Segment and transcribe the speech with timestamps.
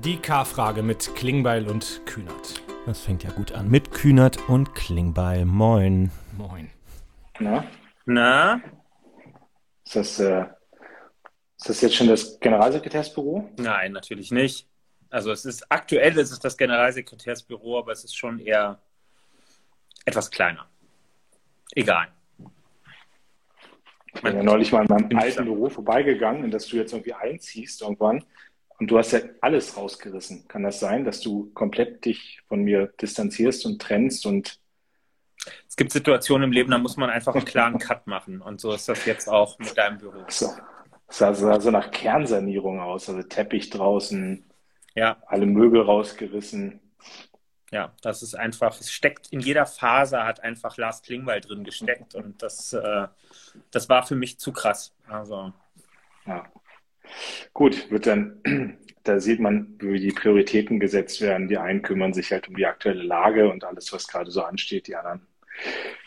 [0.00, 2.62] Die K-Frage mit Klingbeil und Kühnert.
[2.86, 3.70] Das fängt ja gut an.
[3.70, 5.44] Mit Kühnert und Klingbeil.
[5.44, 6.10] Moin.
[6.36, 6.70] Moin.
[7.38, 7.64] Na,
[8.06, 8.60] Na?
[9.84, 10.46] ist das, äh,
[11.56, 13.50] ist das jetzt schon das Generalsekretärsbüro?
[13.58, 14.66] Nein, natürlich nicht.
[15.10, 18.80] Also es ist aktuell ist es das Generalsekretärsbüro, aber es ist schon eher
[20.04, 20.68] etwas kleiner.
[21.74, 22.08] Egal.
[24.14, 27.14] Ich bin ja neulich mal in meinem alten Büro vorbeigegangen, in das du jetzt irgendwie
[27.14, 28.24] einziehst irgendwann.
[28.82, 30.48] Und du hast ja alles rausgerissen.
[30.48, 34.58] Kann das sein, dass du komplett dich von mir distanzierst und trennst und
[35.68, 38.40] Es gibt Situationen im Leben, da muss man einfach einen klaren Cut machen.
[38.42, 40.24] Und so ist das jetzt auch mit deinem Büro.
[40.26, 40.46] so,
[41.06, 43.08] es sah, sah so nach Kernsanierung aus.
[43.08, 44.50] Also Teppich draußen,
[44.96, 46.80] Ja, alle Möbel rausgerissen.
[47.70, 52.16] ja, das ist einfach, es steckt in jeder Faser, hat einfach Lars Klingbeil drin gesteckt.
[52.16, 53.06] Und das, äh,
[53.70, 54.92] das war für mich zu krass.
[55.06, 55.52] Also,
[56.26, 56.50] Ja.
[57.52, 58.40] Gut, wird dann,
[59.04, 61.48] da sieht man, wie die Prioritäten gesetzt werden.
[61.48, 64.86] Die einen kümmern sich halt um die aktuelle Lage und alles, was gerade so ansteht.
[64.86, 65.26] Die anderen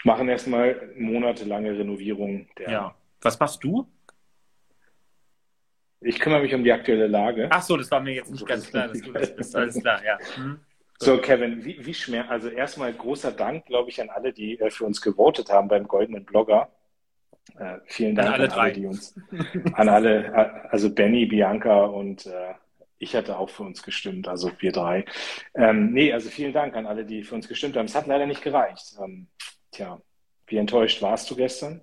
[0.03, 2.69] machen erstmal monatelange Renovierung der.
[2.69, 2.95] ja.
[3.21, 3.88] Was machst du?
[6.02, 7.47] Ich kümmere mich um die aktuelle Lage.
[7.49, 9.55] Ach so, das war mir jetzt nicht ganz klar, dass du das bist.
[9.55, 10.19] Alles klar, ja.
[10.35, 10.59] Hm?
[10.99, 14.69] So, Kevin, wie, wie schmer, also erstmal großer Dank, glaube ich, an alle, die äh,
[14.69, 16.69] für uns gewotet haben beim Goldenen Blogger.
[17.57, 18.71] Äh, vielen Dank An alle an alle, drei.
[18.71, 19.15] die uns,
[19.73, 22.53] an alle, äh, also Benny, Bianca und äh,
[22.97, 25.05] ich hatte auch für uns gestimmt, also wir drei.
[25.53, 27.85] Ähm, nee, also vielen Dank an alle, die für uns gestimmt haben.
[27.85, 28.95] Es hat leider nicht gereicht.
[29.03, 29.27] Ähm,
[29.71, 30.01] tja,
[30.47, 31.81] wie enttäuscht warst du gestern?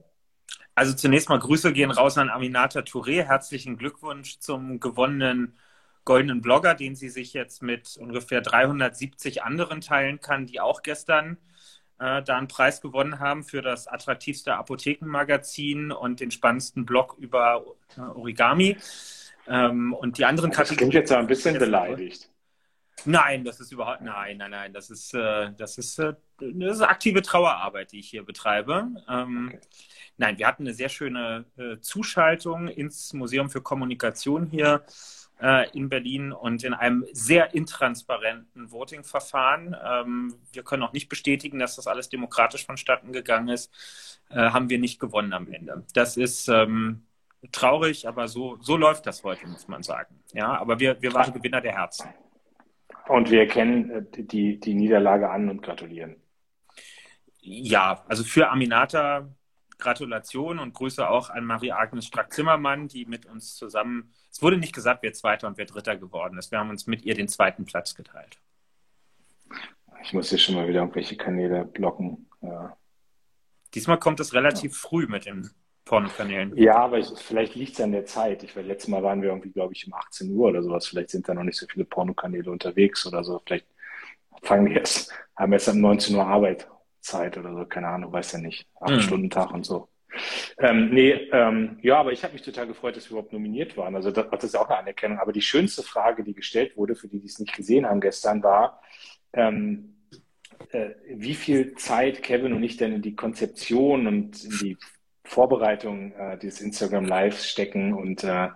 [0.74, 3.24] Also zunächst mal Grüße gehen raus an Aminata Touré.
[3.24, 5.56] Herzlichen Glückwunsch zum gewonnenen
[6.05, 11.36] goldenen Blogger, den sie sich jetzt mit ungefähr 370 anderen teilen kann, die auch gestern
[12.03, 17.64] äh, da einen Preis gewonnen haben für das attraktivste Apothekenmagazin und den spannendsten Blog über
[17.97, 18.77] äh, Origami.
[19.47, 22.28] Ähm, und die anderen Das klingt jetzt ein bisschen beleidigt.
[23.05, 24.73] Nein, das ist überhaupt nein, nein, nein.
[24.73, 28.91] Das ist äh, das ist äh, das ist aktive Trauerarbeit, die ich hier betreibe.
[29.08, 29.61] Ähm, Okay.
[30.18, 34.84] Nein, wir hatten eine sehr schöne äh, Zuschaltung ins Museum für Kommunikation hier
[35.40, 39.77] äh, in Berlin und in einem sehr intransparenten Voting-Verfahren.
[39.84, 43.73] Ähm, wir können auch nicht bestätigen, dass das alles demokratisch vonstatten gegangen ist.
[44.30, 45.84] Äh, haben wir nicht gewonnen am Ende.
[45.95, 47.02] Das ist ähm,
[47.50, 50.20] traurig, aber so, so läuft das heute, muss man sagen.
[50.33, 52.08] Ja, aber wir, wir waren Gewinner der Herzen.
[53.08, 56.17] Und wir erkennen äh, die, die Niederlage an und gratulieren.
[57.40, 59.29] Ja, also für Aminata
[59.82, 65.02] Gratulation und Grüße auch an Marie-Agnes Strack-Zimmermann, die mit uns zusammen, es wurde nicht gesagt,
[65.02, 66.50] wer Zweiter und wer Dritter geworden ist.
[66.52, 68.38] Wir haben uns mit ihr den zweiten Platz geteilt.
[70.02, 72.28] Ich muss hier schon mal wieder irgendwelche Kanäle blocken.
[72.40, 72.76] Ja,
[73.74, 75.50] Diesmal kommt es relativ früh mit den
[75.84, 76.56] Pornokanälen.
[76.56, 78.42] ja aber ich, vielleicht liegt es an der Zeit.
[78.44, 80.86] Ich, weil letztes Mal waren wir irgendwie, glaube ich, um 18 Uhr oder sowas.
[80.86, 83.40] Vielleicht sind da noch nicht so viele Pornokanäle unterwegs oder so.
[83.44, 83.66] Vielleicht
[84.42, 86.68] fangen wir erst, haben erst um 19 Uhr Arbeit
[87.02, 87.64] Zeit oder so.
[87.67, 88.67] Keine Ahnung, weiß ja nicht.
[88.80, 89.01] Acht Hm.
[89.01, 89.89] Stunden Tag und so.
[90.58, 93.95] Ähm, nee, ähm, ja, aber ich habe mich total gefreut, dass wir überhaupt nominiert waren.
[93.96, 95.18] Also das, das ist auch eine Anerkennung.
[95.18, 98.42] Aber die schönste Frage, die gestellt wurde, für die, die es nicht gesehen haben gestern,
[98.42, 98.83] war,
[99.33, 99.95] ähm,
[100.70, 104.77] äh, wie viel Zeit Kevin und ich denn in die Konzeption und in die
[105.24, 107.95] Vorbereitung äh, dieses Instagram Lives stecken.
[107.95, 108.48] Und äh,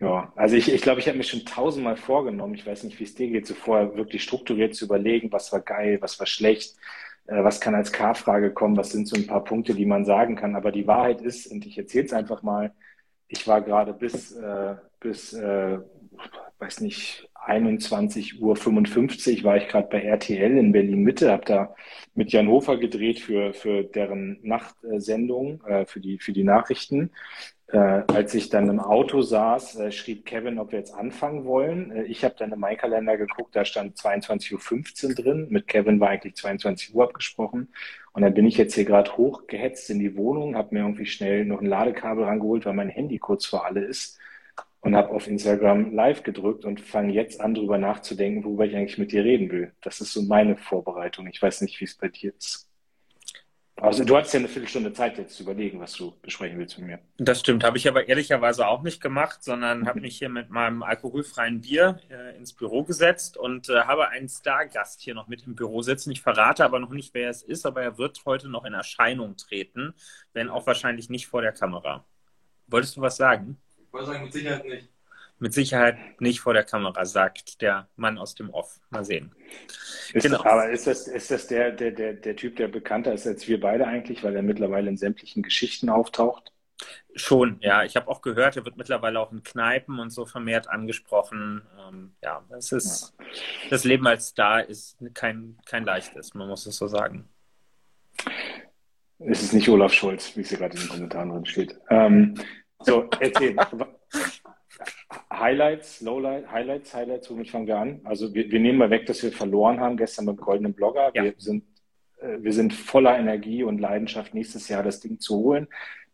[0.00, 3.04] ja, also ich, ich glaube, ich habe mir schon tausendmal vorgenommen, ich weiß nicht, wie
[3.04, 6.76] es dir geht, so vorher wirklich strukturiert zu überlegen, was war geil, was war schlecht,
[7.26, 10.56] was kann als K-Frage kommen, was sind so ein paar Punkte, die man sagen kann.
[10.56, 12.72] Aber die Wahrheit ist, und ich erzähle es einfach mal,
[13.28, 15.78] ich war gerade bis, äh, bis äh,
[16.58, 21.74] weiß nicht, 21.55 Uhr war ich gerade bei RTL in Berlin-Mitte, habe da
[22.14, 27.10] mit Jan Hofer gedreht für, für deren Nachtsendung, äh, für die, für die Nachrichten.
[27.68, 31.90] Äh, als ich dann im Auto saß, äh, schrieb Kevin, ob wir jetzt anfangen wollen.
[31.90, 35.46] Äh, ich habe dann in meinen Kalender geguckt, da stand 22.15 Uhr drin.
[35.50, 37.72] Mit Kevin war eigentlich 22 Uhr abgesprochen.
[38.12, 41.44] Und dann bin ich jetzt hier gerade hochgehetzt in die Wohnung, habe mir irgendwie schnell
[41.46, 44.18] noch ein Ladekabel rangeholt, weil mein Handy kurz vor alle ist
[44.84, 48.98] und habe auf Instagram live gedrückt und fange jetzt an, darüber nachzudenken, worüber ich eigentlich
[48.98, 49.72] mit dir reden will.
[49.80, 51.26] Das ist so meine Vorbereitung.
[51.26, 52.68] Ich weiß nicht, wie es bei dir ist.
[53.76, 56.86] Also du hattest ja eine Viertelstunde Zeit jetzt zu überlegen, was du besprechen willst mit
[56.86, 56.98] mir.
[57.18, 60.82] Das stimmt, habe ich aber ehrlicherweise auch nicht gemacht, sondern habe mich hier mit meinem
[60.82, 65.56] alkoholfreien Bier äh, ins Büro gesetzt und äh, habe einen Stargast hier noch mit im
[65.56, 66.12] Büro sitzen.
[66.12, 69.36] Ich verrate aber noch nicht, wer es ist, aber er wird heute noch in Erscheinung
[69.36, 69.94] treten,
[70.32, 72.04] wenn auch wahrscheinlich nicht vor der Kamera.
[72.68, 73.58] Wolltest du was sagen?
[73.76, 74.93] Ich wollte sagen, mit Sicherheit nicht.
[75.38, 78.80] Mit Sicherheit nicht vor der Kamera, sagt der Mann aus dem Off.
[78.90, 79.34] Mal sehen.
[80.12, 80.44] Ist, Genau.
[80.44, 83.60] Aber ist das, ist das der, der, der, der Typ, der bekannter ist als wir
[83.60, 86.52] beide eigentlich, weil er mittlerweile in sämtlichen Geschichten auftaucht?
[87.14, 87.84] Schon, ja.
[87.84, 91.62] Ich habe auch gehört, er wird mittlerweile auch in Kneipen und so vermehrt angesprochen.
[91.78, 93.26] Ähm, ja, das ist ja.
[93.70, 97.28] das Leben als Star ist kein, kein leichtes, man muss es so sagen.
[99.18, 101.78] Es ist nicht Olaf Scholz, wie es hier gerade in den Kommentaren drin steht.
[101.88, 102.34] Ähm,
[102.80, 103.56] so, erzähl.
[105.32, 108.00] Highlights, Lowlights, Highlights, Highlights, womit fangen wir an?
[108.04, 111.10] Also wir, wir nehmen mal weg, dass wir verloren haben gestern beim Goldenen Blogger.
[111.14, 111.24] Ja.
[111.24, 111.64] Wir, sind,
[112.20, 115.68] äh, wir sind voller Energie und Leidenschaft, nächstes Jahr das Ding zu holen.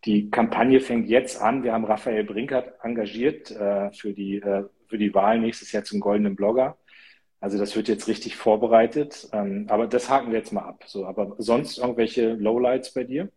[0.04, 1.62] Die Kampagne fängt jetzt an.
[1.62, 6.00] Wir haben Raphael Brinkert engagiert äh, für, die, äh, für die Wahl nächstes Jahr zum
[6.00, 6.78] Goldenen Blogger.
[7.40, 9.28] Also das wird jetzt richtig vorbereitet.
[9.32, 10.84] Ähm, aber das haken wir jetzt mal ab.
[10.86, 13.30] So, aber sonst irgendwelche Lowlights bei dir?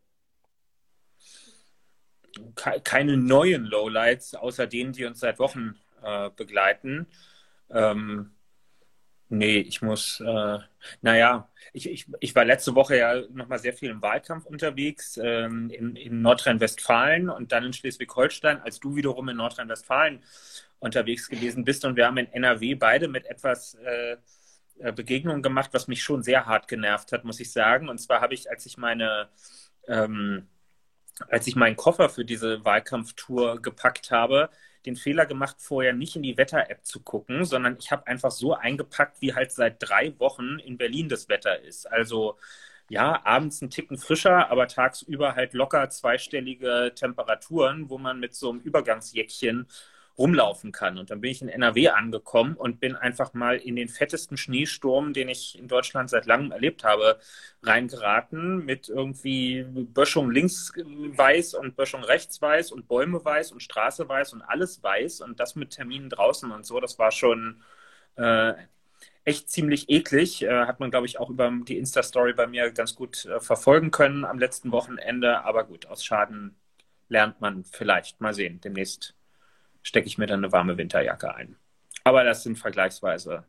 [2.56, 7.08] Keine neuen Lowlights, außer denen, die uns seit Wochen äh, begleiten.
[7.70, 8.32] Ähm,
[9.34, 10.60] Nee, ich muss, äh,
[11.02, 15.72] naja, ich, ich, ich war letzte Woche ja nochmal sehr viel im Wahlkampf unterwegs, ähm,
[15.72, 20.22] in, in Nordrhein-Westfalen und dann in Schleswig-Holstein, als du wiederum in Nordrhein-Westfalen
[20.78, 21.84] unterwegs gewesen bist.
[21.84, 24.18] Und wir haben in NRW beide mit etwas äh,
[24.78, 27.90] äh, Begegnungen gemacht, was mich schon sehr hart genervt hat, muss ich sagen.
[27.90, 29.30] Und zwar habe ich, als ich meine,
[29.88, 30.48] ähm,
[31.30, 34.50] als ich meinen Koffer für diese Wahlkampftour gepackt habe,
[34.86, 38.54] den Fehler gemacht, vorher nicht in die Wetter-App zu gucken, sondern ich habe einfach so
[38.54, 41.86] eingepackt, wie halt seit drei Wochen in Berlin das Wetter ist.
[41.92, 42.38] Also
[42.90, 48.50] ja, abends ein Ticken frischer, aber tagsüber halt locker zweistellige Temperaturen, wo man mit so
[48.52, 49.68] einem Übergangsjäckchen
[50.18, 50.98] rumlaufen kann.
[50.98, 55.14] Und dann bin ich in NRW angekommen und bin einfach mal in den fettesten Schneesturm,
[55.14, 57.20] den ich in Deutschland seit langem erlebt habe,
[57.64, 64.08] reingeraten mit irgendwie Böschung links weiß und Böschung rechts weiß und Bäume weiß und Straße
[64.08, 66.80] weiß und alles weiß und das mit Terminen draußen und so.
[66.80, 67.64] Das war schon
[68.16, 68.54] äh,
[69.26, 70.44] echt ziemlich eklig.
[70.44, 73.92] Äh, hat man, glaube ich, auch über die Insta-Story bei mir ganz gut äh, verfolgen
[73.92, 75.44] können am letzten Wochenende.
[75.44, 76.56] Aber gut, aus Schaden
[77.10, 78.22] lernt man vielleicht.
[78.22, 79.16] Mal sehen, demnächst
[79.84, 81.58] stecke ich mir dann eine warme Winterjacke ein.
[82.04, 83.46] Aber das sind vergleichsweise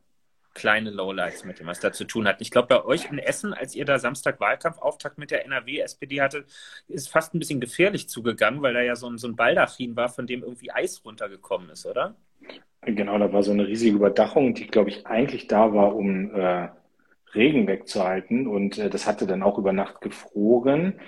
[0.55, 2.41] kleine Lowlights mit dem, was da zu tun hat.
[2.41, 6.45] Ich glaube, bei euch in Essen, als ihr da Samstag Wahlkampfauftakt mit der NRW-SPD hatte,
[6.87, 10.09] ist fast ein bisschen gefährlich zugegangen, weil da ja so ein, so ein Baldachin war,
[10.09, 12.15] von dem irgendwie Eis runtergekommen ist, oder?
[12.81, 16.69] Genau, da war so eine riesige Überdachung, die, glaube ich, eigentlich da war, um äh,
[17.33, 18.47] Regen wegzuhalten.
[18.47, 20.99] Und äh, das hatte dann auch über Nacht gefroren.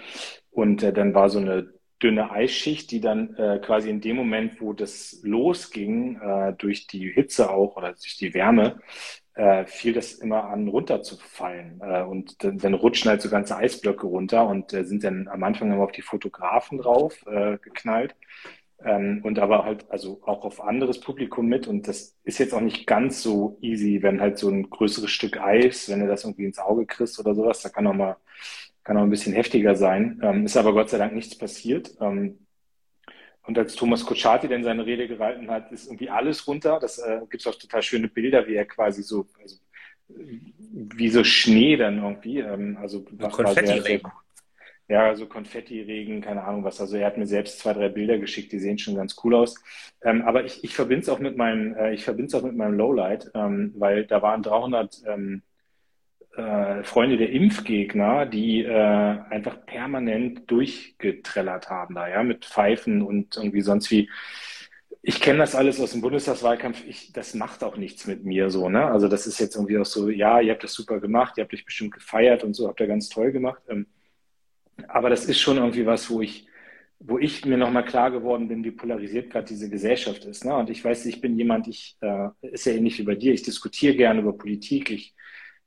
[0.52, 1.72] Und äh, dann war so eine
[2.02, 7.12] dünne Eisschicht, die dann äh, quasi in dem Moment, wo das losging, äh, durch die
[7.12, 8.80] Hitze auch oder durch die Wärme,
[9.34, 11.80] äh, fiel das immer an, runterzufallen.
[11.82, 15.44] Äh, und dann, dann rutschen halt so ganze Eisblöcke runter und äh, sind dann am
[15.44, 18.16] Anfang immer auf die Fotografen drauf äh, geknallt.
[18.84, 21.68] Ähm, und aber halt also auch auf anderes Publikum mit.
[21.68, 25.40] Und das ist jetzt auch nicht ganz so easy, wenn halt so ein größeres Stück
[25.40, 28.18] Eis, wenn du das irgendwie ins Auge kriegst oder sowas, da kann auch mal
[28.88, 30.18] kann auch ein bisschen heftiger sein.
[30.24, 31.92] Ähm, ist aber Gott sei Dank nichts passiert.
[32.00, 32.48] Ähm,
[33.44, 36.80] und als Thomas Kutschaty denn seine Rede gehalten hat, ist irgendwie alles runter.
[36.80, 39.58] Das äh, gibt es auch total schöne Bilder, wie er quasi so, also,
[40.08, 42.40] wie so Schnee dann irgendwie.
[42.40, 44.10] Ähm, also Konfetti-Regen.
[44.88, 46.80] Ja, so Konfetti-Regen, keine Ahnung was.
[46.80, 49.56] Also er hat mir selbst zwei, drei Bilder geschickt, die sehen schon ganz cool aus.
[50.02, 52.56] Ähm, aber ich, ich verbinde es auch mit meinem, äh, ich verbinde es auch mit
[52.56, 55.42] meinem Lowlight, ähm, weil da waren 300 ähm,
[56.38, 63.36] äh, Freunde der Impfgegner, die äh, einfach permanent durchgetrellert haben da, ja, mit Pfeifen und
[63.36, 64.10] irgendwie sonst wie.
[65.02, 66.86] Ich kenne das alles aus dem Bundestagswahlkampf.
[66.86, 68.86] Ich, das macht auch nichts mit mir so, ne?
[68.86, 71.54] Also das ist jetzt irgendwie auch so, ja, ihr habt das super gemacht, ihr habt
[71.54, 73.62] euch bestimmt gefeiert und so, habt ihr ganz toll gemacht.
[73.70, 73.88] Ähm,
[74.88, 76.48] aber das ist schon irgendwie was, wo ich,
[77.00, 80.46] wo ich mir nochmal klar geworden bin, wie polarisiert gerade diese Gesellschaft ist.
[80.46, 80.56] Ne?
[80.56, 83.44] Und ich weiß, ich bin jemand, ich äh, ist ja ähnlich wie bei dir, ich
[83.44, 85.16] diskutiere gerne über Politik, ich,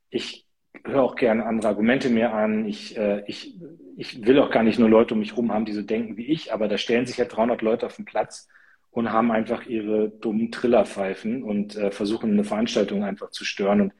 [0.09, 0.45] ich
[0.85, 2.65] höre auch gerne andere Argumente mir an.
[2.65, 3.55] Ich, äh, ich,
[3.97, 6.25] ich will auch gar nicht nur Leute um mich herum haben, die so denken wie
[6.25, 8.47] ich, aber da stellen sich ja 300 Leute auf den Platz
[8.91, 13.81] und haben einfach ihre dummen Trillerpfeifen und äh, versuchen eine Veranstaltung einfach zu stören.
[13.81, 13.93] Und,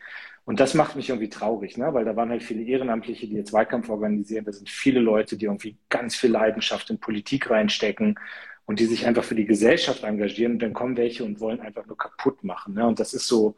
[0.43, 1.93] und das macht mich irgendwie traurig, ne?
[1.93, 4.45] weil da waren halt viele Ehrenamtliche, die jetzt Wahlkampf organisieren.
[4.45, 8.19] Da sind viele Leute, die irgendwie ganz viel Leidenschaft in Politik reinstecken
[8.65, 10.53] und die sich einfach für die Gesellschaft engagieren.
[10.53, 12.73] Und dann kommen welche und wollen einfach nur kaputt machen.
[12.73, 12.85] Ne?
[12.85, 13.55] Und das ist so,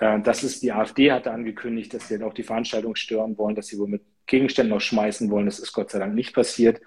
[0.00, 3.66] das ist, die AfD hatte angekündigt, dass sie halt auch die Veranstaltung stören wollen, dass
[3.66, 5.46] sie wohl mit Gegenständen noch schmeißen wollen.
[5.46, 6.80] Das ist Gott sei Dank nicht passiert.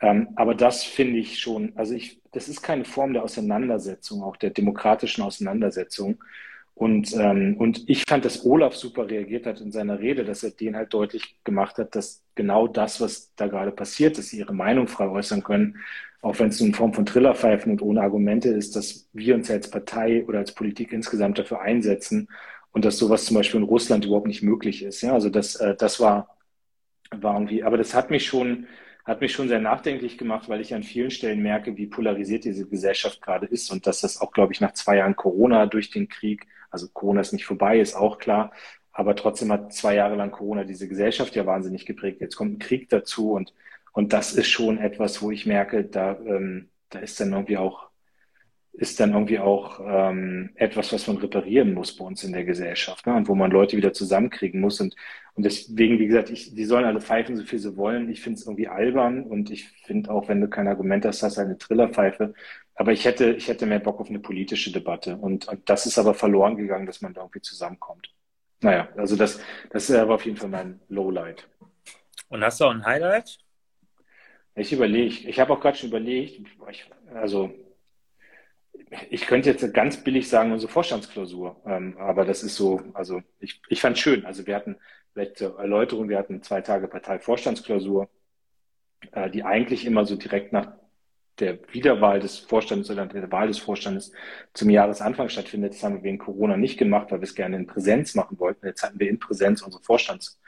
[0.00, 4.36] Ähm, aber das finde ich schon, also ich, das ist keine Form der Auseinandersetzung, auch
[4.36, 6.22] der demokratischen Auseinandersetzung.
[6.74, 10.50] Und, ähm, und ich fand, dass Olaf super reagiert hat in seiner Rede, dass er
[10.50, 14.54] den halt deutlich gemacht hat, dass genau das, was da gerade passiert, dass sie ihre
[14.54, 15.76] Meinung frei äußern können,
[16.20, 19.70] auch wenn es in Form von Trillerpfeifen und ohne Argumente ist, dass wir uns als
[19.70, 22.28] Partei oder als Politik insgesamt dafür einsetzen
[22.74, 25.00] und dass sowas zum Beispiel in Russland überhaupt nicht möglich ist.
[25.02, 26.36] Ja, also das, äh, das war,
[27.10, 28.66] war irgendwie, aber das hat mich schon
[29.04, 32.66] hat mich schon sehr nachdenklich gemacht, weil ich an vielen Stellen merke, wie polarisiert diese
[32.66, 36.08] Gesellschaft gerade ist und dass das auch, glaube ich, nach zwei Jahren Corona durch den
[36.08, 38.52] Krieg, also Corona ist nicht vorbei, ist auch klar,
[38.92, 42.20] aber trotzdem hat zwei Jahre lang Corona diese Gesellschaft ja wahnsinnig geprägt.
[42.20, 43.52] Jetzt kommt ein Krieg dazu und,
[43.92, 47.90] und das ist schon etwas, wo ich merke, da, ähm, da ist dann irgendwie auch
[48.76, 53.06] ist dann irgendwie auch ähm, etwas, was man reparieren muss bei uns in der Gesellschaft
[53.06, 53.14] ne?
[53.14, 54.80] und wo man Leute wieder zusammenkriegen muss.
[54.80, 54.96] Und,
[55.34, 58.10] und deswegen, wie gesagt, ich, die sollen alle pfeifen, so viel sie wollen.
[58.10, 61.36] Ich finde es irgendwie albern und ich finde auch, wenn du kein Argument hast, hast
[61.36, 62.34] du eine Trillerpfeife.
[62.74, 65.16] Aber ich hätte, ich hätte mehr Bock auf eine politische Debatte.
[65.16, 68.12] Und, und das ist aber verloren gegangen, dass man da irgendwie zusammenkommt.
[68.60, 69.40] Naja, also das,
[69.70, 71.48] das ist aber auf jeden Fall mein Lowlight.
[72.28, 73.38] Und hast du auch ein Highlight?
[74.56, 76.40] Ich überlege, ich habe auch gerade schon überlegt,
[76.70, 77.52] ich, also
[79.10, 81.60] ich könnte jetzt ganz billig sagen, unsere Vorstandsklausur.
[81.66, 84.24] Ähm, aber das ist so, also ich, ich fand schön.
[84.24, 84.76] Also wir hatten
[85.12, 88.08] vielleicht zur Erläuterung, wir hatten zwei Tage Partei-Vorstandsklausur,
[89.12, 90.72] äh, die eigentlich immer so direkt nach
[91.40, 94.12] der Wiederwahl des Vorstandes oder der Wahl des Vorstandes
[94.52, 95.74] zum Jahresanfang stattfindet.
[95.74, 98.66] Das haben wir wegen Corona nicht gemacht, weil wir es gerne in Präsenz machen wollten.
[98.66, 100.40] Jetzt hatten wir in Präsenz unsere Vorstands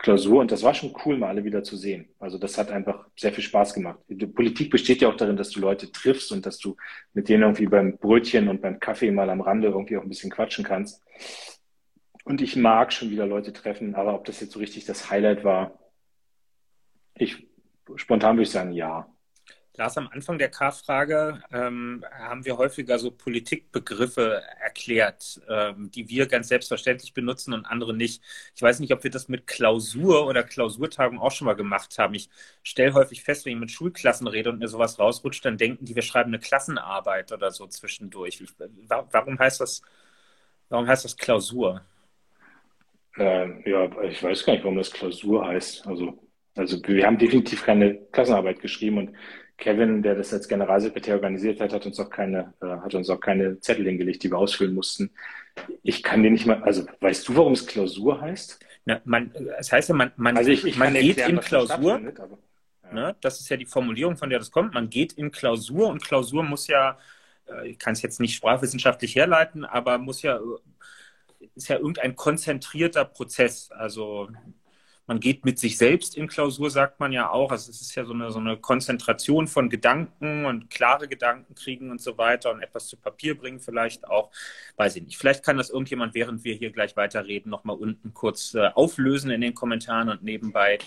[0.00, 2.08] Klausur und das war schon cool, mal alle wieder zu sehen.
[2.18, 3.98] Also das hat einfach sehr viel Spaß gemacht.
[4.08, 6.74] Die Politik besteht ja auch darin, dass du Leute triffst und dass du
[7.12, 10.30] mit denen irgendwie beim Brötchen und beim Kaffee mal am Rande irgendwie auch ein bisschen
[10.30, 11.04] quatschen kannst.
[12.24, 15.44] Und ich mag schon wieder Leute treffen, aber ob das jetzt so richtig das Highlight
[15.44, 15.78] war,
[17.14, 17.46] ich
[17.96, 19.06] spontan würde ich sagen, ja.
[19.80, 26.26] Lars, am Anfang der K-Frage ähm, haben wir häufiger so Politikbegriffe erklärt, ähm, die wir
[26.26, 28.22] ganz selbstverständlich benutzen und andere nicht.
[28.54, 32.12] Ich weiß nicht, ob wir das mit Klausur oder Klausurtagung auch schon mal gemacht haben.
[32.12, 32.28] Ich
[32.62, 35.94] stelle häufig fest, wenn ich mit Schulklassen rede und mir sowas rausrutscht, dann denken die,
[35.94, 38.42] wir schreiben eine Klassenarbeit oder so zwischendurch.
[38.42, 38.52] Ich,
[38.86, 39.80] warum heißt das,
[40.68, 41.80] warum heißt das Klausur?
[43.16, 45.86] Ähm, ja, ich weiß gar nicht, warum das Klausur heißt.
[45.86, 46.18] Also,
[46.54, 49.16] also wir haben definitiv keine Klassenarbeit geschrieben und
[49.60, 53.20] Kevin, der das als Generalsekretär organisiert hat, hat uns auch keine, äh, hat uns auch
[53.20, 55.10] keine Zettel hingelegt, die wir ausfüllen mussten.
[55.82, 58.58] Ich kann dir nicht mal, also weißt du, warum es Klausur heißt?
[58.86, 61.94] Na, man, das heißt ja, man, man, also ich, ich man geht erklären, in Klausur.
[61.94, 62.38] Aber,
[62.84, 62.92] ja.
[62.92, 64.72] ne, das ist ja die Formulierung, von der das kommt.
[64.72, 66.98] Man geht in Klausur und Klausur muss ja,
[67.46, 70.40] äh, ich kann es jetzt nicht sprachwissenschaftlich herleiten, aber muss ja,
[71.54, 73.70] ist ja irgendein konzentrierter Prozess.
[73.70, 74.30] Also
[75.10, 77.50] man geht mit sich selbst in Klausur, sagt man ja auch.
[77.50, 81.90] Also es ist ja so eine, so eine Konzentration von Gedanken und klare Gedanken kriegen
[81.90, 84.30] und so weiter und etwas zu Papier bringen vielleicht auch.
[84.76, 85.18] Weiß ich nicht.
[85.18, 89.40] Vielleicht kann das irgendjemand, während wir hier gleich weiterreden, nochmal unten kurz äh, auflösen in
[89.40, 90.78] den Kommentaren und nebenbei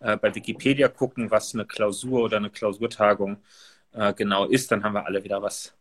[0.00, 3.42] äh, bei Wikipedia gucken, was eine Klausur oder eine Klausurtagung
[3.92, 4.72] äh, genau ist.
[4.72, 5.74] Dann haben wir alle wieder was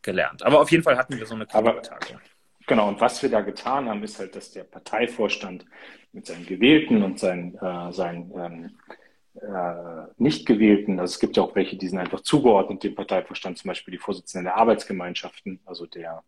[0.00, 0.42] gelernt.
[0.42, 2.18] Aber auf jeden Fall hatten wir so eine Klausurtagung.
[2.66, 5.64] Genau, und was wir da getan haben, ist halt, dass der Parteivorstand
[6.12, 8.70] mit seinen Gewählten und seinen, äh, seinen ähm,
[9.34, 13.58] äh, nicht gewählten, also es gibt ja auch welche, die sind einfach zugeordnet dem Parteivorstand,
[13.58, 16.22] zum Beispiel die Vorsitzenden der Arbeitsgemeinschaften, also der,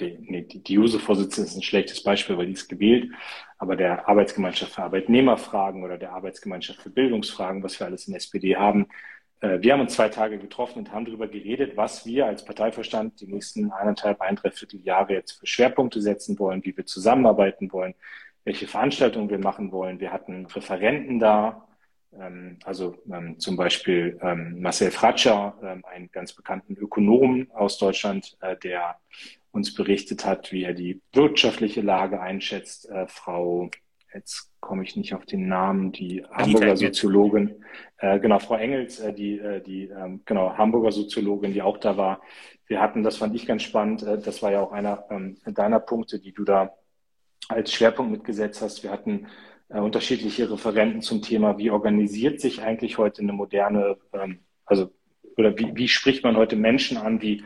[0.00, 3.12] die, nee, die, die Juso-Vorsitzende ist ein schlechtes Beispiel, weil die ist gewählt,
[3.58, 8.56] aber der Arbeitsgemeinschaft für Arbeitnehmerfragen oder der Arbeitsgemeinschaft für Bildungsfragen, was wir alles in SPD
[8.56, 8.88] haben,
[9.40, 13.28] wir haben uns zwei Tage getroffen und haben darüber geredet, was wir als Parteivorstand die
[13.28, 17.94] nächsten eineinhalb, ein, dreiviertel Jahre jetzt für Schwerpunkte setzen wollen, wie wir zusammenarbeiten wollen,
[18.44, 20.00] welche Veranstaltungen wir machen wollen.
[20.00, 21.68] Wir hatten Referenten da,
[22.18, 28.56] ähm, also ähm, zum Beispiel ähm, Marcel Fratscher, einen ganz bekannten Ökonom aus Deutschland, äh,
[28.56, 28.98] der
[29.50, 32.88] uns berichtet hat, wie er die wirtschaftliche Lage einschätzt.
[32.90, 33.70] Äh, Frau
[34.14, 37.64] jetzt komme ich nicht auf den Namen, die Hamburger Soziologin,
[37.98, 41.96] äh, genau, Frau Engels, äh, die, äh, die ähm, genau, Hamburger Soziologin, die auch da
[41.96, 42.20] war.
[42.66, 45.80] Wir hatten, das fand ich ganz spannend, äh, das war ja auch einer ähm, deiner
[45.80, 46.74] Punkte, die du da
[47.48, 48.82] als Schwerpunkt mitgesetzt hast.
[48.82, 49.26] Wir hatten
[49.68, 54.90] äh, unterschiedliche Referenten zum Thema, wie organisiert sich eigentlich heute eine moderne, ähm, also
[55.36, 57.44] oder wie, wie spricht man heute Menschen an, wie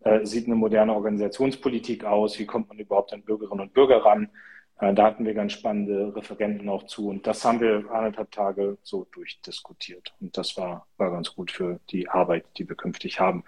[0.00, 4.30] äh, sieht eine moderne Organisationspolitik aus, wie kommt man überhaupt an Bürgerinnen und Bürger ran.
[4.80, 8.78] Äh, da hatten wir ganz spannende Referenten auch zu und das haben wir anderthalb Tage
[8.82, 13.44] so durchdiskutiert und das war, war ganz gut für die Arbeit, die wir künftig haben.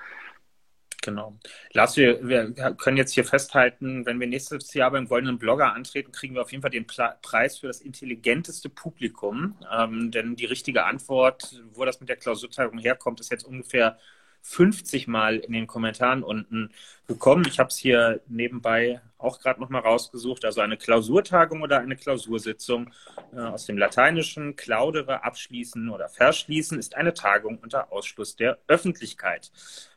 [1.07, 1.39] Genau.
[1.73, 6.11] Lars, wir, wir, können jetzt hier festhalten, wenn wir nächstes Jahr beim Goldenen Blogger antreten,
[6.11, 9.57] kriegen wir auf jeden Fall den Pla Preis für das intelligenteste Publikum.
[9.73, 13.99] Ähm, denn die richtige Antwort, wo das mit der Klausurtagung herkommt, ist jetzt ungefähr
[14.47, 16.71] 50 Mal in den Kommentaren unten
[17.09, 17.45] gekommen.
[17.49, 20.45] Ich habe es hier nebenbei auch gerade nochmal rausgesucht.
[20.45, 22.93] Also eine Klausurtagung oder eine Klausursitzung
[23.35, 29.51] äh, aus dem Lateinischen, claudere, abschließen oder verschließen, ist eine Tagung unter Ausschluss der Öffentlichkeit.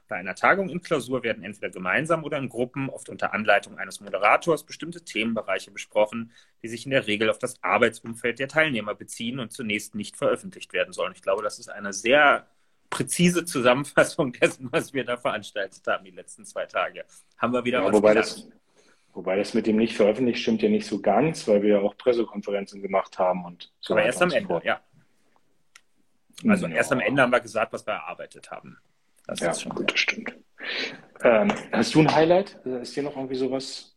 [0.07, 3.99] Bei einer Tagung in Klausur werden entweder gemeinsam oder in Gruppen, oft unter Anleitung eines
[3.99, 6.31] Moderators, bestimmte Themenbereiche besprochen,
[6.63, 10.73] die sich in der Regel auf das Arbeitsumfeld der Teilnehmer beziehen und zunächst nicht veröffentlicht
[10.73, 11.13] werden sollen.
[11.13, 12.47] Ich glaube, das ist eine sehr
[12.89, 17.05] präzise Zusammenfassung dessen, was wir da veranstaltet haben die letzten zwei Tage.
[17.37, 18.47] Haben wir wieder ja, was wobei das,
[19.13, 21.97] wobei das mit dem nicht veröffentlicht stimmt ja nicht so ganz, weil wir ja auch
[21.97, 24.65] Pressekonferenzen gemacht haben und so Aber erst am Ende, fort.
[24.65, 24.81] ja.
[26.47, 26.75] Also ja.
[26.75, 28.77] erst am Ende haben wir gesagt, was wir erarbeitet haben.
[29.27, 30.33] Das ja, ist schon gut, das stimmt.
[31.21, 32.53] Ähm, hast du ein Highlight?
[32.65, 33.95] Ist dir noch irgendwie sowas?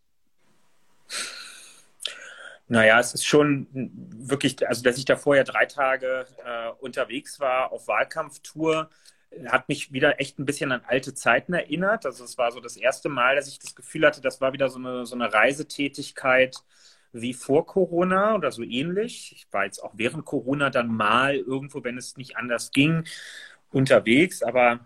[2.73, 7.71] Naja, es ist schon wirklich, also dass ich da vorher drei Tage äh, unterwegs war
[7.71, 8.88] auf Wahlkampftour,
[9.47, 12.07] hat mich wieder echt ein bisschen an alte Zeiten erinnert.
[12.07, 14.71] Also es war so das erste Mal, dass ich das Gefühl hatte, das war wieder
[14.71, 16.57] so eine, so eine Reisetätigkeit
[17.12, 19.33] wie vor Corona oder so ähnlich.
[19.37, 23.05] Ich war jetzt auch während Corona dann mal irgendwo, wenn es nicht anders ging,
[23.71, 24.81] unterwegs, aber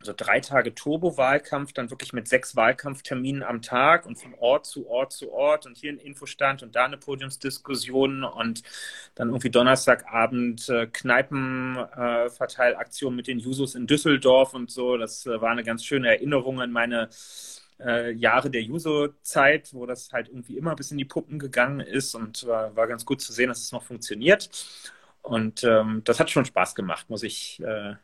[0.00, 4.88] also drei Tage Turbo-Wahlkampf, dann wirklich mit sechs Wahlkampfterminen am Tag und von Ort zu
[4.88, 8.62] Ort zu Ort und hier ein Infostand und da eine Podiumsdiskussion und
[9.16, 14.96] dann irgendwie Donnerstagabend äh, Kneipenverteilaktion äh, mit den Jusos in Düsseldorf und so.
[14.96, 17.08] Das äh, war eine ganz schöne Erinnerung an meine
[17.80, 22.14] äh, Jahre der Juso-Zeit, wo das halt irgendwie immer bis in die Puppen gegangen ist
[22.14, 24.50] und äh, war ganz gut zu sehen, dass es noch funktioniert.
[25.22, 27.94] Und ähm, das hat schon Spaß gemacht, muss ich, äh,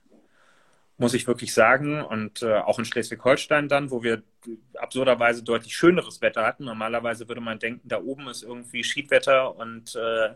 [0.98, 2.02] muss ich wirklich sagen.
[2.02, 4.22] Und äh, auch in Schleswig-Holstein dann, wo wir
[4.76, 6.64] absurderweise deutlich schöneres Wetter hatten.
[6.64, 10.30] Normalerweise würde man denken, da oben ist irgendwie Schiedwetter und äh,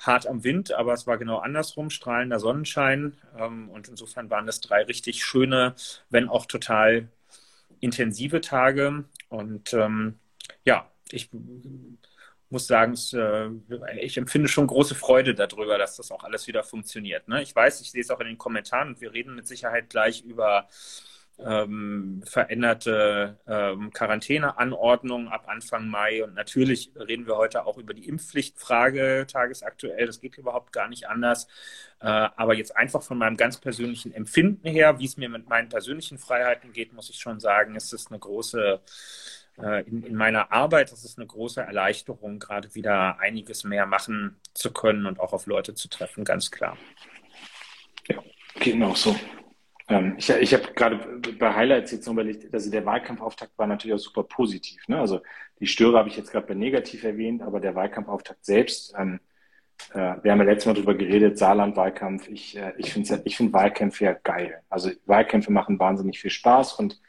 [0.00, 3.16] hart am Wind, aber es war genau andersrum, strahlender Sonnenschein.
[3.38, 5.74] Ähm, und insofern waren das drei richtig schöne,
[6.10, 7.08] wenn auch total
[7.80, 9.04] intensive Tage.
[9.28, 10.18] Und ähm,
[10.64, 11.30] ja, ich
[12.50, 17.28] muss sagen, äh, ich empfinde schon große Freude darüber, dass das auch alles wieder funktioniert.
[17.28, 17.42] Ne?
[17.42, 20.22] Ich weiß, ich sehe es auch in den Kommentaren und wir reden mit Sicherheit gleich
[20.22, 20.68] über
[21.38, 26.24] ähm, veränderte ähm, Quarantäneanordnungen ab Anfang Mai.
[26.24, 30.06] Und natürlich reden wir heute auch über die Impfpflichtfrage tagesaktuell.
[30.06, 31.46] Das geht überhaupt gar nicht anders.
[32.00, 35.68] Äh, aber jetzt einfach von meinem ganz persönlichen Empfinden her, wie es mir mit meinen
[35.68, 38.80] persönlichen Freiheiten geht, muss ich schon sagen, ist es eine große
[39.58, 45.06] in, in, meiner Arbeit, ist eine große Erleichterung, gerade wieder einiges mehr machen zu können
[45.06, 46.76] und auch auf Leute zu treffen, ganz klar.
[48.08, 48.18] Ja,
[48.86, 49.16] auch so.
[49.88, 50.96] Ähm, ich ich habe gerade
[51.38, 54.86] bei Highlights jetzt noch überlegt, also der Wahlkampfauftakt war natürlich auch super positiv.
[54.88, 54.98] Ne?
[54.98, 55.20] Also
[55.60, 59.20] die Störe habe ich jetzt gerade bei negativ erwähnt, aber der Wahlkampfauftakt selbst, ähm,
[59.92, 63.52] äh, wir haben ja letztes Mal darüber geredet, Saarland-Wahlkampf, ich, äh, ich finde ich find
[63.52, 64.62] Wahlkämpfe ja geil.
[64.68, 67.00] Also Wahlkämpfe machen wahnsinnig viel Spaß und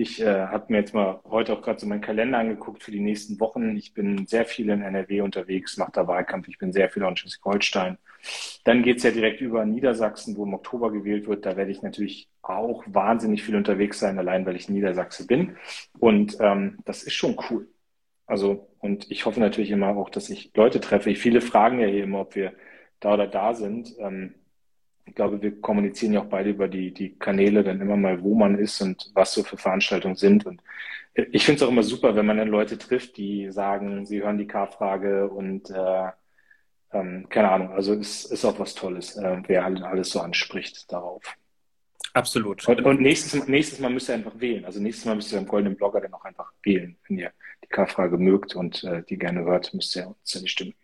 [0.00, 3.00] ich äh, habe mir jetzt mal heute auch gerade so meinen Kalender angeguckt für die
[3.00, 3.76] nächsten Wochen.
[3.76, 6.48] Ich bin sehr viel in NRW unterwegs, mache da Wahlkampf.
[6.48, 7.98] Ich bin sehr viel in Schleswig-Holstein.
[8.64, 11.44] Dann geht's ja direkt über Niedersachsen, wo im Oktober gewählt wird.
[11.44, 15.58] Da werde ich natürlich auch wahnsinnig viel unterwegs sein, allein weil ich Niedersachse bin.
[15.98, 17.68] Und ähm, das ist schon cool.
[18.24, 21.14] Also, und ich hoffe natürlich immer auch, dass ich Leute treffe.
[21.14, 22.54] Viele fragen ja hier immer, ob wir
[23.00, 23.94] da oder da sind.
[23.98, 24.34] Ähm,
[25.10, 28.36] ich glaube, wir kommunizieren ja auch beide über die, die Kanäle dann immer mal, wo
[28.36, 30.46] man ist und was so für Veranstaltungen sind.
[30.46, 30.62] Und
[31.32, 34.38] ich finde es auch immer super, wenn man dann Leute trifft, die sagen, sie hören
[34.38, 36.10] die K-Frage und äh,
[36.92, 41.24] ähm, keine Ahnung, also es ist auch was Tolles, äh, wer alles so anspricht darauf.
[42.14, 42.66] Absolut.
[42.68, 44.64] Und, und, nächstes, nächstes Mal müsst ihr einfach wählen.
[44.64, 46.96] Also nächstes Mal müsst ihr im Goldenen Blogger dann auch einfach wählen.
[47.08, 47.32] Wenn ihr
[47.64, 50.79] die K-Frage mögt und äh, die gerne hört, müsst ihr uns ja die Stimme geben.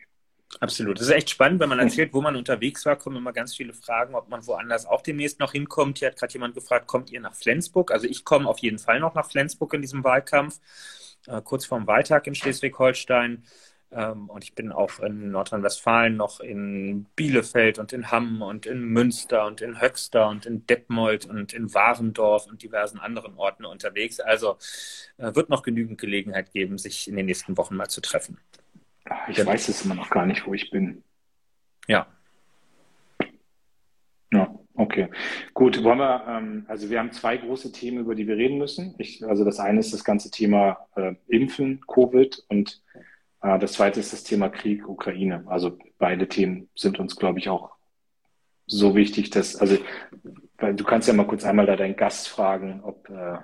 [0.61, 0.99] Absolut.
[0.99, 3.73] Das ist echt spannend, wenn man erzählt, wo man unterwegs war, kommen immer ganz viele
[3.73, 5.99] Fragen, ob man woanders auch demnächst noch hinkommt.
[5.99, 7.91] Hier hat gerade jemand gefragt, kommt ihr nach Flensburg?
[7.91, 10.61] Also ich komme auf jeden Fall noch nach Flensburg in diesem Wahlkampf,
[11.27, 13.45] äh, kurz vorm Wahltag in Schleswig-Holstein.
[13.93, 18.83] Ähm, und ich bin auch in Nordrhein-Westfalen noch in Bielefeld und in Hamm und in
[18.83, 24.19] Münster und in Höxter und in Detmold und in Warendorf und diversen anderen Orten unterwegs.
[24.19, 24.57] Also
[25.19, 28.39] äh, wird noch genügend Gelegenheit geben, sich in den nächsten Wochen mal zu treffen.
[29.29, 29.47] Ich ja.
[29.47, 31.03] weiß es immer noch gar nicht, wo ich bin.
[31.87, 32.07] Ja.
[34.33, 35.09] Ja, okay.
[35.55, 38.95] Gut, wollen wir, ähm, also wir haben zwei große Themen, über die wir reden müssen.
[38.99, 42.83] Ich, also das eine ist das ganze Thema äh, Impfen, Covid und
[43.43, 45.45] äh, das zweite ist das Thema Krieg, Ukraine.
[45.47, 47.77] Also beide Themen sind uns, glaube ich, auch
[48.67, 49.79] so wichtig, dass, also,
[50.59, 53.39] weil du kannst ja mal kurz einmal da deinen Gast fragen, ob, äh,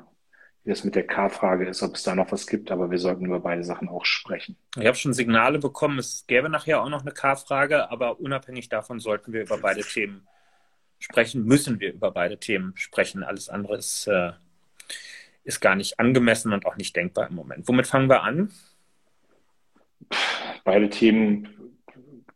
[0.64, 3.26] wie das mit der K-Frage ist, ob es da noch was gibt, aber wir sollten
[3.26, 4.56] über beide Sachen auch sprechen.
[4.76, 9.00] Ich habe schon Signale bekommen, es gäbe nachher auch noch eine K-Frage, aber unabhängig davon
[9.00, 10.26] sollten wir über beide Themen
[10.98, 13.24] sprechen, müssen wir über beide Themen sprechen.
[13.24, 14.32] Alles andere ist, äh,
[15.42, 17.66] ist gar nicht angemessen und auch nicht denkbar im Moment.
[17.66, 18.52] Womit fangen wir an?
[20.64, 21.48] Beide Themen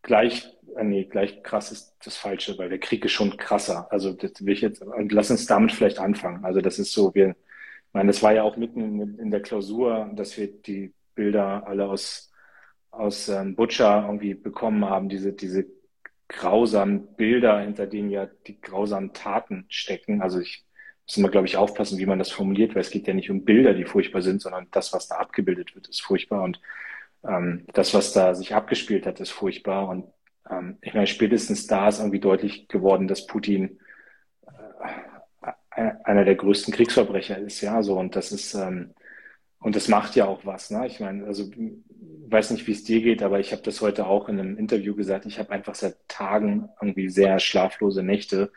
[0.03, 3.87] gleich äh, nee, gleich krass ist das Falsche, weil der Krieg ist schon krasser.
[3.91, 6.45] Also das will ich jetzt, lass uns damit vielleicht anfangen.
[6.45, 7.35] Also das ist so, wir,
[7.97, 11.89] meine, das war ja auch mitten in, in der Klausur, dass wir die Bilder alle
[11.89, 12.31] aus,
[12.91, 15.67] aus ähm, Butcher irgendwie bekommen haben, diese, diese
[16.29, 20.21] grausamen Bilder, hinter denen ja die grausamen Taten stecken.
[20.21, 20.65] Also ich
[21.07, 23.45] muss immer, glaube ich, aufpassen, wie man das formuliert, weil es geht ja nicht um
[23.45, 26.61] Bilder, die furchtbar sind, sondern das, was da abgebildet wird, ist furchtbar und
[27.27, 29.89] ähm, das, was da sich abgespielt hat, ist furchtbar.
[29.89, 30.05] Und
[30.51, 33.79] ähm, ich meine, spätestens da ist irgendwie deutlich geworden, dass Putin
[35.77, 38.95] einer der größten Kriegsverbrecher ist, ja, so und das ist ähm,
[39.59, 40.87] und das macht ja auch was, ne?
[40.87, 41.51] Ich meine, also
[42.29, 44.95] weiß nicht, wie es dir geht, aber ich habe das heute auch in einem Interview
[44.95, 45.27] gesagt.
[45.27, 48.53] Ich habe einfach seit Tagen irgendwie sehr schlaflose Nächte.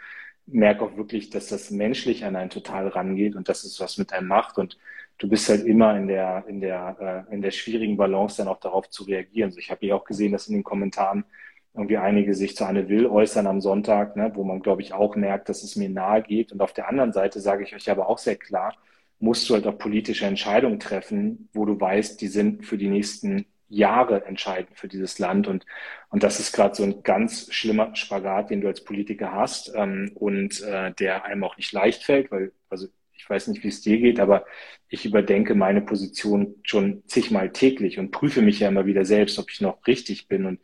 [0.46, 4.14] Merke auch wirklich, dass das menschlich an einen total rangeht und dass es was mit
[4.14, 4.58] einem macht.
[4.58, 4.78] Und
[5.20, 8.60] du bist halt immer in der, in der, äh, in der schwierigen Balance, dann auch
[8.60, 9.50] darauf zu reagieren.
[9.50, 11.26] Also ich habe ja auch gesehen, dass in den Kommentaren
[11.74, 15.16] irgendwie einige sich zu Anne Will äußern am Sonntag, ne, wo man, glaube ich, auch
[15.16, 16.52] merkt, dass es mir nahe geht.
[16.52, 18.76] Und auf der anderen Seite sage ich euch aber auch sehr klar,
[19.20, 23.46] musst du halt auch politische Entscheidungen treffen, wo du weißt, die sind für die nächsten
[23.68, 25.48] Jahre entscheidend für dieses Land.
[25.48, 25.66] Und,
[26.10, 30.12] und das ist gerade so ein ganz schlimmer Spagat, den du als Politiker hast ähm,
[30.16, 33.82] und äh, der einem auch nicht leicht fällt, weil, also ich weiß nicht, wie es
[33.82, 34.46] dir geht, aber
[34.88, 39.52] ich überdenke meine Position schon zigmal täglich und prüfe mich ja immer wieder selbst, ob
[39.52, 40.46] ich noch richtig bin.
[40.46, 40.60] Und,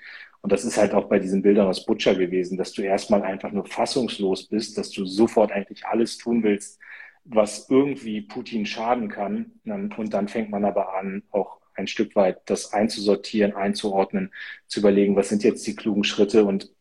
[0.45, 3.51] und das ist halt auch bei diesen Bildern aus Butcher gewesen, dass du erstmal einfach
[3.51, 6.79] nur fassungslos bist, dass du sofort eigentlich alles tun willst,
[7.23, 9.53] was irgendwie Putin schaden kann.
[9.65, 14.31] Und dann fängt man aber an, auch ein Stück weit das einzusortieren, einzuordnen,
[14.67, 16.71] zu überlegen, was sind jetzt die klugen Schritte und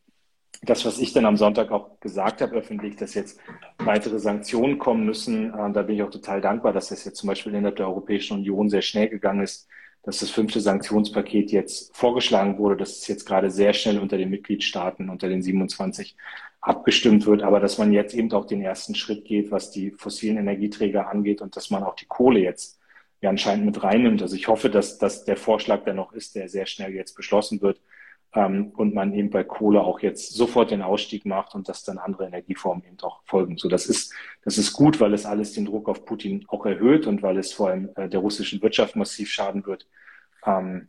[0.61, 3.41] das, was ich dann am Sonntag auch gesagt habe öffentlich, dass jetzt
[3.79, 7.29] weitere Sanktionen kommen müssen, äh, da bin ich auch total dankbar, dass das jetzt zum
[7.29, 9.69] Beispiel innerhalb der Europäischen Union sehr schnell gegangen ist,
[10.05, 14.31] dass das fünfte Sanktionspaket jetzt vorgeschlagen wurde, dass es jetzt gerade sehr schnell unter den
[14.31, 16.17] Mitgliedstaaten, unter den 27
[16.61, 20.39] abgestimmt wird, aber dass man jetzt eben auch den ersten Schritt geht, was die fossilen
[20.39, 22.81] Energieträger angeht und dass man auch die Kohle jetzt
[23.21, 24.23] ja anscheinend mit reinnimmt.
[24.23, 27.61] Also ich hoffe, dass, dass der Vorschlag, der noch ist, der sehr schnell jetzt beschlossen
[27.63, 27.81] wird
[28.35, 31.99] ähm, und man eben bei Kohle auch jetzt sofort den Ausstieg macht und dass dann
[31.99, 33.57] andere Energieformen eben auch folgen.
[33.57, 34.13] So, das ist,
[34.45, 37.53] das ist gut, weil es alles den Druck auf Putin auch erhöht und weil es
[37.53, 39.87] vor allem äh, der russischen Wirtschaft massiv schaden wird.
[40.45, 40.89] Ähm,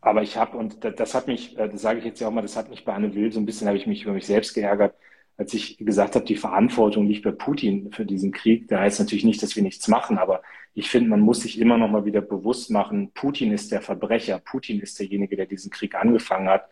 [0.00, 2.42] aber ich habe, und das hat mich, äh, das sage ich jetzt ja auch mal,
[2.42, 4.54] das hat mich bei Anne Will so ein bisschen, habe ich mich über mich selbst
[4.54, 4.94] geärgert,
[5.36, 8.68] als ich gesagt habe, die Verantwortung liegt bei Putin für diesen Krieg.
[8.68, 10.42] Da heißt natürlich nicht, dass wir nichts machen, aber
[10.74, 14.38] ich finde, man muss sich immer noch mal wieder bewusst machen, Putin ist der Verbrecher,
[14.38, 16.68] Putin ist derjenige, der diesen Krieg angefangen hat.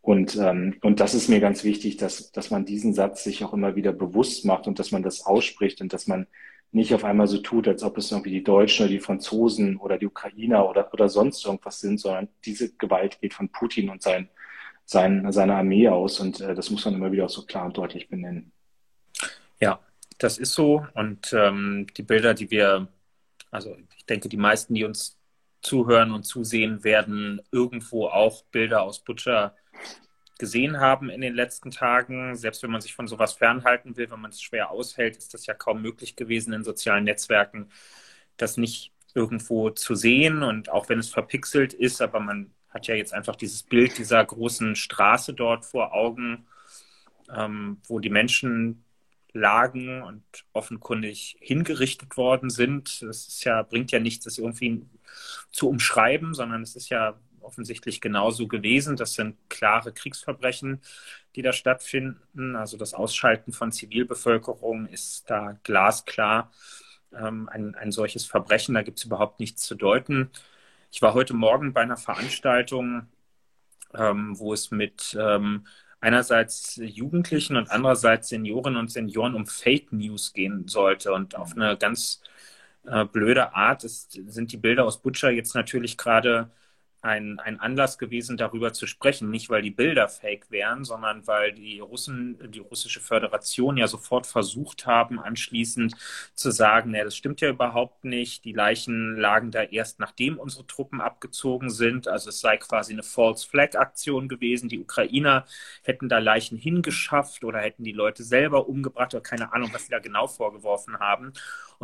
[0.00, 3.54] Und, ähm, und das ist mir ganz wichtig, dass, dass man diesen Satz sich auch
[3.54, 6.26] immer wieder bewusst macht und dass man das ausspricht und dass man
[6.72, 9.96] nicht auf einmal so tut, als ob es irgendwie die Deutschen oder die Franzosen oder
[9.96, 14.28] die Ukrainer oder, oder sonst irgendwas sind, sondern diese Gewalt geht von Putin und sein,
[14.84, 17.76] sein, seiner Armee aus und äh, das muss man immer wieder auch so klar und
[17.76, 18.52] deutlich benennen.
[19.60, 19.80] Ja,
[20.18, 22.88] das ist so und ähm, die Bilder, die wir,
[23.50, 25.18] also ich denke, die meisten, die uns
[25.62, 29.54] zuhören und zusehen, werden irgendwo auch Bilder aus Butcher
[30.38, 32.36] gesehen haben in den letzten Tagen.
[32.36, 35.46] Selbst wenn man sich von sowas fernhalten will, wenn man es schwer aushält, ist das
[35.46, 37.70] ja kaum möglich gewesen in sozialen Netzwerken,
[38.36, 40.42] das nicht irgendwo zu sehen.
[40.42, 44.24] Und auch wenn es verpixelt ist, aber man hat ja jetzt einfach dieses Bild dieser
[44.24, 46.46] großen Straße dort vor Augen,
[47.34, 48.84] ähm, wo die Menschen
[49.32, 53.02] lagen und offenkundig hingerichtet worden sind.
[53.02, 54.82] Das ja, bringt ja nichts, das irgendwie
[55.50, 58.96] zu umschreiben, sondern es ist ja offensichtlich genauso gewesen.
[58.96, 60.80] Das sind klare Kriegsverbrechen,
[61.36, 62.56] die da stattfinden.
[62.56, 66.52] Also das Ausschalten von Zivilbevölkerung ist da glasklar
[67.12, 68.74] ähm, ein, ein solches Verbrechen.
[68.74, 70.30] Da gibt es überhaupt nichts zu deuten.
[70.94, 73.08] Ich war heute Morgen bei einer Veranstaltung,
[73.94, 75.66] ähm, wo es mit ähm,
[76.00, 81.12] einerseits Jugendlichen und andererseits Seniorinnen und Senioren um Fake News gehen sollte.
[81.12, 82.22] Und auf eine ganz
[82.84, 86.52] äh, blöde Art ist, sind die Bilder aus Butcher jetzt natürlich gerade
[87.04, 89.30] ein, ein Anlass gewesen, darüber zu sprechen.
[89.30, 94.26] Nicht, weil die Bilder fake wären, sondern weil die Russen, die russische Föderation ja sofort
[94.26, 95.94] versucht haben, anschließend
[96.34, 98.44] zu sagen, nee, das stimmt ja überhaupt nicht.
[98.44, 102.08] Die Leichen lagen da erst, nachdem unsere Truppen abgezogen sind.
[102.08, 104.68] Also es sei quasi eine False Flag Aktion gewesen.
[104.68, 105.44] Die Ukrainer
[105.82, 109.90] hätten da Leichen hingeschafft oder hätten die Leute selber umgebracht oder keine Ahnung, was sie
[109.90, 111.32] da genau vorgeworfen haben.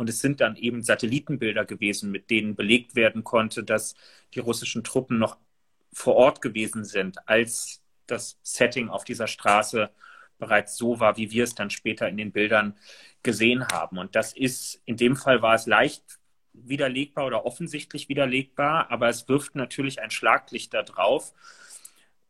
[0.01, 3.93] Und es sind dann eben Satellitenbilder gewesen, mit denen belegt werden konnte, dass
[4.33, 5.37] die russischen Truppen noch
[5.93, 9.91] vor Ort gewesen sind, als das Setting auf dieser Straße
[10.39, 12.75] bereits so war, wie wir es dann später in den Bildern
[13.21, 13.99] gesehen haben.
[13.99, 16.19] Und das ist, in dem Fall war es leicht
[16.53, 21.31] widerlegbar oder offensichtlich widerlegbar, aber es wirft natürlich ein Schlaglicht darauf,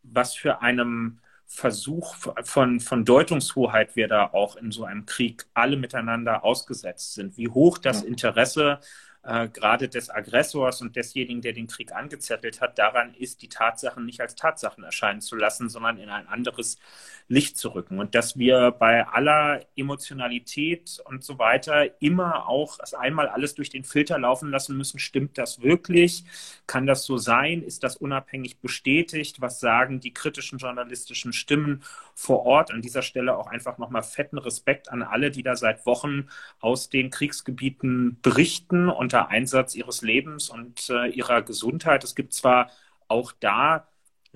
[0.03, 1.19] was für einem
[1.53, 7.37] Versuch von, von Deutungshoheit wir da auch in so einem Krieg alle miteinander ausgesetzt sind.
[7.37, 8.79] Wie hoch das Interesse
[9.23, 14.05] äh, gerade des Aggressors und desjenigen, der den Krieg angezettelt hat, daran ist, die Tatsachen
[14.05, 16.79] nicht als Tatsachen erscheinen zu lassen, sondern in ein anderes
[17.27, 17.99] Licht zu rücken.
[17.99, 23.84] Und dass wir bei aller Emotionalität und so weiter immer auch einmal alles durch den
[23.84, 24.99] Filter laufen lassen müssen.
[24.99, 26.25] Stimmt das wirklich?
[26.67, 27.62] Kann das so sein?
[27.62, 29.39] Ist das unabhängig bestätigt?
[29.39, 31.84] Was sagen die kritischen journalistischen Stimmen
[32.15, 32.71] vor Ort?
[32.71, 36.27] An dieser Stelle auch einfach nochmal fetten Respekt an alle, die da seit Wochen
[36.60, 42.04] aus den Kriegsgebieten berichten unter Einsatz ihres Lebens und äh, ihrer Gesundheit.
[42.06, 42.71] Es gibt zwar
[43.10, 43.88] auch da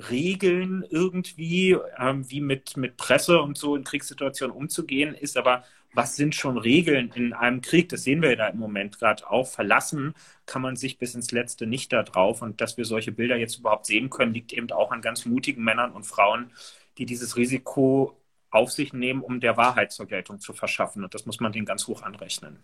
[0.09, 6.17] Regeln irgendwie, ähm, wie mit, mit Presse und so in Kriegssituationen umzugehen ist, aber was
[6.17, 7.87] sind schon Regeln in einem Krieg?
[7.87, 9.47] Das sehen wir da im Moment gerade auch.
[9.47, 10.13] Verlassen
[10.45, 12.41] kann man sich bis ins Letzte nicht darauf.
[12.41, 15.63] Und dass wir solche Bilder jetzt überhaupt sehen können, liegt eben auch an ganz mutigen
[15.63, 16.51] Männern und Frauen,
[16.97, 21.05] die dieses Risiko auf sich nehmen, um der Wahrheit zur Geltung zu verschaffen.
[21.05, 22.59] Und das muss man denen ganz hoch anrechnen.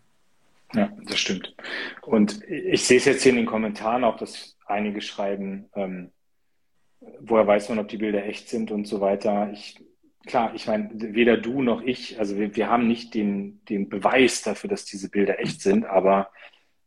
[0.74, 1.56] Ja, das stimmt.
[2.02, 6.12] Und ich sehe es jetzt hier in den Kommentaren auch, dass einige schreiben, ähm,
[7.20, 9.50] woher weiß man, ob die Bilder echt sind und so weiter.
[9.52, 9.84] Ich,
[10.26, 14.44] klar, ich meine, weder du noch ich, also wir, wir haben nicht den, den Beweis
[14.44, 16.30] dafür, dass diese Bilder echt sind, aber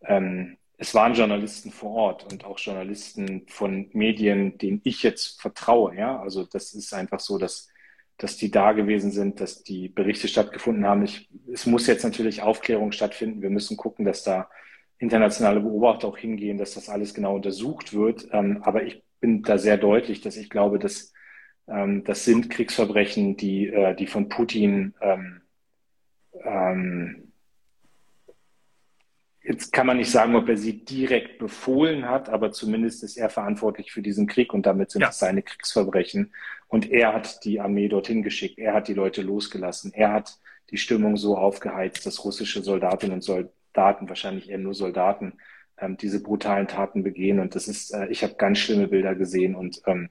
[0.03, 5.97] ähm, es waren Journalisten vor Ort und auch Journalisten von Medien, denen ich jetzt vertraue.
[5.97, 7.69] Ja, also das ist einfach so, dass,
[8.19, 11.05] dass die da gewesen sind, dass die Berichte stattgefunden haben.
[11.05, 13.43] Ich, es muss jetzt natürlich Aufklärung stattfinden.
[13.43, 14.49] Wir müssen gucken, dass da
[14.99, 18.29] internationale Beobachter auch hingehen, dass das alles genau untersucht wird.
[18.33, 21.13] Ähm, aber ich bin da sehr deutlich, dass ich glaube, dass
[21.67, 25.41] ähm, das sind Kriegsverbrechen, die, äh, die von Putin ähm,
[26.45, 27.33] ähm,
[29.45, 33.29] jetzt kann man nicht sagen, ob er sie direkt befohlen hat, aber zumindest ist er
[33.29, 35.11] verantwortlich für diesen Krieg und damit sind ja.
[35.11, 36.33] es seine Kriegsverbrechen.
[36.75, 40.41] Und er hat die Armee dorthin geschickt, er hat die Leute losgelassen, er hat
[40.73, 45.35] die Stimmung so aufgeheizt, dass russische Soldatinnen und Soldaten, wahrscheinlich eher nur Soldaten,
[45.79, 47.39] ähm, diese brutalen Taten begehen.
[47.39, 50.09] Und das ist, äh, ich habe ganz schlimme Bilder gesehen und ähm,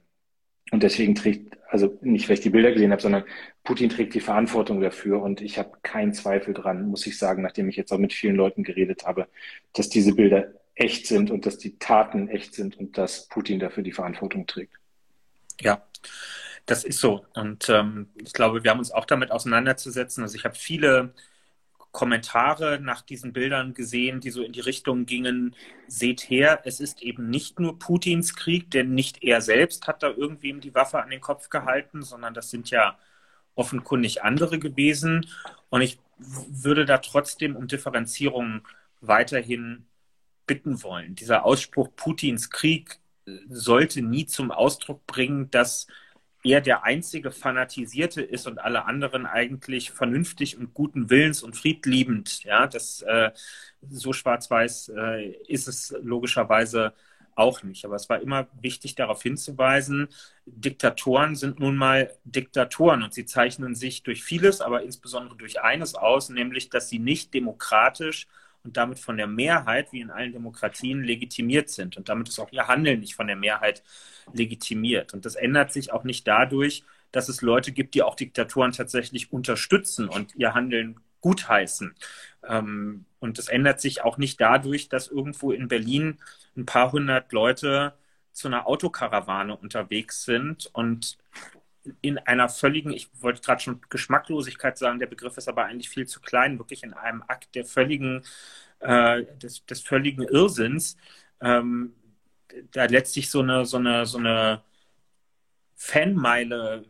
[0.70, 3.24] und deswegen trägt, also nicht, weil ich die Bilder gesehen habe, sondern
[3.62, 5.20] Putin trägt die Verantwortung dafür.
[5.20, 8.36] Und ich habe keinen Zweifel dran, muss ich sagen, nachdem ich jetzt auch mit vielen
[8.36, 9.28] Leuten geredet habe,
[9.74, 13.82] dass diese Bilder echt sind und dass die Taten echt sind und dass Putin dafür
[13.82, 14.72] die Verantwortung trägt.
[15.60, 15.82] Ja,
[16.66, 17.26] das ist so.
[17.34, 20.22] Und ähm, ich glaube, wir haben uns auch damit auseinanderzusetzen.
[20.22, 21.12] Also ich habe viele
[21.92, 25.54] Kommentare nach diesen Bildern gesehen, die so in die Richtung gingen,
[25.86, 30.10] seht her, es ist eben nicht nur Putins Krieg, denn nicht er selbst hat da
[30.10, 32.98] irgendwem die Waffe an den Kopf gehalten, sondern das sind ja
[33.54, 35.26] offenkundig andere gewesen.
[35.70, 38.66] Und ich würde da trotzdem um Differenzierung
[39.00, 39.86] weiterhin
[40.46, 41.14] bitten wollen.
[41.14, 42.98] Dieser Ausspruch Putins Krieg
[43.48, 45.86] sollte nie zum Ausdruck bringen, dass
[46.44, 52.44] er der einzige Fanatisierte ist und alle anderen eigentlich vernünftig und guten Willens und friedliebend.
[52.44, 53.30] Ja, das äh,
[53.88, 56.94] so schwarz-weiß äh, ist es logischerweise
[57.34, 57.84] auch nicht.
[57.84, 60.08] Aber es war immer wichtig, darauf hinzuweisen,
[60.46, 65.94] Diktatoren sind nun mal Diktatoren und sie zeichnen sich durch vieles, aber insbesondere durch eines
[65.94, 68.28] aus, nämlich, dass sie nicht demokratisch
[68.64, 71.96] und damit von der Mehrheit, wie in allen Demokratien, legitimiert sind.
[71.96, 73.82] Und damit ist auch ihr Handeln nicht von der Mehrheit
[74.32, 75.12] legitimiert.
[75.14, 79.32] Und das ändert sich auch nicht dadurch, dass es Leute gibt, die auch Diktatoren tatsächlich
[79.32, 81.94] unterstützen und ihr Handeln gutheißen.
[82.48, 86.18] Ähm, und das ändert sich auch nicht dadurch, dass irgendwo in Berlin
[86.56, 87.94] ein paar hundert Leute
[88.32, 91.18] zu einer Autokarawane unterwegs sind und
[92.00, 96.06] in einer völligen, ich wollte gerade schon Geschmacklosigkeit sagen, der Begriff ist aber eigentlich viel
[96.06, 98.22] zu klein, wirklich in einem Akt der völligen,
[98.80, 100.96] äh, des, des völligen Irrsinns,
[101.40, 101.94] ähm,
[102.72, 104.62] da letztlich so eine, so eine, so eine
[105.74, 106.84] Fanmeile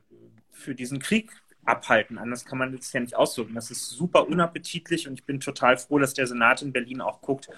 [0.50, 1.30] für diesen Krieg
[1.64, 2.18] abhalten.
[2.18, 3.54] Anders kann man das ja nicht ausdrücken.
[3.54, 7.20] Das ist super unappetitlich und ich bin total froh, dass der Senat in Berlin auch
[7.20, 7.48] guckt,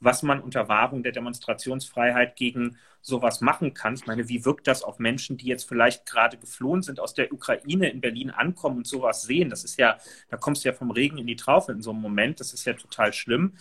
[0.00, 3.94] was man unter Wahrung der Demonstrationsfreiheit gegen sowas machen kann.
[3.94, 7.32] Ich meine, wie wirkt das auf Menschen, die jetzt vielleicht gerade geflohen sind aus der
[7.32, 9.48] Ukraine in Berlin ankommen und sowas sehen?
[9.48, 12.00] Das ist ja, da kommst du ja vom Regen in die Traufe in so einem
[12.00, 12.40] Moment.
[12.40, 13.52] Das ist ja total schlimm.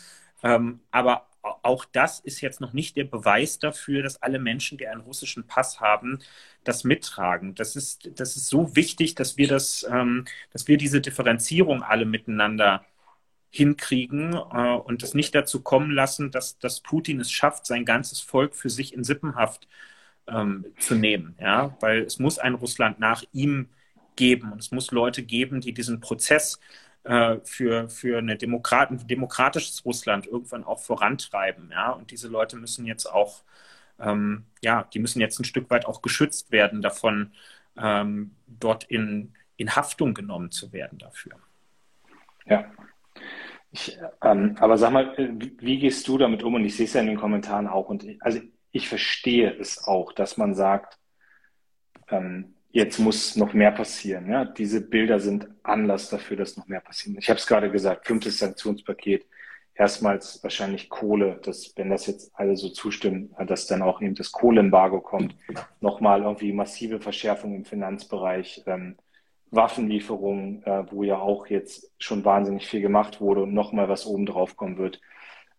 [0.43, 1.27] Ähm, aber
[1.61, 5.45] auch das ist jetzt noch nicht der Beweis dafür, dass alle Menschen, die einen russischen
[5.45, 6.19] Pass haben,
[6.63, 7.55] das mittragen.
[7.55, 12.05] Das ist, das ist so wichtig, dass wir das, ähm, dass wir diese Differenzierung alle
[12.05, 12.83] miteinander
[13.55, 18.19] hinkriegen äh, und es nicht dazu kommen lassen, dass, dass Putin es schafft, sein ganzes
[18.19, 19.67] Volk für sich in Sippenhaft
[20.27, 21.35] ähm, zu nehmen.
[21.39, 21.77] Ja?
[21.79, 23.69] Weil es muss ein Russland nach ihm
[24.17, 26.59] geben und es muss Leute geben, die diesen Prozess
[27.03, 31.69] äh, für, für eine Demokrat ein demokratisches Russland irgendwann auch vorantreiben.
[31.71, 31.91] Ja?
[31.91, 33.43] Und diese Leute müssen jetzt auch,
[33.99, 37.31] ähm, ja, die müssen jetzt ein Stück weit auch geschützt werden davon,
[37.77, 41.39] ähm, dort in, in Haftung genommen zu werden dafür.
[42.45, 42.69] Ja.
[43.75, 46.53] Ich, ähm, aber sag mal, wie, wie, gehst du damit um?
[46.53, 47.89] Und ich sehe es ja in den Kommentaren auch.
[47.89, 48.39] Und ich, also
[48.71, 50.97] ich verstehe es auch, dass man sagt,
[52.09, 54.29] ähm, jetzt muss noch mehr passieren.
[54.31, 54.45] Ja?
[54.45, 57.17] Diese Bilder sind Anlass dafür, dass noch mehr passiert.
[57.19, 59.25] Ich habe es gerade gesagt, fünftes Sanktionspaket,
[59.73, 64.31] erstmals wahrscheinlich Kohle, dass, wenn das jetzt alle so zustimmen, dass dann auch eben das
[64.31, 65.35] Kohleembargo kommt,
[65.81, 68.95] nochmal irgendwie massive Verschärfung im Finanzbereich, ähm,
[69.55, 74.25] Waffenlieferungen, äh, wo ja auch jetzt schon wahnsinnig viel gemacht wurde und nochmal was oben
[74.25, 75.01] drauf kommen wird.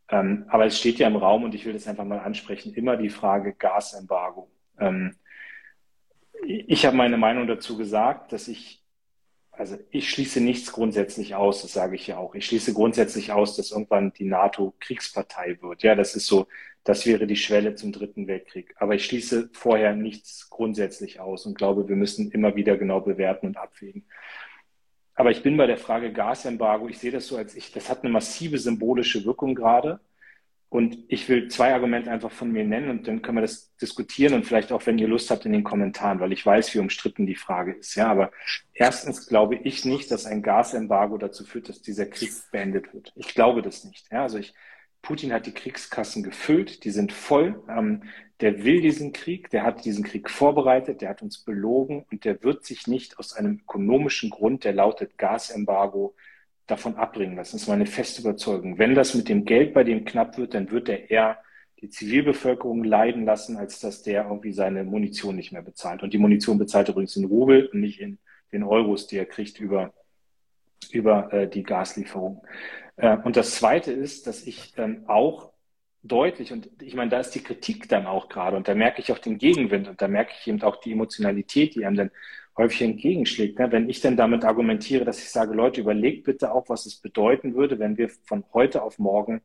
[0.08, 2.96] Ähm, aber es steht ja im Raum und ich will das einfach mal ansprechen, immer
[2.96, 4.50] die Frage Gasembargo.
[4.78, 5.16] Ähm,
[6.44, 8.84] ich habe meine Meinung dazu gesagt, dass ich,
[9.50, 12.34] also ich schließe nichts grundsätzlich aus, das sage ich ja auch.
[12.34, 15.82] Ich schließe grundsätzlich aus, dass irgendwann die NATO Kriegspartei wird.
[15.82, 16.46] Ja, das ist so,
[16.86, 18.72] das wäre die Schwelle zum Dritten Weltkrieg.
[18.78, 23.48] Aber ich schließe vorher nichts grundsätzlich aus und glaube, wir müssen immer wieder genau bewerten
[23.48, 24.06] und abwägen.
[25.16, 28.04] Aber ich bin bei der Frage Gasembargo, ich sehe das so als ich, das hat
[28.04, 29.98] eine massive symbolische Wirkung gerade.
[30.68, 34.34] Und ich will zwei Argumente einfach von mir nennen und dann können wir das diskutieren
[34.34, 37.26] und vielleicht auch, wenn ihr Lust habt, in den Kommentaren, weil ich weiß, wie umstritten
[37.26, 37.94] die Frage ist.
[37.94, 38.30] Ja, aber
[38.74, 43.12] erstens glaube ich nicht, dass ein Gasembargo dazu führt, dass dieser Krieg beendet wird.
[43.16, 44.10] Ich glaube das nicht.
[44.12, 44.54] Ja, also ich,
[45.06, 47.62] Putin hat die Kriegskassen gefüllt, die sind voll.
[47.68, 48.02] Ähm,
[48.40, 52.42] der will diesen Krieg, der hat diesen Krieg vorbereitet, der hat uns belogen und der
[52.42, 56.16] wird sich nicht aus einem ökonomischen Grund, der lautet Gasembargo,
[56.66, 57.52] davon abbringen lassen.
[57.52, 58.78] Das ist meine feste Überzeugung.
[58.78, 61.38] Wenn das mit dem Geld bei dem knapp wird, dann wird er eher
[61.80, 66.02] die Zivilbevölkerung leiden lassen, als dass der irgendwie seine Munition nicht mehr bezahlt.
[66.02, 68.18] Und die Munition bezahlt übrigens in Rubel und nicht in
[68.50, 69.94] den Euros, die er kriegt über,
[70.90, 72.42] über äh, die Gaslieferung.
[72.96, 75.52] Äh, und das Zweite ist, dass ich ähm, auch
[76.02, 79.12] deutlich, und ich meine, da ist die Kritik dann auch gerade, und da merke ich
[79.12, 82.10] auch den Gegenwind, und da merke ich eben auch die Emotionalität, die einem dann
[82.56, 83.58] häufig entgegenschlägt.
[83.58, 83.70] Ne?
[83.70, 87.54] Wenn ich denn damit argumentiere, dass ich sage, Leute, überlegt bitte auch, was es bedeuten
[87.54, 89.42] würde, wenn wir von heute auf morgen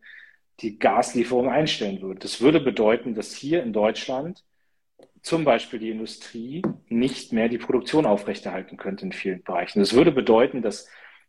[0.59, 2.19] die Gaslieferung einstellen würden.
[2.19, 4.43] Das würde bedeuten, dass hier in Deutschland
[5.21, 9.79] zum Beispiel die Industrie nicht mehr die Produktion aufrechterhalten könnte in vielen Bereichen.
[9.79, 10.87] Das würde bedeuten, dass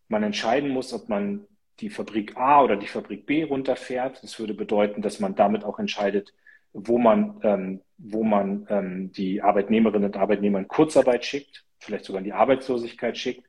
[0.08, 1.46] man entscheiden muss, ob man
[1.82, 4.22] die Fabrik A oder die Fabrik B runterfährt.
[4.22, 6.32] Das würde bedeuten, dass man damit auch entscheidet,
[6.72, 12.20] wo man, ähm, wo man ähm, die Arbeitnehmerinnen und Arbeitnehmer in Kurzarbeit schickt vielleicht sogar
[12.20, 13.48] in die Arbeitslosigkeit schickt,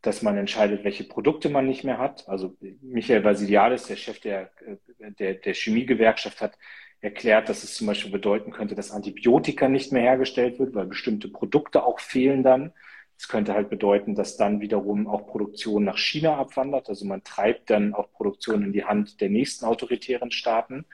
[0.00, 2.28] dass man entscheidet, welche Produkte man nicht mehr hat.
[2.28, 4.50] Also Michael Vasiliadis, der Chef der,
[4.98, 6.58] der, der Chemiegewerkschaft, hat
[7.00, 11.28] erklärt, dass es zum Beispiel bedeuten könnte, dass Antibiotika nicht mehr hergestellt wird, weil bestimmte
[11.28, 12.72] Produkte auch fehlen dann.
[13.22, 16.88] Es könnte halt bedeuten, dass dann wiederum auch Produktion nach China abwandert.
[16.88, 20.86] Also man treibt dann auch Produktion in die Hand der nächsten autoritären Staaten.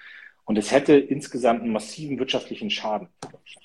[0.44, 3.08] Und es hätte insgesamt einen massiven wirtschaftlichen Schaden.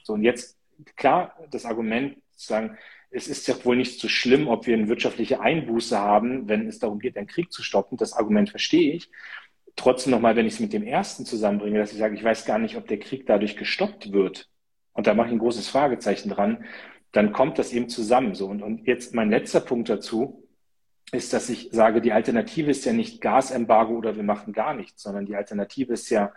[0.04, 0.58] So, und jetzt,
[0.95, 2.78] klar, das Argument zu sagen,
[3.12, 6.80] es ist ja wohl nicht so schlimm, ob wir eine wirtschaftliche Einbuße haben, wenn es
[6.80, 7.97] darum geht, einen Krieg zu stoppen.
[7.97, 9.12] Das Argument verstehe ich.
[9.76, 12.60] Trotzdem nochmal, wenn ich es mit dem ersten zusammenbringe, dass ich sage, ich weiß gar
[12.60, 14.47] nicht, ob der Krieg dadurch gestoppt wird.
[14.93, 16.63] Und da mache ich ein großes Fragezeichen dran.
[17.13, 18.36] Dann kommt das eben zusammen.
[18.36, 18.47] So.
[18.47, 20.45] Und, und jetzt mein letzter Punkt dazu
[21.13, 25.04] ist, dass ich sage, die Alternative ist ja nicht Gasembargo oder wir machen gar nichts,
[25.04, 26.34] sondern die Alternative ist ja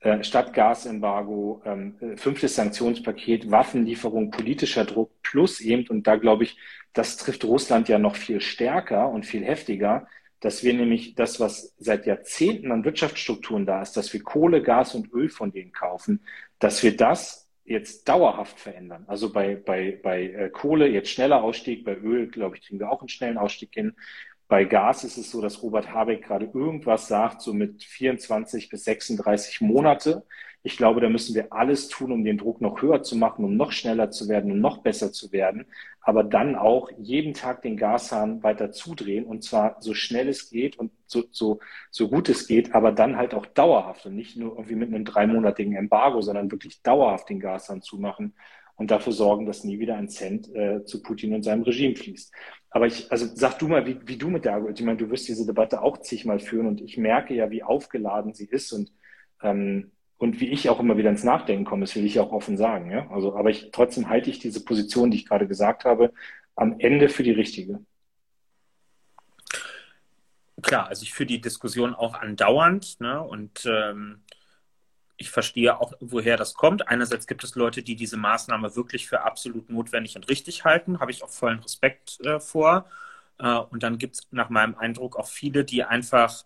[0.00, 6.44] äh, statt Gasembargo, ähm, äh, fünftes Sanktionspaket, Waffenlieferung, politischer Druck plus eben, und da glaube
[6.44, 6.56] ich,
[6.92, 10.06] das trifft Russland ja noch viel stärker und viel heftiger,
[10.40, 14.94] dass wir nämlich das, was seit Jahrzehnten an Wirtschaftsstrukturen da ist, dass wir Kohle, Gas
[14.94, 16.22] und Öl von denen kaufen,
[16.58, 19.04] dass wir das jetzt dauerhaft verändern.
[19.06, 22.90] Also bei, bei, bei äh, Kohle jetzt schneller Ausstieg, bei Öl, glaube ich, kriegen wir
[22.90, 23.94] auch einen schnellen Ausstieg hin.
[24.48, 28.84] Bei Gas ist es so, dass Robert Habeck gerade irgendwas sagt, so mit 24 bis
[28.84, 30.26] 36 Monate.
[30.62, 33.56] Ich glaube, da müssen wir alles tun, um den Druck noch höher zu machen, um
[33.56, 35.66] noch schneller zu werden, um noch besser zu werden.
[36.02, 40.78] Aber dann auch jeden Tag den Gashahn weiter zudrehen und zwar so schnell es geht
[40.78, 44.52] und so, so, so gut es geht, aber dann halt auch dauerhaft und nicht nur
[44.52, 48.34] irgendwie mit einem dreimonatigen Embargo, sondern wirklich dauerhaft den Gashahn zumachen
[48.76, 52.32] und dafür sorgen, dass nie wieder ein Cent äh, zu Putin und seinem Regime fließt.
[52.70, 55.28] Aber ich, also sag du mal, wie, wie du mit der ich meine, du wirst
[55.28, 58.92] diese Debatte auch zigmal führen und ich merke ja, wie aufgeladen sie ist und,
[59.42, 62.58] ähm, und wie ich auch immer wieder ins Nachdenken komme, das will ich auch offen
[62.58, 62.90] sagen.
[62.90, 63.10] Ja?
[63.10, 66.12] Also, aber ich, trotzdem halte ich diese Position, die ich gerade gesagt habe,
[66.56, 67.80] am Ende für die richtige.
[70.60, 73.22] Klar, also ich führe die Diskussion auch andauernd ne?
[73.22, 74.20] und ähm,
[75.16, 76.86] ich verstehe auch, woher das kommt.
[76.86, 81.12] Einerseits gibt es Leute, die diese Maßnahme wirklich für absolut notwendig und richtig halten, habe
[81.12, 82.84] ich auch vollen Respekt äh, vor.
[83.38, 86.44] Äh, und dann gibt es nach meinem Eindruck auch viele, die einfach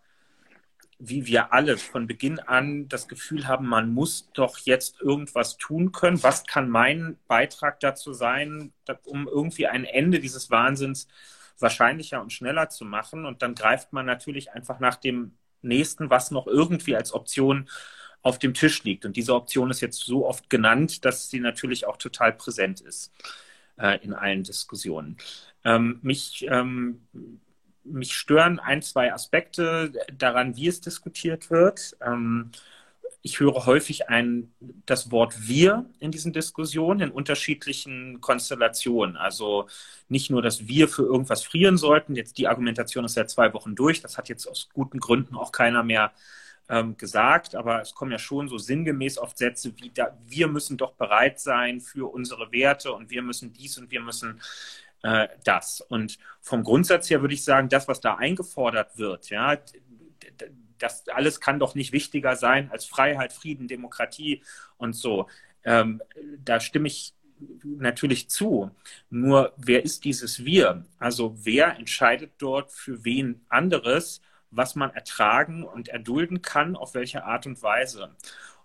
[0.98, 5.92] wie wir alle von Beginn an das Gefühl haben, man muss doch jetzt irgendwas tun
[5.92, 6.22] können.
[6.22, 8.72] Was kann mein Beitrag dazu sein,
[9.04, 11.08] um irgendwie ein Ende dieses Wahnsinns
[11.58, 13.26] wahrscheinlicher und schneller zu machen?
[13.26, 15.32] Und dann greift man natürlich einfach nach dem
[15.62, 17.68] nächsten, was noch irgendwie als Option
[18.22, 19.04] auf dem Tisch liegt.
[19.04, 23.12] Und diese Option ist jetzt so oft genannt, dass sie natürlich auch total präsent ist
[23.76, 25.18] äh, in allen Diskussionen.
[25.64, 27.06] Ähm, mich, ähm,
[27.84, 31.96] mich stören ein, zwei Aspekte daran, wie es diskutiert wird.
[32.00, 32.50] Ähm,
[33.22, 34.52] ich höre häufig ein,
[34.84, 39.16] das Wort wir in diesen Diskussionen in unterschiedlichen Konstellationen.
[39.16, 39.66] Also
[40.08, 42.16] nicht nur, dass wir für irgendwas frieren sollten.
[42.16, 44.02] Jetzt die Argumentation ist ja zwei Wochen durch.
[44.02, 46.12] Das hat jetzt aus guten Gründen auch keiner mehr
[46.68, 50.76] ähm, gesagt, aber es kommen ja schon so sinngemäß oft Sätze wie, da, wir müssen
[50.76, 54.40] doch bereit sein für unsere Werte und wir müssen dies und wir müssen
[55.04, 55.80] äh, das.
[55.80, 59.56] Und vom Grundsatz her würde ich sagen, das, was da eingefordert wird, ja,
[60.78, 64.42] das alles kann doch nicht wichtiger sein als Freiheit, Frieden, Demokratie
[64.76, 65.28] und so.
[65.62, 66.02] Ähm,
[66.44, 67.14] da stimme ich
[67.62, 68.70] natürlich zu.
[69.10, 70.84] Nur wer ist dieses Wir?
[70.98, 74.20] Also wer entscheidet dort für wen anderes?
[74.56, 78.14] was man ertragen und erdulden kann, auf welche Art und Weise.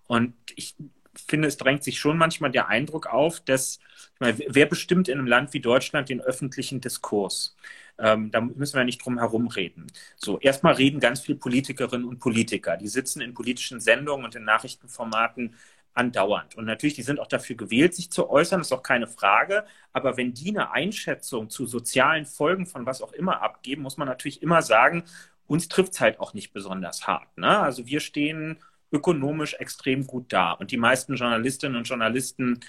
[0.07, 0.75] Und ich
[1.21, 3.79] finde, es drängt sich schon manchmal der Eindruck auf, dass,
[4.19, 7.55] meine, wer bestimmt in einem Land wie Deutschland den öffentlichen Diskurs?
[7.97, 9.87] Ähm, da müssen wir nicht drum herum reden.
[10.15, 12.77] So, erstmal reden ganz viele Politikerinnen und Politiker.
[12.77, 15.55] Die sitzen in politischen Sendungen und in Nachrichtenformaten
[15.93, 16.55] andauernd.
[16.55, 19.65] Und natürlich, die sind auch dafür gewählt, sich zu äußern, ist auch keine Frage.
[19.91, 24.07] Aber wenn die eine Einschätzung zu sozialen Folgen von was auch immer abgeben, muss man
[24.07, 25.03] natürlich immer sagen,
[25.47, 27.37] uns trifft es halt auch nicht besonders hart.
[27.37, 27.59] Ne?
[27.59, 28.59] Also wir stehen
[28.91, 30.51] ökonomisch extrem gut da.
[30.53, 32.59] Und die meisten Journalistinnen und Journalisten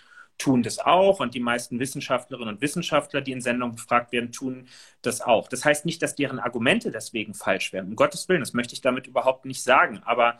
[0.40, 4.66] tun das auch und die meisten Wissenschaftlerinnen und Wissenschaftler, die in Sendungen befragt werden, tun
[5.02, 5.48] das auch.
[5.48, 7.88] Das heißt nicht, dass deren Argumente deswegen falsch wären.
[7.88, 10.00] Um Gottes Willen, das möchte ich damit überhaupt nicht sagen.
[10.04, 10.38] Aber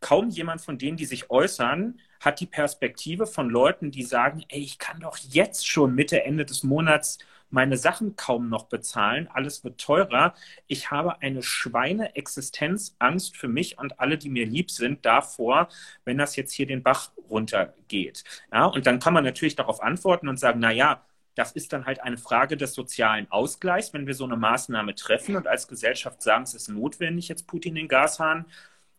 [0.00, 4.60] kaum jemand von denen, die sich äußern, hat die Perspektive von Leuten, die sagen, ey,
[4.60, 7.18] ich kann doch jetzt schon Mitte, Ende des Monats
[7.50, 10.34] meine Sachen kaum noch bezahlen, alles wird teurer.
[10.66, 15.68] Ich habe eine Schweineexistenzangst für mich und alle, die mir lieb sind, davor,
[16.04, 18.24] wenn das jetzt hier den Bach runtergeht.
[18.52, 21.86] Ja, und dann kann man natürlich darauf antworten und sagen, na ja, das ist dann
[21.86, 26.22] halt eine Frage des sozialen Ausgleichs, wenn wir so eine Maßnahme treffen und als Gesellschaft
[26.22, 28.46] sagen, es ist notwendig, jetzt Putin den Gashahn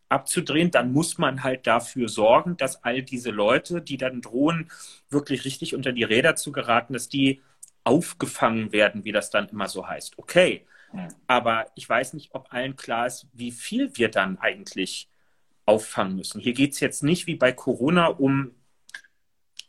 [0.10, 4.70] abzudrehen, dann muss man halt dafür sorgen, dass all diese Leute, die dann drohen,
[5.10, 7.42] wirklich richtig unter die Räder zu geraten, dass die
[7.84, 10.18] aufgefangen werden, wie das dann immer so heißt.
[10.18, 10.66] Okay,
[11.28, 15.10] aber ich weiß nicht, ob allen klar ist, wie viel wir dann eigentlich
[15.66, 16.42] auffangen müssen.
[16.42, 18.52] Hier geht es jetzt nicht wie bei Corona um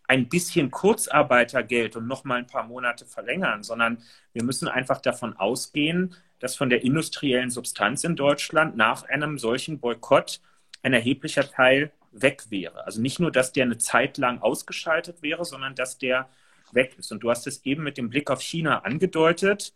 [0.08, 4.02] ein bisschen Kurzarbeitergeld und noch mal ein paar Monate verlängern, sondern
[4.32, 9.78] wir müssen einfach davon ausgehen, dass von der industriellen Substanz in Deutschland nach einem solchen
[9.78, 10.40] Boykott
[10.82, 12.84] ein erheblicher Teil weg wäre.
[12.84, 16.28] Also nicht nur, dass der eine Zeit lang ausgeschaltet wäre, sondern dass der
[16.72, 17.12] weg ist.
[17.12, 19.74] Und du hast es eben mit dem Blick auf China angedeutet.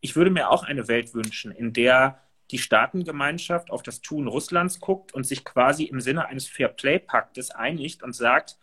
[0.00, 2.20] Ich würde mir auch eine Welt wünschen, in der
[2.50, 8.02] die Staatengemeinschaft auf das Tun Russlands guckt und sich quasi im Sinne eines Fair-Play-Paktes einigt
[8.02, 8.58] und sagt,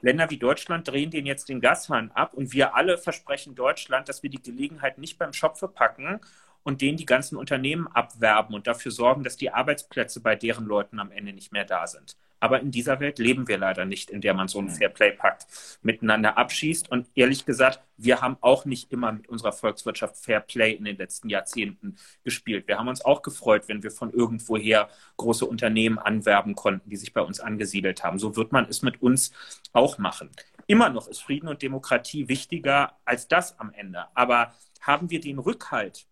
[0.00, 4.22] Länder wie Deutschland drehen den jetzt den Gashahn ab und wir alle versprechen Deutschland, dass
[4.22, 6.20] wir die Gelegenheit nicht beim Schopfe packen
[6.62, 11.00] und denen die ganzen Unternehmen abwerben und dafür sorgen, dass die Arbeitsplätze bei deren Leuten
[11.00, 12.16] am Ende nicht mehr da sind.
[12.40, 15.46] Aber in dieser Welt leben wir leider nicht, in der man so einen Fairplay-Pakt
[15.82, 16.90] miteinander abschießt.
[16.90, 21.28] Und ehrlich gesagt, wir haben auch nicht immer mit unserer Volkswirtschaft Fairplay in den letzten
[21.28, 22.68] Jahrzehnten gespielt.
[22.68, 27.12] Wir haben uns auch gefreut, wenn wir von irgendwoher große Unternehmen anwerben konnten, die sich
[27.12, 28.18] bei uns angesiedelt haben.
[28.18, 29.32] So wird man es mit uns
[29.72, 30.30] auch machen.
[30.66, 34.06] Immer noch ist Frieden und Demokratie wichtiger als das am Ende.
[34.14, 36.06] Aber haben wir den Rückhalt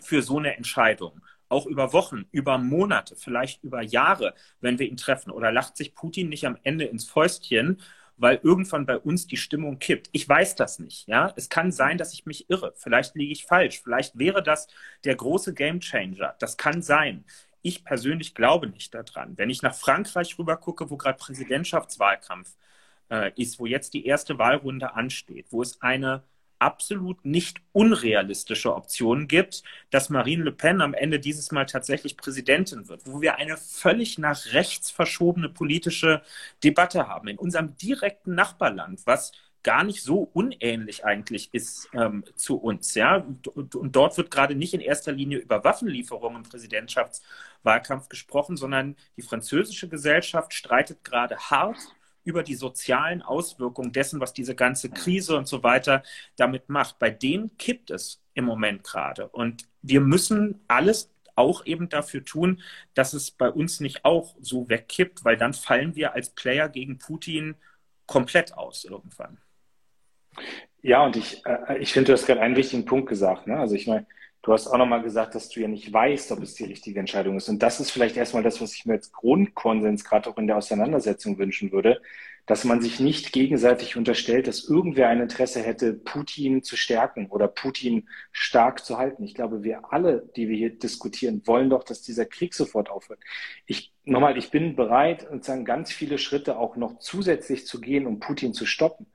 [0.00, 1.20] für so eine Entscheidung?
[1.52, 5.30] Auch über Wochen, über Monate, vielleicht über Jahre, wenn wir ihn treffen?
[5.30, 7.80] Oder lacht sich Putin nicht am Ende ins Fäustchen,
[8.16, 10.08] weil irgendwann bei uns die Stimmung kippt?
[10.12, 11.06] Ich weiß das nicht.
[11.08, 12.72] Ja, es kann sein, dass ich mich irre.
[12.76, 13.80] Vielleicht liege ich falsch.
[13.82, 14.66] Vielleicht wäre das
[15.04, 16.34] der große Gamechanger.
[16.38, 17.24] Das kann sein.
[17.62, 19.38] Ich persönlich glaube nicht daran.
[19.38, 22.56] Wenn ich nach Frankreich rüber gucke, wo gerade Präsidentschaftswahlkampf
[23.10, 26.24] äh, ist, wo jetzt die erste Wahlrunde ansteht, wo es eine
[26.62, 32.88] absolut nicht unrealistische Option gibt, dass Marine Le Pen am Ende dieses Mal tatsächlich Präsidentin
[32.88, 36.22] wird, wo wir eine völlig nach rechts verschobene politische
[36.62, 39.32] Debatte haben in unserem direkten Nachbarland, was
[39.64, 42.94] gar nicht so unähnlich eigentlich ist ähm, zu uns.
[42.94, 43.26] Ja?
[43.54, 48.96] Und, und dort wird gerade nicht in erster Linie über Waffenlieferungen im Präsidentschaftswahlkampf gesprochen, sondern
[49.16, 51.78] die französische Gesellschaft streitet gerade hart
[52.24, 56.02] über die sozialen Auswirkungen dessen, was diese ganze Krise und so weiter
[56.36, 56.98] damit macht.
[56.98, 59.28] Bei denen kippt es im Moment gerade.
[59.28, 62.62] Und wir müssen alles auch eben dafür tun,
[62.94, 66.98] dass es bei uns nicht auch so wegkippt, weil dann fallen wir als Player gegen
[66.98, 67.56] Putin
[68.06, 69.38] komplett aus irgendwann.
[70.82, 73.46] Ja, und ich, äh, ich finde, du hast gerade einen wichtigen Punkt gesagt.
[73.46, 73.56] Ne?
[73.56, 74.06] Also ich meine,
[74.42, 77.36] du hast auch nochmal gesagt, dass du ja nicht weißt, ob es die richtige Entscheidung
[77.36, 77.48] ist.
[77.48, 80.56] Und das ist vielleicht erstmal das, was ich mir als Grundkonsens gerade auch in der
[80.56, 82.00] Auseinandersetzung wünschen würde,
[82.46, 87.46] dass man sich nicht gegenseitig unterstellt, dass irgendwer ein Interesse hätte, Putin zu stärken oder
[87.46, 89.22] Putin stark zu halten.
[89.22, 93.20] Ich glaube, wir alle, die wir hier diskutieren, wollen doch, dass dieser Krieg sofort aufhört.
[93.66, 98.18] Ich, nochmal, ich bin bereit, sozusagen ganz viele Schritte auch noch zusätzlich zu gehen, um
[98.18, 99.06] Putin zu stoppen.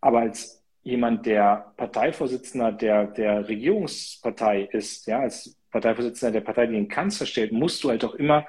[0.00, 6.74] Aber als jemand, der Parteivorsitzender der, der Regierungspartei ist, ja, als Parteivorsitzender der Partei, die
[6.74, 8.46] den Kanzler stellt, musst du halt auch immer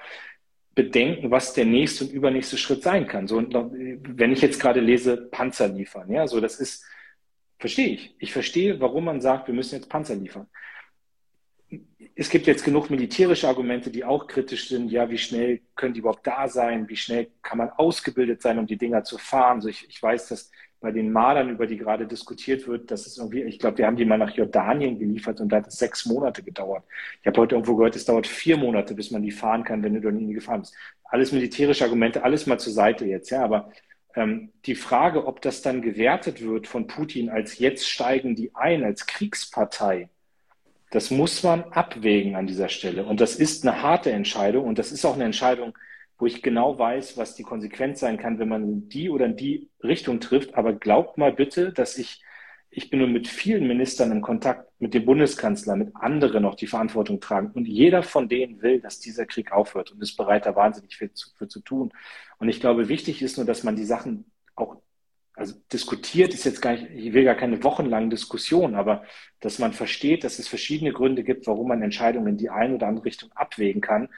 [0.75, 3.27] bedenken, was der nächste und übernächste Schritt sein kann.
[3.27, 6.83] So, wenn ich jetzt gerade lese, Panzer liefern, ja, so das ist,
[7.59, 8.15] verstehe ich.
[8.17, 10.47] Ich verstehe, warum man sagt, wir müssen jetzt Panzer liefern.
[12.15, 14.91] Es gibt jetzt genug militärische Argumente, die auch kritisch sind.
[14.91, 16.87] Ja, wie schnell können die überhaupt da sein?
[16.89, 19.61] Wie schnell kann man ausgebildet sein, um die Dinger zu fahren?
[19.61, 20.51] So, ich, ich weiß, dass
[20.83, 23.95] bei den Malern, über die gerade diskutiert wird, das ist irgendwie, ich glaube, wir haben
[23.95, 26.83] die mal nach Jordanien geliefert und da hat es sechs Monate gedauert.
[27.21, 29.93] Ich habe heute irgendwo gehört, es dauert vier Monate, bis man die fahren kann, wenn
[29.93, 30.75] du dort nie gefahren bist.
[31.05, 33.71] Alles militärische Argumente, alles mal zur Seite jetzt, ja, aber
[34.15, 38.83] ähm, die Frage, ob das dann gewertet wird von Putin als jetzt steigen die ein,
[38.83, 40.09] als Kriegspartei,
[40.91, 43.05] das muss man abwägen an dieser Stelle.
[43.05, 45.73] Und das ist eine harte Entscheidung und das ist auch eine Entscheidung,
[46.17, 49.35] wo ich genau weiß, was die Konsequenz sein kann, wenn man in die oder in
[49.35, 50.55] die Richtung trifft.
[50.55, 52.23] Aber glaubt mal bitte, dass ich,
[52.69, 56.67] ich bin nur mit vielen Ministern in Kontakt, mit dem Bundeskanzler, mit anderen noch die
[56.67, 57.51] Verantwortung tragen.
[57.53, 61.11] Und jeder von denen will, dass dieser Krieg aufhört und ist bereit, da wahnsinnig viel
[61.13, 61.91] zu, für zu tun.
[62.37, 64.77] Und ich glaube, wichtig ist nur, dass man die Sachen auch
[65.35, 69.03] also diskutiert ist jetzt gar nicht, ich will gar keine wochenlangen Diskussion, aber
[69.39, 72.85] dass man versteht, dass es verschiedene Gründe gibt, warum man Entscheidungen in die eine oder
[72.85, 74.09] andere Richtung abwägen kann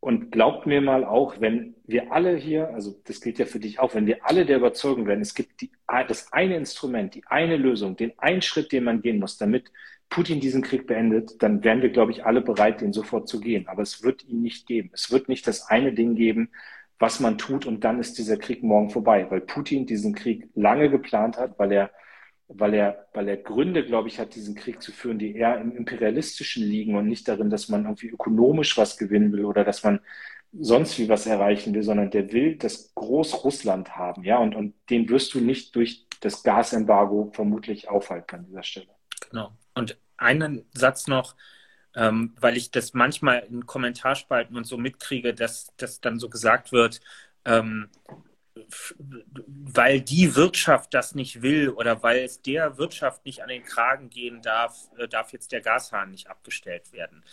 [0.00, 3.78] und glaubt mir mal auch, wenn wir alle hier, also das gilt ja für dich
[3.78, 5.70] auch, wenn wir alle der Überzeugung werden, es gibt die,
[6.08, 9.70] das eine Instrument, die eine Lösung, den einen Schritt, den man gehen muss, damit
[10.08, 13.68] Putin diesen Krieg beendet, dann wären wir, glaube ich, alle bereit, den sofort zu gehen.
[13.68, 14.90] Aber es wird ihn nicht geben.
[14.92, 16.50] Es wird nicht das eine Ding geben,
[16.98, 20.90] was man tut und dann ist dieser Krieg morgen vorbei, weil Putin diesen Krieg lange
[20.90, 21.90] geplant hat, weil er
[22.52, 25.76] weil er, weil er Gründe, glaube ich, hat, diesen Krieg zu führen, die eher im
[25.76, 30.00] Imperialistischen liegen und nicht darin, dass man irgendwie ökonomisch was gewinnen will oder dass man
[30.52, 35.08] sonst wie was erreichen will, sondern der will das Großrussland haben, ja, und, und den
[35.08, 38.88] wirst du nicht durch das Gasembargo vermutlich aufhalten an dieser Stelle.
[39.30, 39.52] Genau.
[39.74, 41.36] Und einen Satz noch,
[41.94, 46.72] ähm, weil ich das manchmal in Kommentarspalten und so mitkriege, dass, dass dann so gesagt
[46.72, 47.00] wird,
[47.44, 47.88] ähm,
[49.46, 54.10] weil die Wirtschaft das nicht will oder weil es der Wirtschaft nicht an den Kragen
[54.10, 57.24] gehen darf, äh, darf jetzt der Gashahn nicht abgestellt werden.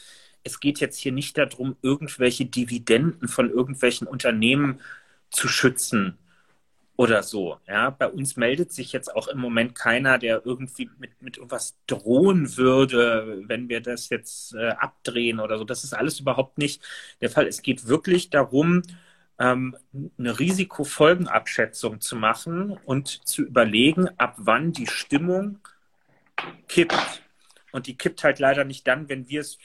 [0.43, 4.79] Es geht jetzt hier nicht darum, irgendwelche Dividenden von irgendwelchen Unternehmen
[5.29, 6.17] zu schützen
[6.97, 7.57] oder so.
[7.67, 11.77] Ja, bei uns meldet sich jetzt auch im Moment keiner, der irgendwie mit, mit irgendwas
[11.87, 15.63] drohen würde, wenn wir das jetzt äh, abdrehen oder so.
[15.63, 16.81] Das ist alles überhaupt nicht
[17.21, 17.47] der Fall.
[17.47, 18.81] Es geht wirklich darum,
[19.39, 19.77] ähm,
[20.17, 25.59] eine Risikofolgenabschätzung zu machen und zu überlegen, ab wann die Stimmung
[26.67, 27.23] kippt.
[27.71, 29.57] Und die kippt halt leider nicht dann, wenn wir es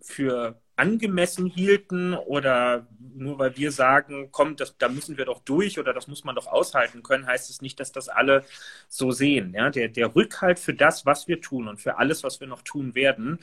[0.00, 5.78] für angemessen hielten oder nur weil wir sagen, komm, das, da müssen wir doch durch
[5.78, 8.44] oder das muss man doch aushalten können, heißt es nicht, dass das alle
[8.88, 9.54] so sehen.
[9.54, 9.70] Ja?
[9.70, 12.94] Der, der Rückhalt für das, was wir tun und für alles, was wir noch tun
[12.94, 13.38] werden,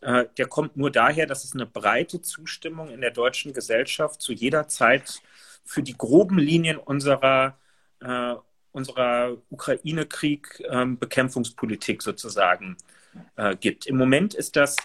[0.00, 4.32] äh, der kommt nur daher, dass es eine breite Zustimmung in der deutschen Gesellschaft zu
[4.32, 5.22] jeder Zeit
[5.64, 7.58] für die groben Linien unserer
[8.00, 8.36] äh,
[8.76, 12.76] unserer Ukraine-Krieg-Bekämpfungspolitik ähm, sozusagen
[13.36, 13.86] äh, gibt.
[13.86, 14.76] Im Moment ist das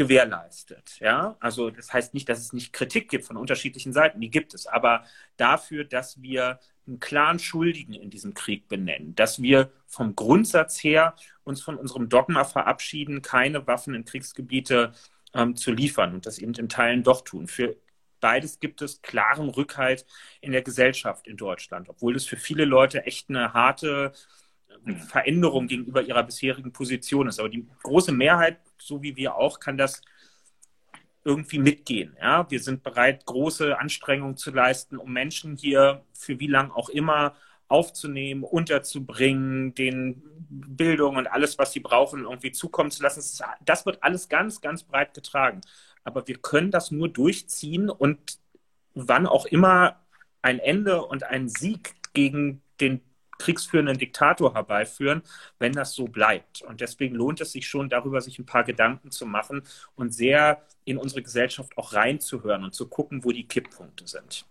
[0.00, 0.96] gewährleistet.
[1.00, 4.54] Ja, also das heißt nicht, dass es nicht Kritik gibt von unterschiedlichen Seiten, die gibt
[4.54, 5.04] es, aber
[5.36, 11.14] dafür, dass wir einen klaren Schuldigen in diesem Krieg benennen, dass wir vom Grundsatz her
[11.44, 14.94] uns von unserem Dogma verabschieden, keine Waffen in Kriegsgebiete
[15.34, 17.46] ähm, zu liefern und das eben in Teilen doch tun.
[17.46, 17.76] Für
[18.20, 20.06] beides gibt es klaren Rückhalt
[20.40, 24.14] in der Gesellschaft in Deutschland, obwohl es für viele Leute echt eine harte
[25.08, 27.38] Veränderung gegenüber ihrer bisherigen Position ist.
[27.38, 30.02] Aber die große Mehrheit, so wie wir auch, kann das
[31.24, 32.16] irgendwie mitgehen.
[32.20, 32.50] Ja?
[32.50, 37.34] Wir sind bereit, große Anstrengungen zu leisten, um Menschen hier für wie lang auch immer
[37.68, 43.22] aufzunehmen, unterzubringen, den Bildung und alles, was sie brauchen, irgendwie zukommen zu lassen.
[43.64, 45.60] Das wird alles ganz, ganz breit getragen.
[46.02, 48.38] Aber wir können das nur durchziehen und
[48.94, 50.00] wann auch immer
[50.42, 53.02] ein Ende und ein Sieg gegen den
[53.40, 55.22] kriegsführenden Diktator herbeiführen,
[55.58, 56.62] wenn das so bleibt.
[56.62, 59.62] Und deswegen lohnt es sich schon, darüber sich ein paar Gedanken zu machen
[59.96, 64.46] und sehr in unsere Gesellschaft auch reinzuhören und zu gucken, wo die Kipppunkte sind.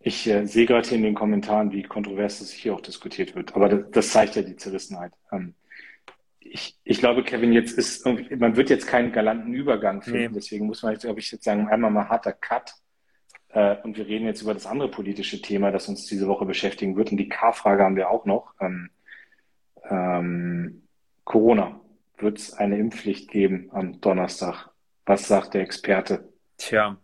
[0.00, 3.56] Ich äh, sehe gerade hier in den Kommentaren, wie kontrovers das hier auch diskutiert wird.
[3.56, 5.12] Aber das, das zeigt ja die Zerrissenheit.
[5.32, 5.54] Ähm,
[6.38, 10.20] ich, ich glaube, Kevin, jetzt ist, man wird jetzt keinen galanten Übergang finden.
[10.20, 10.28] Nee.
[10.34, 12.74] Deswegen muss man jetzt, glaube ich, jetzt sagen, einmal mal harter Cut.
[13.56, 16.94] Äh, und wir reden jetzt über das andere politische Thema, das uns diese Woche beschäftigen
[16.94, 17.10] wird.
[17.10, 18.52] Und die K-Frage haben wir auch noch.
[18.60, 18.90] Ähm,
[19.88, 20.82] ähm,
[21.24, 21.80] Corona.
[22.18, 24.68] Wird es eine Impfpflicht geben am Donnerstag?
[25.06, 26.28] Was sagt der Experte?
[26.58, 26.98] Tja,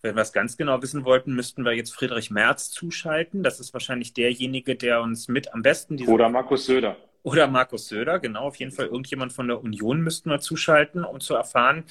[0.00, 3.42] wenn wir es ganz genau wissen wollten, müssten wir jetzt Friedrich Merz zuschalten.
[3.42, 6.10] Das ist wahrscheinlich derjenige, der uns mit am besten diese.
[6.10, 6.96] Oder Markus Söder.
[7.24, 11.20] Oder Markus Söder, genau, auf jeden Fall irgendjemand von der Union müssten wir zuschalten, um
[11.20, 11.84] zu erfahren,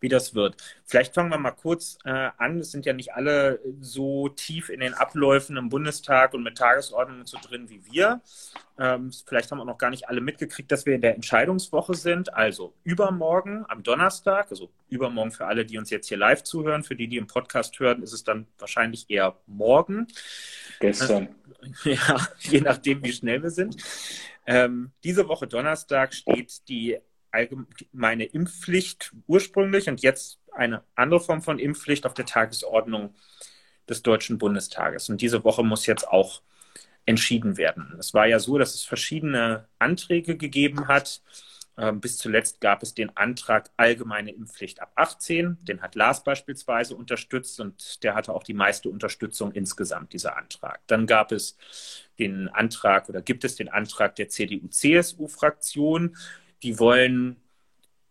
[0.00, 0.56] wie das wird.
[0.84, 2.58] Vielleicht fangen wir mal kurz äh, an.
[2.58, 7.24] Es sind ja nicht alle so tief in den Abläufen im Bundestag und mit Tagesordnungen
[7.24, 8.20] so drin wie wir.
[8.80, 12.34] Ähm, vielleicht haben auch noch gar nicht alle mitgekriegt, dass wir in der Entscheidungswoche sind.
[12.34, 16.96] Also übermorgen am Donnerstag, also übermorgen für alle, die uns jetzt hier live zuhören, für
[16.96, 20.08] die, die im Podcast hören, ist es dann wahrscheinlich eher morgen.
[20.80, 21.28] Gestern.
[21.84, 23.76] Ja, je nachdem, wie schnell wir sind.
[24.46, 26.98] Ähm, diese Woche Donnerstag steht die
[27.30, 33.14] allgemeine Impfpflicht ursprünglich und jetzt eine andere Form von Impfpflicht auf der Tagesordnung
[33.88, 35.08] des Deutschen Bundestages.
[35.08, 36.42] Und diese Woche muss jetzt auch
[37.06, 37.94] entschieden werden.
[37.98, 41.22] Es war ja so, dass es verschiedene Anträge gegeben hat
[41.94, 45.56] bis zuletzt gab es den Antrag allgemeine Impfpflicht ab 18.
[45.62, 50.80] Den hat Lars beispielsweise unterstützt und der hatte auch die meiste Unterstützung insgesamt, dieser Antrag.
[50.88, 51.56] Dann gab es
[52.18, 56.16] den Antrag oder gibt es den Antrag der CDU-CSU-Fraktion.
[56.62, 57.36] Die wollen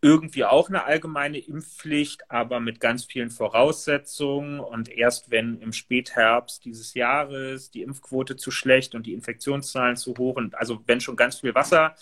[0.01, 4.61] irgendwie auch eine allgemeine Impfpflicht, aber mit ganz vielen Voraussetzungen.
[4.61, 10.15] Und erst wenn im Spätherbst dieses Jahres die Impfquote zu schlecht und die Infektionszahlen zu
[10.17, 11.95] hoch und also wenn schon ganz viel Wasser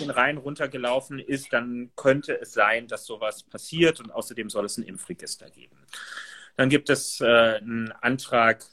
[0.00, 4.76] den Rhein runtergelaufen ist, dann könnte es sein, dass sowas passiert und außerdem soll es
[4.78, 5.76] ein Impfregister geben.
[6.56, 7.24] Dann gibt es äh,
[7.56, 8.64] einen Antrag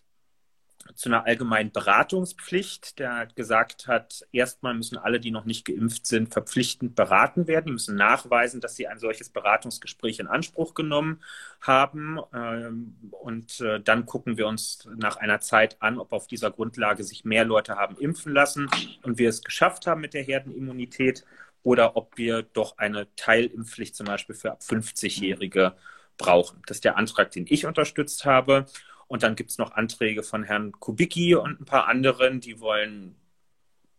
[0.96, 6.34] zu einer allgemeinen Beratungspflicht, der gesagt hat, erstmal müssen alle, die noch nicht geimpft sind,
[6.34, 7.68] verpflichtend beraten werden.
[7.68, 11.22] Die müssen nachweisen, dass sie ein solches Beratungsgespräch in Anspruch genommen
[11.62, 12.20] haben.
[12.34, 17.04] Ähm, und äh, dann gucken wir uns nach einer Zeit an, ob auf dieser Grundlage
[17.04, 18.70] sich mehr Leute haben impfen lassen
[19.04, 21.26] und wir es geschafft haben mit der Herdenimmunität
[21.64, 25.74] oder ob wir doch eine Teilimpfpflicht zum Beispiel für ab 50-Jährige
[26.18, 26.62] brauchen.
[26.68, 28.66] Das ist der Antrag, den ich unterstützt habe.
[29.14, 33.16] Und dann gibt es noch Anträge von Herrn Kubicki und ein paar anderen, die wollen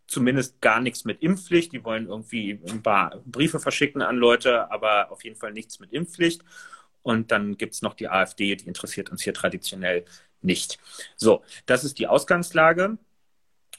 [0.08, 1.72] zumindest gar nichts mit Impfpflicht.
[1.72, 5.92] Die wollen irgendwie ein paar Briefe verschicken an Leute, aber auf jeden Fall nichts mit
[5.92, 6.42] Impfpflicht.
[7.02, 10.04] Und dann gibt es noch die AfD, die interessiert uns hier traditionell
[10.42, 10.80] nicht.
[11.14, 12.98] So, das ist die Ausgangslage.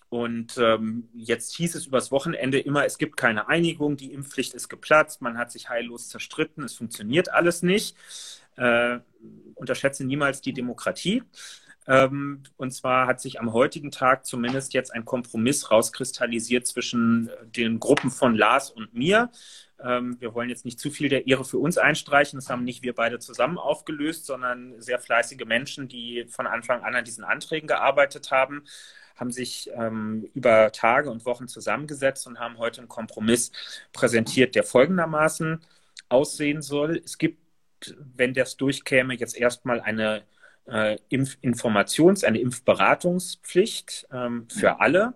[0.07, 4.69] Und ähm, jetzt hieß es übers Wochenende immer, es gibt keine Einigung, die Impfpflicht ist
[4.69, 7.97] geplatzt, man hat sich heillos zerstritten, es funktioniert alles nicht.
[8.58, 8.99] Äh,
[9.56, 11.24] unterschätze niemals die Demokratie.
[11.88, 17.80] Ähm, und zwar hat sich am heutigen Tag zumindest jetzt ein Kompromiss rauskristallisiert zwischen den
[17.80, 19.30] Gruppen von Lars und mir.
[19.84, 22.38] Ähm, wir wollen jetzt nicht zu viel der Ehre für uns einstreichen.
[22.38, 26.95] Das haben nicht wir beide zusammen aufgelöst, sondern sehr fleißige Menschen, die von Anfang an
[26.95, 28.64] an diesen Anträgen gearbeitet haben,
[29.16, 33.51] haben sich ähm, über Tage und Wochen zusammengesetzt und haben heute einen Kompromiss
[33.93, 35.62] präsentiert, der folgendermaßen
[36.10, 37.01] aussehen soll.
[37.03, 37.45] Es gibt
[38.15, 40.23] wenn das durchkäme, jetzt erstmal eine
[40.65, 45.13] äh, Impfinformations-, eine Impfberatungspflicht ähm, für alle.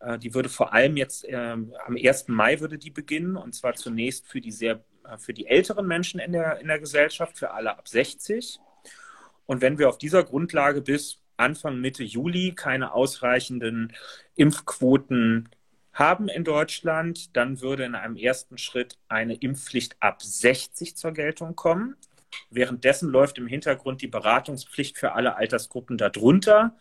[0.00, 2.28] Äh, die würde vor allem jetzt äh, am 1.
[2.28, 6.20] Mai würde die beginnen und zwar zunächst für die sehr äh, für die älteren Menschen
[6.20, 8.58] in der, in der Gesellschaft, für alle ab 60.
[9.46, 13.92] Und wenn wir auf dieser Grundlage bis Anfang Mitte Juli keine ausreichenden
[14.36, 15.48] Impfquoten
[16.00, 21.54] haben in Deutschland, dann würde in einem ersten Schritt eine Impfpflicht ab 60 zur Geltung
[21.54, 21.96] kommen.
[22.50, 26.74] Währenddessen läuft im Hintergrund die Beratungspflicht für alle Altersgruppen darunter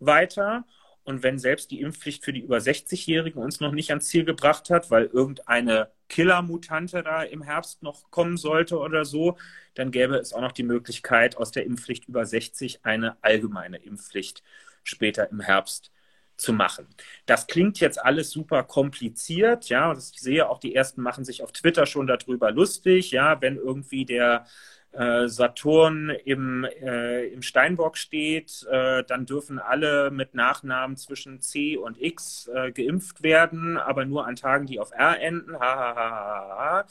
[0.00, 0.64] weiter.
[1.04, 4.70] Und wenn selbst die Impfpflicht für die über 60-Jährigen uns noch nicht ans Ziel gebracht
[4.70, 9.36] hat, weil irgendeine Killer-Mutante da im Herbst noch kommen sollte oder so,
[9.74, 14.42] dann gäbe es auch noch die Möglichkeit, aus der Impfpflicht über 60 eine allgemeine Impfpflicht
[14.82, 15.93] später im Herbst
[16.36, 16.86] zu machen.
[17.26, 21.52] Das klingt jetzt alles super kompliziert, ja, ich sehe auch, die ersten machen sich auf
[21.52, 24.46] Twitter schon darüber lustig, ja, wenn irgendwie der
[24.94, 31.76] äh, Saturn im, äh, im Steinbock steht, äh, dann dürfen alle mit Nachnamen zwischen C
[31.76, 35.54] und X äh, geimpft werden, aber nur an Tagen, die auf R enden.
[35.54, 36.86] Ha, ha, ha, ha.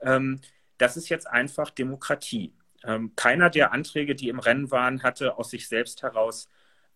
[0.00, 0.40] Ähm,
[0.78, 2.54] das ist jetzt einfach Demokratie.
[2.84, 6.48] Ähm, keiner der Anträge, die im Rennen waren, hatte aus sich selbst heraus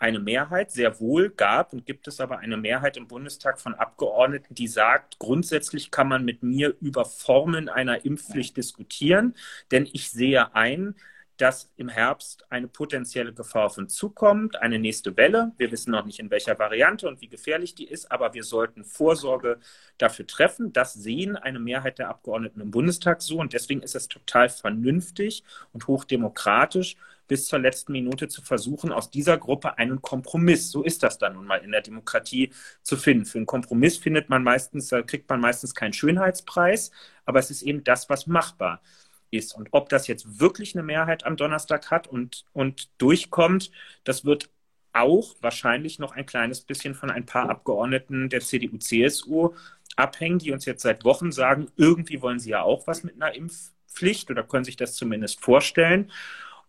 [0.02, 4.54] eine Mehrheit, sehr wohl gab und gibt es aber eine Mehrheit im Bundestag von Abgeordneten,
[4.54, 9.36] die sagt, grundsätzlich kann man mit mir über Formen einer Impfpflicht diskutieren,
[9.70, 10.96] denn ich sehe ein,
[11.42, 15.50] dass im Herbst eine potenzielle Gefahr auf uns zukommt, eine nächste Welle.
[15.58, 18.84] Wir wissen noch nicht, in welcher Variante und wie gefährlich die ist, aber wir sollten
[18.84, 19.58] Vorsorge
[19.98, 20.72] dafür treffen.
[20.72, 25.42] Das sehen eine Mehrheit der Abgeordneten im Bundestag so und deswegen ist es total vernünftig
[25.72, 31.02] und hochdemokratisch, bis zur letzten Minute zu versuchen, aus dieser Gruppe einen Kompromiss, so ist
[31.02, 32.52] das dann nun mal in der Demokratie,
[32.84, 33.24] zu finden.
[33.24, 36.92] Für einen Kompromiss findet man meistens, kriegt man meistens keinen Schönheitspreis,
[37.24, 39.11] aber es ist eben das, was machbar ist.
[39.54, 43.70] Und ob das jetzt wirklich eine Mehrheit am Donnerstag hat und, und durchkommt,
[44.04, 44.50] das wird
[44.92, 49.54] auch wahrscheinlich noch ein kleines bisschen von ein paar Abgeordneten der CDU, CSU
[49.96, 53.34] abhängen, die uns jetzt seit Wochen sagen, irgendwie wollen sie ja auch was mit einer
[53.34, 56.10] Impfpflicht oder können sich das zumindest vorstellen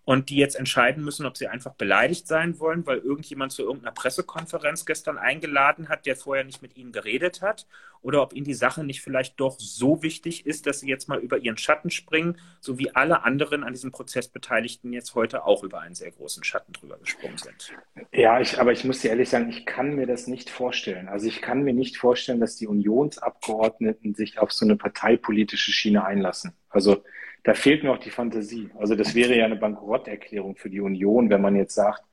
[0.06, 3.94] und die jetzt entscheiden müssen, ob sie einfach beleidigt sein wollen, weil irgendjemand zu irgendeiner
[3.94, 7.66] Pressekonferenz gestern eingeladen hat, der vorher nicht mit ihnen geredet hat,
[8.02, 11.20] oder ob ihnen die Sache nicht vielleicht doch so wichtig ist, dass sie jetzt mal
[11.20, 15.64] über ihren Schatten springen, so wie alle anderen an diesem Prozess Beteiligten jetzt heute auch
[15.64, 17.74] über einen sehr großen Schatten drüber gesprungen sind.
[18.12, 21.08] Ja, ich, aber ich muss dir ehrlich sagen, ich kann mir das nicht vorstellen.
[21.08, 26.04] Also ich kann mir nicht vorstellen, dass die Unionsabgeordneten sich auf so eine parteipolitische Schiene
[26.04, 26.52] einlassen.
[26.70, 27.04] Also
[27.44, 28.70] da fehlt mir auch die Fantasie.
[28.78, 32.04] Also das wäre ja eine Bankrotterklärung für die Union, wenn man jetzt sagt,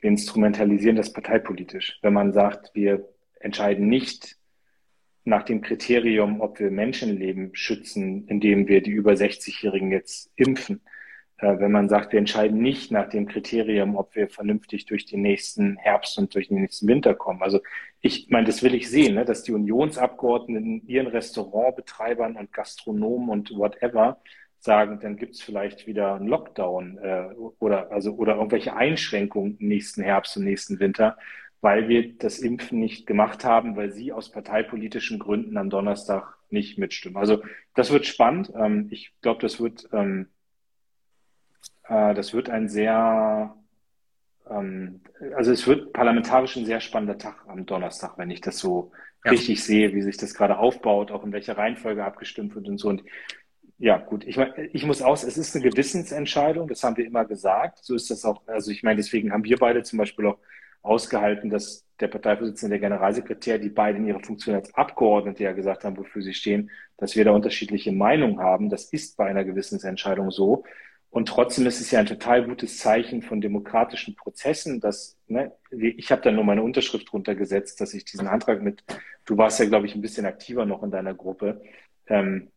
[0.00, 1.98] wir instrumentalisieren das parteipolitisch.
[2.02, 3.08] Wenn man sagt, wir
[3.40, 4.36] entscheiden nicht
[5.24, 10.82] nach dem Kriterium, ob wir Menschenleben schützen, indem wir die über 60-Jährigen jetzt impfen.
[11.38, 15.22] Äh, wenn man sagt, wir entscheiden nicht nach dem Kriterium, ob wir vernünftig durch den
[15.22, 17.42] nächsten Herbst und durch den nächsten Winter kommen.
[17.42, 17.60] Also
[18.00, 23.50] ich meine, das will ich sehen, ne, dass die Unionsabgeordneten ihren Restaurantbetreibern und Gastronomen und
[23.56, 24.20] whatever
[24.60, 27.28] sagen, dann gibt es vielleicht wieder einen Lockdown äh,
[27.58, 31.16] oder, also, oder irgendwelche Einschränkungen nächsten Herbst und nächsten Winter,
[31.60, 36.78] weil wir das Impfen nicht gemacht haben, weil sie aus parteipolitischen Gründen am Donnerstag nicht
[36.78, 37.16] mitstimmen.
[37.16, 37.42] Also
[37.74, 38.52] das wird spannend.
[38.56, 40.28] Ähm, ich glaube, das wird, ähm,
[41.88, 43.54] äh, das wird ein sehr,
[44.50, 45.00] ähm,
[45.34, 48.92] also es wird parlamentarisch ein sehr spannender Tag am Donnerstag, wenn ich das so
[49.24, 49.32] ja.
[49.32, 52.88] richtig sehe, wie sich das gerade aufbaut, auch in welcher Reihenfolge abgestimmt wird und so.
[52.88, 53.02] Und
[53.78, 54.26] ja, gut.
[54.26, 54.38] Ich,
[54.72, 57.78] ich muss aus, es ist eine Gewissensentscheidung, das haben wir immer gesagt.
[57.82, 58.46] So ist das auch.
[58.46, 60.38] Also ich meine, deswegen haben wir beide zum Beispiel auch
[60.82, 65.84] ausgehalten, dass der Parteivorsitzende, der Generalsekretär, die beide in ihrer Funktion als Abgeordnete ja gesagt
[65.84, 68.70] haben, wofür sie stehen, dass wir da unterschiedliche Meinungen haben.
[68.70, 70.64] Das ist bei einer Gewissensentscheidung so.
[71.10, 76.10] Und trotzdem ist es ja ein total gutes Zeichen von demokratischen Prozessen, dass, ne, ich
[76.12, 78.84] habe da nur meine Unterschrift runtergesetzt, dass ich diesen Antrag mit,
[79.24, 81.62] du warst ja, glaube ich, ein bisschen aktiver noch in deiner Gruppe,
[82.08, 82.50] ähm,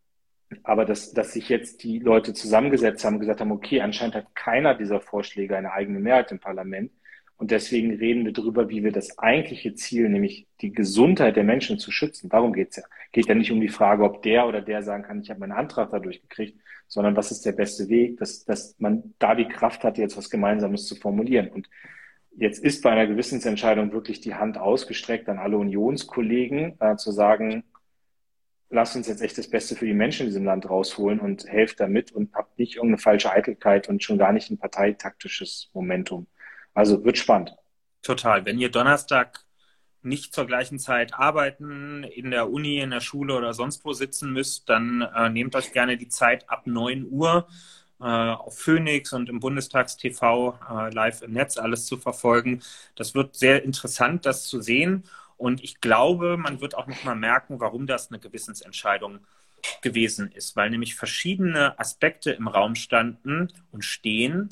[0.64, 4.76] aber dass, dass sich jetzt die Leute zusammengesetzt haben gesagt haben, okay, anscheinend hat keiner
[4.76, 6.92] dieser Vorschläge eine eigene Mehrheit im Parlament.
[7.38, 11.80] Und deswegen reden wir darüber, wie wir das eigentliche Ziel, nämlich die Gesundheit der Menschen
[11.80, 12.30] zu schützen.
[12.30, 12.84] Darum geht's ja.
[13.14, 15.54] Geht ja nicht um die Frage, ob der oder der sagen kann, ich habe meinen
[15.54, 19.84] Antrag dadurch gekriegt, sondern was ist der beste Weg, dass, dass man da die Kraft
[19.84, 21.48] hat, jetzt was Gemeinsames zu formulieren.
[21.48, 21.70] Und
[22.36, 27.64] jetzt ist bei einer Gewissensentscheidung wirklich die Hand ausgestreckt an alle Unionskollegen, äh, zu sagen,
[28.70, 31.80] lasst uns jetzt echt das Beste für die Menschen in diesem Land rausholen und helft
[31.80, 36.28] damit und habt nicht irgendeine falsche Eitelkeit und schon gar nicht ein parteitaktisches Momentum.
[36.74, 37.56] Also wird spannend.
[38.02, 38.46] Total.
[38.46, 39.46] Wenn ihr Donnerstag
[40.02, 44.32] nicht zur gleichen Zeit arbeiten, in der Uni, in der Schule oder sonst wo sitzen
[44.32, 47.48] müsst, dann äh, nehmt euch gerne die Zeit ab 9 Uhr
[48.00, 52.62] äh, auf Phoenix und im Bundestagstv äh, live im Netz alles zu verfolgen.
[52.96, 55.04] Das wird sehr interessant, das zu sehen.
[55.40, 59.20] Und ich glaube, man wird auch noch mal merken, warum das eine Gewissensentscheidung
[59.82, 64.50] gewesen ist, weil nämlich verschiedene Aspekte im Raum standen und stehen,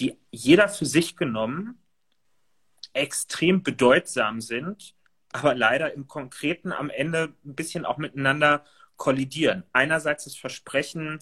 [0.00, 1.78] die jeder für sich genommen
[2.94, 4.96] extrem bedeutsam sind,
[5.32, 8.64] aber leider im Konkreten am Ende ein bisschen auch miteinander
[8.96, 9.62] kollidieren.
[9.72, 11.20] Einerseits das Versprechen,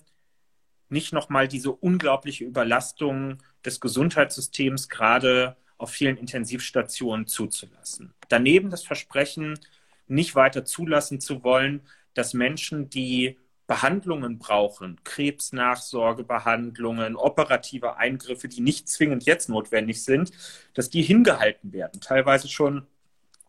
[0.89, 8.15] nicht nochmal diese unglaubliche Überlastung des Gesundheitssystems gerade auf vielen Intensivstationen zuzulassen.
[8.29, 9.59] Daneben das Versprechen,
[10.07, 11.83] nicht weiter zulassen zu wollen,
[12.15, 20.31] dass Menschen, die Behandlungen brauchen, Krebsnachsorgebehandlungen, operative Eingriffe, die nicht zwingend jetzt notwendig sind,
[20.75, 22.87] dass die hingehalten werden, teilweise schon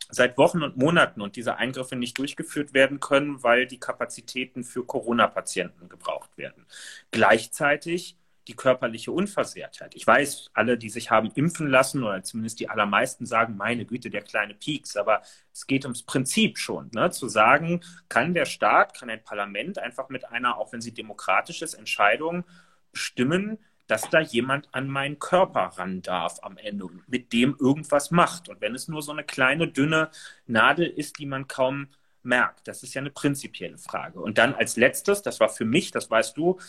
[0.10, 4.86] seit Wochen und Monaten und diese Eingriffe nicht durchgeführt werden können, weil die Kapazitäten für
[4.86, 6.66] Corona-Patienten gebraucht werden.
[7.12, 8.16] Gleichzeitig
[8.48, 9.96] die körperliche Unversehrtheit.
[9.96, 14.10] Ich weiß, alle, die sich haben impfen lassen, oder zumindest die allermeisten sagen, meine Güte,
[14.10, 14.98] der kleine Pieks.
[14.98, 15.22] Aber
[15.54, 17.12] es geht ums Prinzip schon, ne?
[17.12, 21.62] zu sagen, kann der Staat, kann ein Parlament einfach mit einer, auch wenn sie demokratisch
[21.62, 22.44] ist, Entscheidung
[22.92, 28.12] bestimmen, dass da jemand an meinen Körper ran darf am Ende und mit dem irgendwas
[28.12, 28.50] macht.
[28.50, 30.10] Und wenn es nur so eine kleine, dünne
[30.48, 31.88] Nadel ist, die man kaum
[32.24, 34.22] merkt, das ist ja eine prinzipielle Frage.
[34.22, 36.60] Und dann als letztes, das war für mich, das weißt du,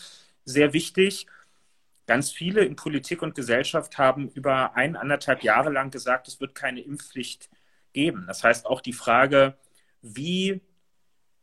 [0.43, 1.27] sehr wichtig,
[2.07, 6.55] ganz viele in Politik und Gesellschaft haben über ein, anderthalb Jahre lang gesagt, es wird
[6.55, 7.49] keine Impfpflicht
[7.93, 8.25] geben.
[8.27, 9.57] Das heißt auch die Frage,
[10.01, 10.61] wie,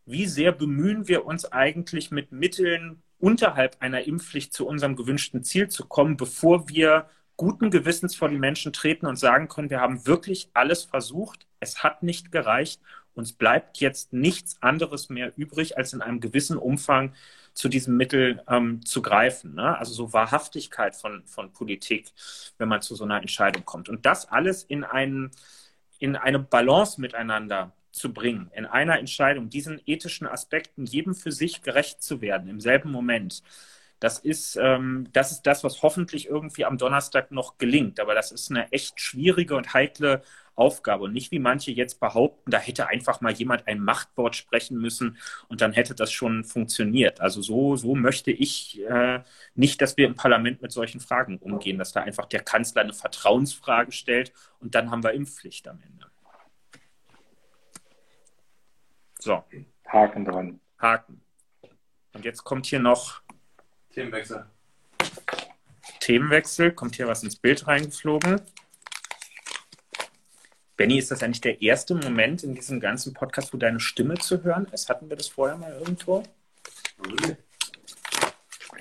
[0.04, 5.68] wie sehr bemühen wir uns eigentlich mit Mitteln unterhalb einer Impfpflicht zu unserem gewünschten Ziel
[5.68, 10.06] zu kommen, bevor wir guten Gewissens vor die Menschen treten und sagen können, wir haben
[10.06, 12.80] wirklich alles versucht, es hat nicht gereicht,
[13.14, 17.14] uns bleibt jetzt nichts anderes mehr übrig, als in einem gewissen Umfang
[17.54, 19.54] zu diesem Mittel ähm, zu greifen.
[19.54, 19.76] Ne?
[19.76, 22.10] Also so Wahrhaftigkeit von, von Politik,
[22.58, 23.88] wenn man zu so einer Entscheidung kommt.
[23.88, 25.30] Und das alles in, einen,
[25.98, 31.62] in eine Balance miteinander zu bringen, in einer Entscheidung, diesen ethischen Aspekten jedem für sich
[31.62, 33.42] gerecht zu werden, im selben Moment.
[34.03, 38.00] Das ist, ähm, das ist das, was hoffentlich irgendwie am Donnerstag noch gelingt.
[38.00, 40.22] Aber das ist eine echt schwierige und heikle
[40.57, 41.05] Aufgabe.
[41.05, 45.18] Und nicht wie manche jetzt behaupten, da hätte einfach mal jemand ein Machtwort sprechen müssen
[45.46, 47.20] und dann hätte das schon funktioniert.
[47.20, 49.20] Also so, so möchte ich äh,
[49.55, 52.94] nicht, dass wir im Parlament mit solchen Fragen umgehen, dass da einfach der Kanzler eine
[52.94, 56.11] Vertrauensfrage stellt und dann haben wir Impfpflicht am Ende.
[59.20, 59.44] So.
[59.86, 60.61] Haken dran.
[60.80, 61.22] Haken.
[62.14, 63.22] Und jetzt kommt hier noch
[63.93, 64.47] Themenwechsel.
[66.01, 66.72] Themenwechsel.
[66.72, 68.40] Kommt hier was ins Bild reingeflogen.
[70.76, 74.43] Benny, ist das eigentlich der erste Moment in diesem ganzen Podcast, wo deine Stimme zu
[74.43, 74.88] hören ist?
[74.88, 76.22] Hatten wir das vorher mal irgendwo?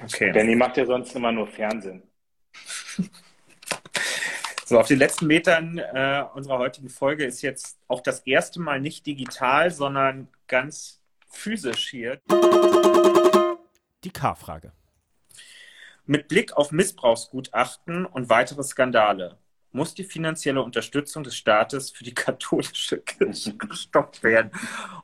[0.04, 0.32] Okay.
[0.32, 2.04] Benny macht ja sonst immer nur Fernsehen.
[4.64, 8.80] So, auf den letzten Metern äh, unserer heutigen Folge ist jetzt auch das erste Mal
[8.80, 12.22] nicht digital, sondern ganz physisch hier.
[14.06, 14.72] Die K-Frage.
[16.06, 19.38] Mit Blick auf Missbrauchsgutachten und weitere Skandale
[19.72, 24.52] muss die finanzielle Unterstützung des Staates für die katholische Kirche gestoppt werden.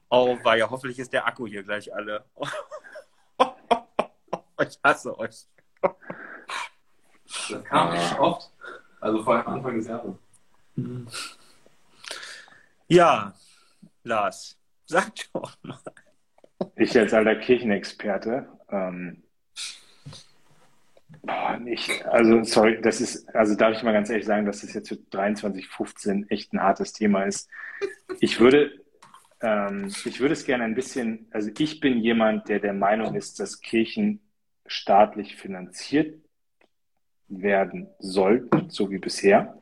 [0.09, 2.25] Oh, war ja, hoffentlich ist der Akku hier gleich alle.
[4.61, 5.45] ich hasse euch.
[7.49, 8.51] Das kam echt oft.
[8.99, 10.15] Also vor allem Anfang des Jahres.
[12.87, 13.33] Ja,
[14.03, 15.79] Lars, sag doch mal.
[16.75, 19.23] Ich als alter Kirchenexperte, ähm,
[21.27, 24.73] boah, nicht, also sorry, das ist, also darf ich mal ganz ehrlich sagen, dass das
[24.73, 27.49] jetzt für 23, 15 echt ein hartes Thema ist.
[28.19, 28.71] Ich würde,
[29.41, 33.39] ähm, ich würde es gerne ein bisschen, also ich bin jemand, der der Meinung ist,
[33.39, 34.21] dass Kirchen
[34.65, 36.19] staatlich finanziert
[37.27, 39.59] werden sollten, so wie bisher.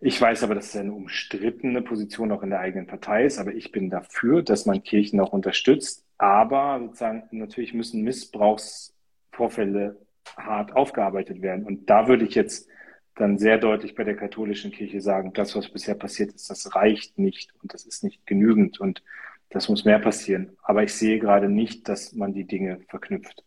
[0.00, 3.54] Ich weiß aber, dass es eine umstrittene Position auch in der eigenen Partei ist, aber
[3.54, 6.04] ich bin dafür, dass man Kirchen auch unterstützt.
[6.18, 9.96] Aber sozusagen natürlich müssen Missbrauchsvorfälle
[10.36, 11.64] hart aufgearbeitet werden.
[11.64, 12.68] Und da würde ich jetzt
[13.14, 17.18] dann sehr deutlich bei der katholischen Kirche sagen, das, was bisher passiert ist, das reicht
[17.18, 19.02] nicht und das ist nicht genügend und
[19.48, 20.56] das muss mehr passieren.
[20.62, 23.42] Aber ich sehe gerade nicht, dass man die Dinge verknüpft.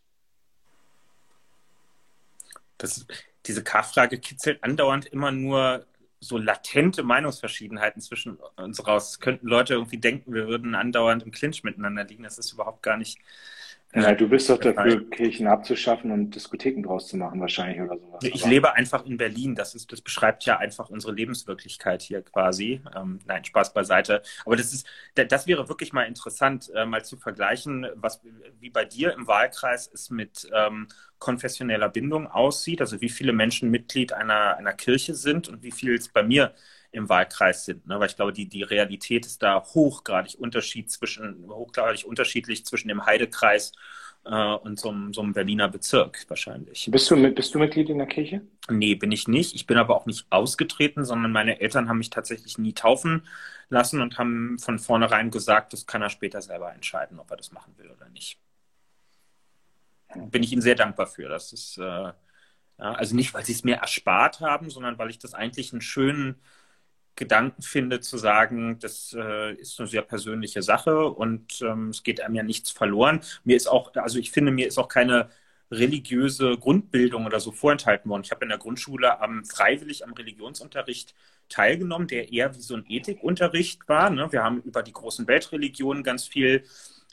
[2.78, 3.06] Das,
[3.46, 5.86] diese K-Frage kitzelt andauernd immer nur
[6.20, 9.20] so latente Meinungsverschiedenheiten zwischen uns raus.
[9.20, 12.24] Könnten Leute irgendwie denken, wir würden andauernd im Clinch miteinander liegen.
[12.24, 13.20] Das ist überhaupt gar nicht
[13.96, 18.24] ja, du bist doch dafür, Kirchen abzuschaffen und Diskotheken draus zu machen, wahrscheinlich oder sowas.
[18.24, 19.56] Ich Aber lebe einfach in Berlin.
[19.56, 22.82] Das, ist, das beschreibt ja einfach unsere Lebenswirklichkeit hier quasi.
[22.96, 24.22] Ähm, nein, Spaß beiseite.
[24.46, 24.86] Aber das ist,
[25.16, 28.22] das wäre wirklich mal interessant, äh, mal zu vergleichen, was
[28.60, 30.88] wie bei dir im Wahlkreis es mit ähm,
[31.18, 32.82] konfessioneller Bindung aussieht.
[32.82, 36.54] Also wie viele Menschen Mitglied einer, einer Kirche sind und wie viel es bei mir
[36.92, 37.88] im Wahlkreis sind.
[37.88, 38.00] Ne?
[38.00, 43.06] Weil ich glaube, die, die Realität ist da hochgradig, Unterschied zwischen, hochgradig unterschiedlich zwischen dem
[43.06, 43.72] Heidekreis
[44.26, 46.90] äh, und so, so einem Berliner Bezirk wahrscheinlich.
[46.92, 48.42] Bist du, bist du Mitglied in der Kirche?
[48.70, 49.56] Nee, bin ich nicht.
[49.56, 53.28] Ich bin aber auch nicht ausgetreten, sondern meine Eltern haben mich tatsächlich nie taufen
[53.70, 57.52] lassen und haben von vornherein gesagt, das kann er später selber entscheiden, ob er das
[57.52, 58.40] machen will oder nicht.
[60.16, 61.30] Bin ich Ihnen sehr dankbar für.
[61.30, 62.12] Das ist äh,
[62.80, 65.82] ja, also nicht, weil sie es mir erspart haben, sondern weil ich das eigentlich einen
[65.82, 66.36] schönen
[67.20, 72.22] Gedanken finde, zu sagen, das äh, ist eine sehr persönliche Sache und ähm, es geht
[72.22, 73.20] einem ja nichts verloren.
[73.44, 75.30] Mir ist auch, also ich finde, mir ist auch keine
[75.70, 78.24] religiöse Grundbildung oder so vorenthalten worden.
[78.24, 81.14] Ich habe in der Grundschule am, freiwillig am Religionsunterricht
[81.50, 84.10] teilgenommen, der eher wie so ein Ethikunterricht war.
[84.10, 84.32] Ne?
[84.32, 86.64] Wir haben über die großen Weltreligionen ganz viel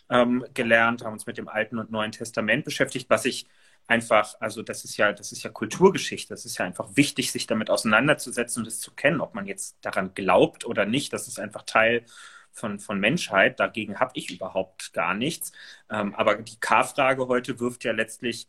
[0.09, 3.47] ähm, gelernt, haben uns mit dem Alten und Neuen Testament beschäftigt, was ich
[3.87, 6.34] einfach, also das ist ja, das ist ja Kulturgeschichte.
[6.34, 9.78] Das ist ja einfach wichtig, sich damit auseinanderzusetzen und es zu kennen, ob man jetzt
[9.80, 11.12] daran glaubt oder nicht.
[11.12, 12.05] Das ist einfach Teil
[12.53, 13.61] von, von Menschheit.
[13.61, 15.53] Dagegen habe ich überhaupt gar nichts.
[15.91, 18.49] Ähm, aber die K-Frage heute wirft ja letztlich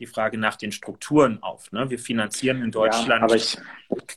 [0.00, 1.70] die Frage nach den Strukturen auf.
[1.70, 1.88] Ne?
[1.90, 3.58] Wir finanzieren in Deutschland ja, ich...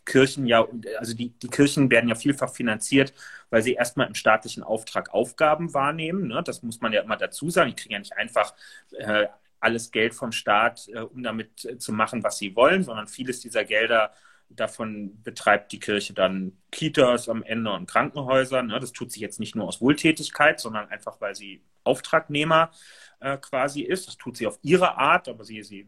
[0.05, 0.65] Kirchen ja,
[0.97, 3.13] also die, die Kirchen werden ja vielfach finanziert,
[3.49, 6.27] weil sie erstmal im staatlichen Auftrag Aufgaben wahrnehmen.
[6.27, 6.41] Ne?
[6.43, 7.69] Das muss man ja immer dazu sagen.
[7.69, 8.55] Die kriegen ja nicht einfach
[8.97, 9.27] äh,
[9.65, 13.41] alles Geld vom Staat, äh, um damit äh, zu machen, was sie wollen, sondern vieles
[13.41, 14.11] dieser Gelder
[14.49, 18.61] Davon betreibt die Kirche dann Kitas am Ende und Krankenhäuser.
[18.61, 18.79] Ne?
[18.79, 22.71] Das tut sie jetzt nicht nur aus Wohltätigkeit, sondern einfach, weil sie Auftragnehmer
[23.19, 24.07] äh, quasi ist.
[24.07, 25.87] Das tut sie auf ihre Art, aber sie, sie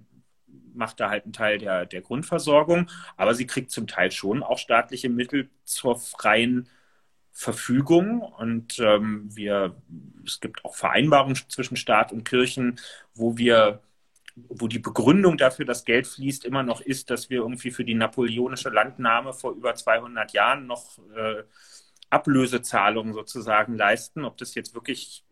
[0.73, 2.89] macht da halt einen Teil der, der Grundversorgung.
[3.15, 6.67] Aber sie kriegt zum Teil schon auch staatliche Mittel zur freien
[7.37, 8.21] Verfügung.
[8.21, 9.75] Und ähm, wir,
[10.25, 12.79] es gibt auch Vereinbarungen zwischen Staat und Kirchen,
[13.13, 13.81] wo wir
[14.49, 17.95] wo die Begründung dafür, dass Geld fließt, immer noch ist, dass wir irgendwie für die
[17.95, 21.43] napoleonische Landnahme vor über 200 Jahren noch äh,
[22.11, 24.25] Ablösezahlungen sozusagen leisten.
[24.25, 25.25] Ob das jetzt wirklich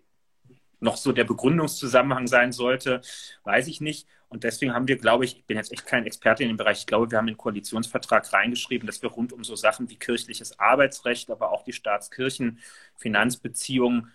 [0.79, 3.01] noch so der Begründungszusammenhang sein sollte,
[3.43, 4.07] weiß ich nicht.
[4.35, 6.79] Und deswegen haben wir, glaube ich, ich bin jetzt echt kein Experte in dem Bereich,
[6.79, 9.95] ich glaube, wir haben in den Koalitionsvertrag reingeschrieben, dass wir rund um so Sachen wie
[9.95, 14.11] kirchliches Arbeitsrecht, aber auch die Staatskirchen-Finanzbeziehungen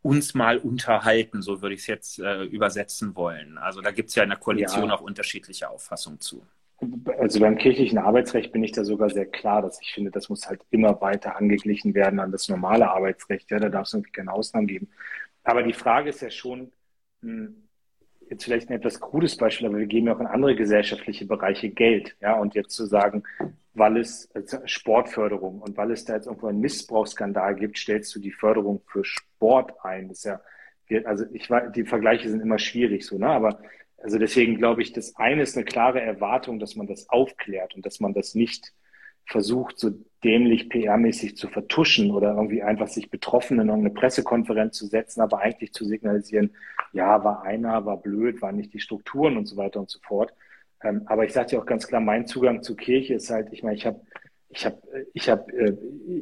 [0.00, 3.58] uns mal unterhalten, so würde ich es jetzt äh, übersetzen wollen.
[3.58, 4.94] Also da gibt es ja in der Koalition ja.
[4.94, 6.46] auch unterschiedliche Auffassungen zu.
[7.18, 10.46] Also beim kirchlichen Arbeitsrecht bin ich da sogar sehr klar, dass ich finde, das muss
[10.46, 13.50] halt immer weiter angeglichen werden an das normale Arbeitsrecht.
[13.50, 14.88] Ja, da darf es irgendwie keine Ausnahmen geben.
[15.42, 16.70] Aber die Frage ist ja schon,
[17.22, 17.63] hm,
[18.30, 21.70] jetzt vielleicht ein etwas krudes Beispiel, aber wir geben ja auch in andere gesellschaftliche Bereiche
[21.70, 22.16] Geld.
[22.20, 23.24] Ja, und jetzt zu sagen,
[23.74, 28.20] weil es also Sportförderung und weil es da jetzt irgendwo einen Missbrauchsskandal gibt, stellst du
[28.20, 30.08] die Förderung für Sport ein.
[30.08, 30.40] Das ist ja,
[31.04, 33.28] also ich war, die Vergleiche sind immer schwierig so, ne?
[33.28, 33.60] Aber
[33.98, 37.86] also deswegen glaube ich, das eine ist eine klare Erwartung, dass man das aufklärt und
[37.86, 38.72] dass man das nicht
[39.26, 39.90] versucht, so
[40.22, 45.40] dämlich PR-mäßig zu vertuschen oder irgendwie einfach sich Betroffenen in eine Pressekonferenz zu setzen, aber
[45.40, 46.54] eigentlich zu signalisieren,
[46.92, 50.32] ja, war einer, war blöd, waren nicht die Strukturen und so weiter und so fort.
[50.82, 53.62] Ähm, aber ich sage dir auch ganz klar, mein Zugang zur Kirche ist halt, ich
[53.62, 54.00] meine, ich habe
[54.48, 55.76] ich hab, ich hab, äh,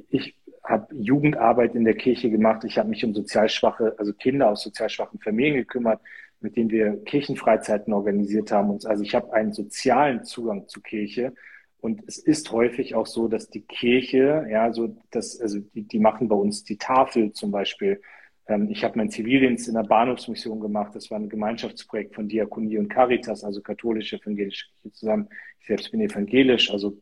[0.09, 4.49] ich hab Jugendarbeit in der Kirche gemacht, ich habe mich um sozial schwache, also Kinder
[4.51, 6.01] aus sozial schwachen Familien gekümmert,
[6.41, 8.71] mit denen wir Kirchenfreizeiten organisiert haben.
[8.71, 11.35] Und also ich habe einen sozialen Zugang zur Kirche.
[11.83, 15.99] Und es ist häufig auch so, dass die Kirche, ja, so das, also die, die
[15.99, 18.01] machen bei uns die Tafel zum Beispiel
[18.49, 20.95] ähm, ich habe meinen Zivildienst in der Bahnhofsmission gemacht.
[20.95, 25.29] Das war ein Gemeinschaftsprojekt von Diakonie und Caritas, also katholische, evangelische Kirche zusammen.
[25.61, 26.99] Ich selbst bin evangelisch, also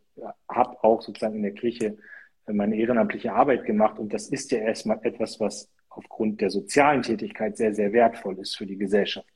[0.48, 1.96] habe auch sozusagen in der Kirche
[2.46, 3.98] äh, meine ehrenamtliche Arbeit gemacht.
[3.98, 8.56] Und das ist ja erstmal etwas, was aufgrund der sozialen Tätigkeit sehr, sehr wertvoll ist
[8.56, 9.28] für die Gesellschaft.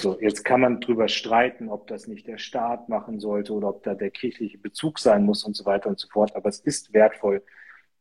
[0.00, 3.82] So, jetzt kann man drüber streiten, ob das nicht der Staat machen sollte oder ob
[3.84, 6.34] da der kirchliche Bezug sein muss und so weiter und so fort.
[6.34, 7.42] Aber es ist wertvoll,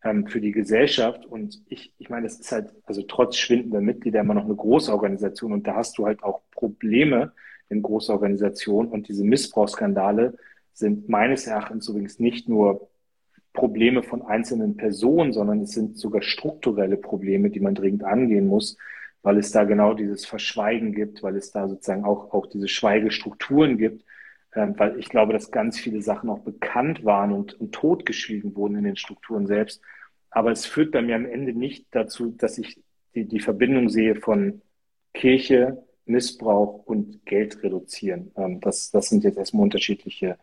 [0.03, 1.25] ähm, für die Gesellschaft.
[1.25, 4.91] Und ich, ich meine, es ist halt, also trotz schwindender Mitglieder immer noch eine große
[4.91, 7.33] Organisation und da hast du halt auch Probleme
[7.69, 10.37] in großer Organisation und diese Missbrauchsskandale
[10.73, 12.89] sind meines Erachtens übrigens nicht nur
[13.53, 18.77] Probleme von einzelnen Personen, sondern es sind sogar strukturelle Probleme, die man dringend angehen muss,
[19.23, 23.77] weil es da genau dieses Verschweigen gibt, weil es da sozusagen auch, auch diese Schweigestrukturen
[23.77, 24.03] gibt,
[24.53, 28.77] ähm, weil ich glaube, dass ganz viele Sachen auch bekannt waren und, und totgeschwiegen wurden
[28.77, 29.81] in den Strukturen selbst.
[30.29, 32.81] Aber es führt bei mir am Ende nicht dazu, dass ich
[33.15, 34.61] die, die Verbindung sehe von
[35.13, 38.31] Kirche, Missbrauch und Geld reduzieren.
[38.35, 40.37] Ähm, das, das sind jetzt erstmal unterschiedliche,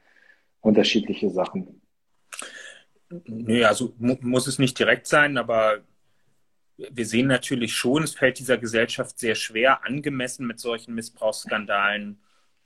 [0.60, 1.80] unterschiedliche Sachen.
[3.26, 5.78] Nee, also mu muss es nicht direkt sein, aber
[6.78, 12.20] wir sehen natürlich schon, es fällt dieser Gesellschaft sehr schwer, angemessen mit solchen Missbrauchsskandalen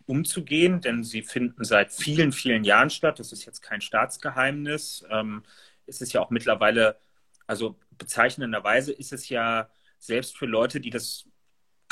[0.06, 3.18] umzugehen, denn sie finden seit vielen, vielen Jahren statt.
[3.18, 5.04] Das ist jetzt kein Staatsgeheimnis.
[5.10, 5.42] Ähm,
[5.86, 6.98] es ist ja auch mittlerweile,
[7.46, 11.26] also bezeichnenderweise ist es ja selbst für Leute, die das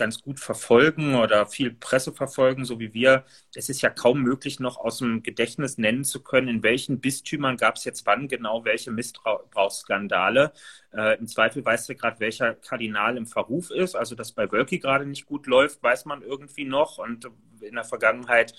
[0.01, 3.24] ganz gut verfolgen oder viel Presse verfolgen, so wie wir,
[3.55, 7.59] es ist ja kaum möglich, noch aus dem Gedächtnis nennen zu können, in welchen Bistümern
[7.59, 10.53] gab es jetzt wann genau welche Missbrauchsskandale.
[10.92, 13.94] Äh, Im Zweifel weißt du gerade, welcher Kardinal im Verruf ist.
[13.94, 16.96] Also, dass bei Wölki gerade nicht gut läuft, weiß man irgendwie noch.
[16.96, 17.28] Und
[17.61, 18.55] in der Vergangenheit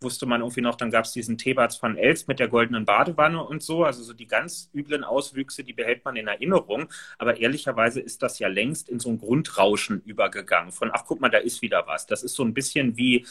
[0.00, 3.42] wusste man irgendwie noch, dann gab es diesen Thebats von Els mit der goldenen Badewanne
[3.42, 3.84] und so.
[3.84, 6.88] Also so die ganz üblen Auswüchse, die behält man in Erinnerung.
[7.18, 10.72] Aber ehrlicherweise ist das ja längst in so ein Grundrauschen übergegangen.
[10.72, 12.06] Von, ach guck mal, da ist wieder was.
[12.06, 13.26] Das ist so ein bisschen wie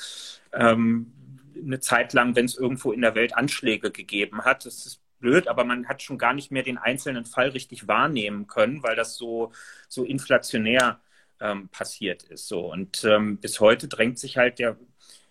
[0.54, 1.12] ähm,
[1.56, 4.66] eine Zeit lang, wenn es irgendwo in der Welt Anschläge gegeben hat.
[4.66, 8.48] Das ist blöd, aber man hat schon gar nicht mehr den einzelnen Fall richtig wahrnehmen
[8.48, 9.52] können, weil das so,
[9.88, 11.00] so inflationär
[11.40, 12.48] ähm, passiert ist.
[12.48, 12.72] So.
[12.72, 14.78] Und ähm, bis heute drängt sich halt der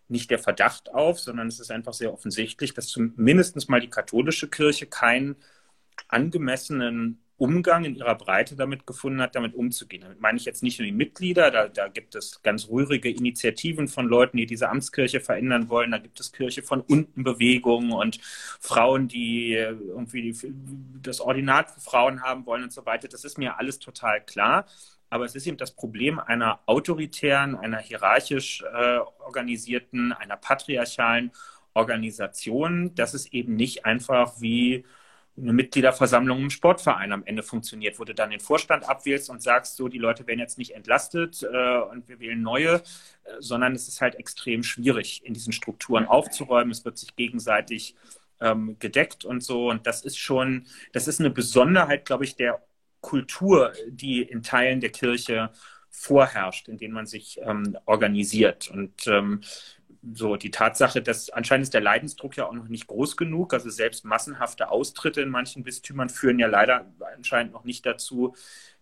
[0.09, 4.49] nicht der Verdacht auf, sondern es ist einfach sehr offensichtlich, dass zumindest mal die katholische
[4.49, 5.37] Kirche keinen
[6.09, 10.03] angemessenen Umgang in ihrer Breite damit gefunden hat, damit umzugehen.
[10.03, 13.89] Damit meine ich jetzt nicht nur die Mitglieder, da, da gibt es ganz rührige Initiativen
[13.89, 15.91] von Leuten, die diese Amtskirche verändern wollen.
[15.91, 18.21] Da gibt es Kirche von unten Bewegungen und
[18.61, 20.37] Frauen, die äh, irgendwie
[21.03, 23.09] das Ordinat für Frauen haben wollen und so weiter.
[23.09, 24.67] Das ist mir alles total klar.
[25.15, 31.31] Aber es ist eben das Problem einer autoritären, einer hierarchisch äh, organisierten, einer patriarchalen
[31.73, 34.85] Organisation, dass es eben nicht einfach wie
[35.39, 39.77] eine Mitgliederversammlung im Sportverein am Ende funktioniert, wo du dann den Vorstand abwählst und sagst,
[39.77, 42.81] so, die Leute werden jetzt nicht entlastet äh, und wir wählen neue, äh,
[43.39, 46.73] sondern es ist halt extrem schwierig, in diesen Strukturen aufzuräumen.
[46.73, 47.95] Es wird sich gegenseitig
[48.41, 49.71] ähm, gedeckt und so.
[49.71, 52.61] Und das ist schon, das ist eine Besonderheit, glaube ich, der
[53.05, 55.51] Kultur, die in Teilen der Kirche
[55.91, 58.71] vorherrscht, in denen man sich ähm, organisiert.
[58.71, 59.43] Und ähm,
[60.13, 63.53] so die Tatsache, dass anscheinend ist der Leidensdruck ja auch noch nicht groß genug.
[63.53, 68.35] Also selbst massenhafte Austritte in manchen Bistümern führen ja leider anscheinend noch nicht dazu,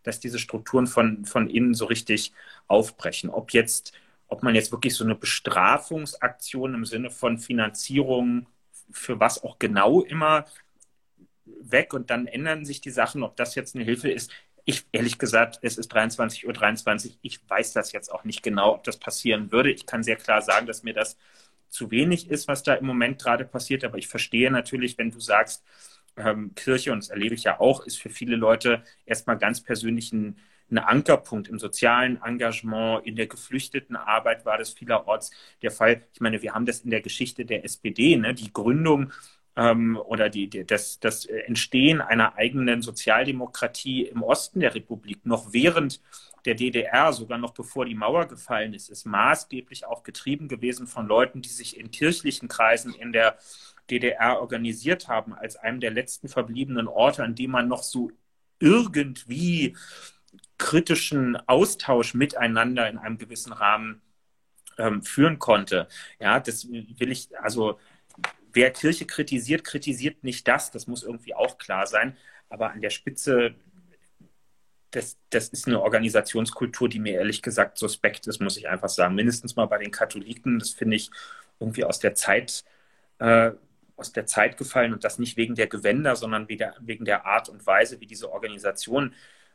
[0.04, 2.32] dass diese Strukturen von, von innen so richtig
[2.68, 3.28] aufbrechen.
[3.28, 3.92] Ob jetzt,
[4.28, 8.46] ob man jetzt wirklich so eine Bestrafungsaktion im Sinne von Finanzierung
[8.92, 10.44] für was auch genau immer
[11.44, 14.30] weg und dann ändern sich die Sachen, ob das jetzt eine Hilfe ist,
[14.64, 16.52] ich, ehrlich gesagt, es ist 23.23 Uhr.
[16.52, 17.18] 23.
[17.22, 19.72] Ich weiß das jetzt auch nicht genau, ob das passieren würde.
[19.72, 21.16] Ich kann sehr klar sagen, dass mir das
[21.68, 23.84] zu wenig ist, was da im Moment gerade passiert.
[23.84, 25.64] Aber ich verstehe natürlich, wenn du sagst,
[26.16, 30.12] ähm, Kirche, und das erlebe ich ja auch, ist für viele Leute erstmal ganz persönlich
[30.12, 30.38] ein,
[30.70, 35.32] ein Ankerpunkt im sozialen Engagement, in der geflüchteten Arbeit war das vielerorts
[35.62, 36.02] der Fall.
[36.14, 38.34] Ich meine, wir haben das in der Geschichte der SPD, ne?
[38.34, 39.12] die Gründung
[39.56, 45.52] ähm, oder die, die, das, das Entstehen einer eigenen Sozialdemokratie im Osten der Republik noch
[45.52, 46.00] während
[46.44, 51.06] der DDR, sogar noch bevor die Mauer gefallen ist, ist maßgeblich auch getrieben gewesen von
[51.06, 53.38] Leuten, die sich in kirchlichen Kreisen in der
[53.90, 58.10] DDR organisiert haben, als einem der letzten verbliebenen Orte, an dem man noch so
[58.58, 59.76] irgendwie
[60.58, 64.00] kritischen Austausch miteinander in einem gewissen Rahmen
[64.78, 65.88] ähm, führen konnte.
[66.18, 67.78] Ja, das will ich, also
[68.52, 70.70] wer Kirche kritisiert, kritisiert nicht das.
[70.70, 72.16] Das muss irgendwie auch klar sein.
[72.48, 73.54] Aber an der Spitze,
[74.90, 79.14] das, das ist eine Organisationskultur, die mir ehrlich gesagt suspekt ist, muss ich einfach sagen.
[79.14, 80.58] Mindestens mal bei den Katholiken.
[80.58, 81.10] Das finde ich
[81.60, 82.64] irgendwie aus der Zeit.
[83.18, 83.52] Äh,
[83.96, 87.64] aus der Zeit gefallen und das nicht wegen der Gewänder, sondern wegen der Art und
[87.66, 89.14] Weise, wie diese Organisation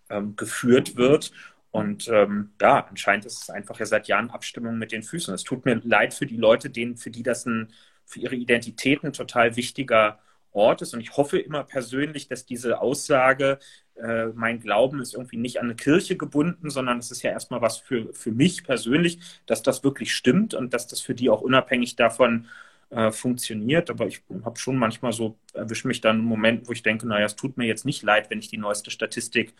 [0.10, 1.32] ähm, geführt wird.
[1.72, 5.34] Und ähm, ja, anscheinend ist es einfach ja seit Jahren Abstimmung mit den Füßen.
[5.34, 7.74] Es tut mir leid für die Leute, denen, für die das ein
[8.08, 10.20] für ihre Identität ein total wichtiger
[10.54, 10.94] Ort ist.
[10.94, 13.60] Und ich hoffe immer persönlich, dass diese Aussage,
[13.96, 17.62] äh, mein Glauben ist irgendwie nicht an eine Kirche gebunden, sondern es ist ja erstmal
[17.62, 21.42] was für, für mich persönlich, dass das wirklich stimmt und dass das für die auch
[21.42, 22.48] unabhängig davon
[22.90, 23.90] äh, funktioniert.
[23.90, 27.26] Aber ich habe schon manchmal so, erwische mich dann einen Moment, wo ich denke, naja,
[27.26, 29.54] es tut mir jetzt nicht leid, wenn ich die neueste Statistik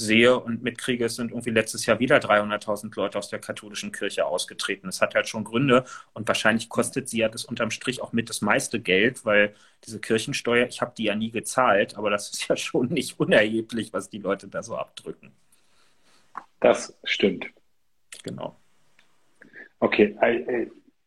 [0.00, 4.24] sehe und mitkriege, es sind irgendwie letztes Jahr wieder 300.000 Leute aus der katholischen Kirche
[4.24, 4.86] ausgetreten.
[4.86, 5.84] Das hat halt schon Gründe
[6.14, 10.00] und wahrscheinlich kostet sie ja das unterm Strich auch mit das meiste Geld, weil diese
[10.00, 14.08] Kirchensteuer, ich habe die ja nie gezahlt, aber das ist ja schon nicht unerheblich, was
[14.08, 15.32] die Leute da so abdrücken.
[16.60, 17.46] Das stimmt.
[18.22, 18.56] Genau.
[19.80, 20.16] Okay,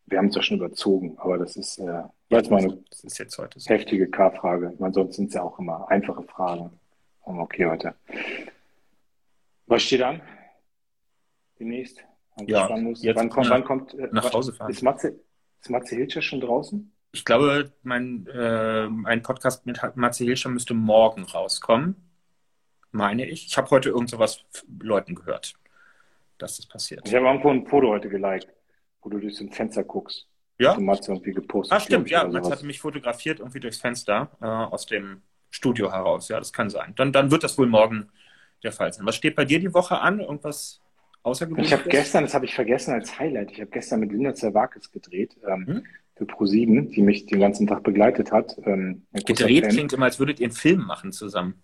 [0.06, 3.18] wir haben es ja schon überzogen, aber das ist, äh, jetzt mal eine das ist
[3.18, 3.70] jetzt heute so.
[3.70, 4.74] heftige K-Frage.
[4.78, 6.70] Sonst sind es ja auch immer einfache Fragen.
[7.24, 7.94] Okay, heute.
[9.66, 10.20] Was steht an?
[11.58, 12.04] Demnächst?
[12.46, 14.70] Ja, jetzt wann kommt, wann kommt äh, nach Hause fahren.
[14.70, 15.20] Ist Matze,
[15.60, 16.92] ist Matze Hilscher schon draußen?
[17.12, 21.96] Ich glaube, mein, äh, ein Podcast mit Matze Hilscher müsste morgen rauskommen.
[22.90, 23.46] Meine ich.
[23.46, 24.44] Ich habe heute irgend sowas
[24.80, 25.54] Leuten gehört,
[26.38, 27.06] dass das passiert.
[27.06, 28.48] Ich habe irgendwo ein Foto heute geliked,
[29.02, 30.26] wo du durch ein Fenster guckst.
[30.58, 30.78] Ja.
[30.78, 31.76] Matze irgendwie gepostet.
[31.76, 32.26] Ah, stimmt, ja.
[32.26, 36.28] Matze hat mich fotografiert irgendwie durchs Fenster äh, aus dem Studio heraus.
[36.28, 36.94] Ja, das kann sein.
[36.96, 38.10] Dann, dann wird das wohl morgen
[38.64, 39.06] der Fall sein.
[39.06, 40.20] Was steht bei dir die Woche an?
[40.20, 40.80] Irgendwas
[41.22, 41.72] außergewöhnliches?
[41.72, 44.90] Ich habe gestern, das habe ich vergessen als Highlight, ich habe gestern mit Linda Zerwakis
[44.90, 45.36] gedreht.
[45.46, 45.84] Ähm, hm?
[46.14, 48.56] Für Pro7, die mich den ganzen Tag begleitet hat.
[48.64, 51.62] Ähm, gedreht klingt immer, als würdet ihr einen Film machen zusammen.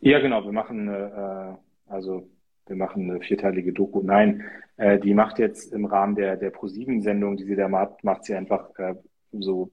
[0.00, 0.44] Ja, genau.
[0.44, 1.56] Wir machen, äh,
[1.88, 2.28] also
[2.66, 4.02] wir machen eine vierteilige Doku.
[4.02, 4.44] Nein,
[4.76, 8.34] äh, die macht jetzt im Rahmen der, der Pro7-Sendung, die sie da macht, macht sie
[8.34, 8.94] einfach äh,
[9.32, 9.70] so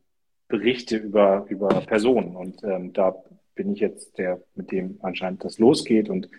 [0.48, 2.36] Berichte über, über Personen.
[2.36, 3.16] Und ähm, da
[3.60, 6.10] bin ich jetzt der, mit dem anscheinend das losgeht.
[6.10, 6.30] Und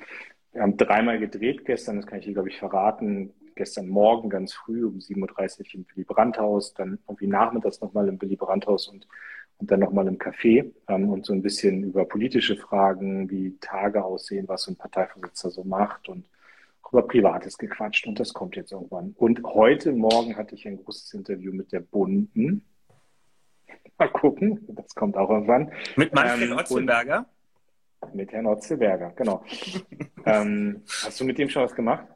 [0.52, 3.34] wir haben dreimal gedreht gestern, das kann ich hier, glaube ich, verraten.
[3.56, 8.22] Gestern Morgen ganz früh um 7.30 Uhr im Willy Brandt-Haus, dann irgendwie nachmittags nochmal im
[8.22, 9.06] Willy Brandt-Haus und,
[9.58, 14.02] und dann nochmal im Café ähm, und so ein bisschen über politische Fragen, wie Tage
[14.02, 16.24] aussehen, was so ein Parteivorsitzender so macht und
[16.90, 19.14] über Privates gequatscht und das kommt jetzt irgendwann.
[19.18, 22.64] Und heute Morgen hatte ich ein großes Interview mit der Bunden,
[23.98, 25.72] Mal gucken, das kommt auch irgendwann.
[25.96, 27.26] Mit Manfred ähm, Otzenberger?
[28.14, 29.44] mit Herrn Otzelberger, genau.
[30.24, 32.06] ähm, hast du mit dem schon was gemacht?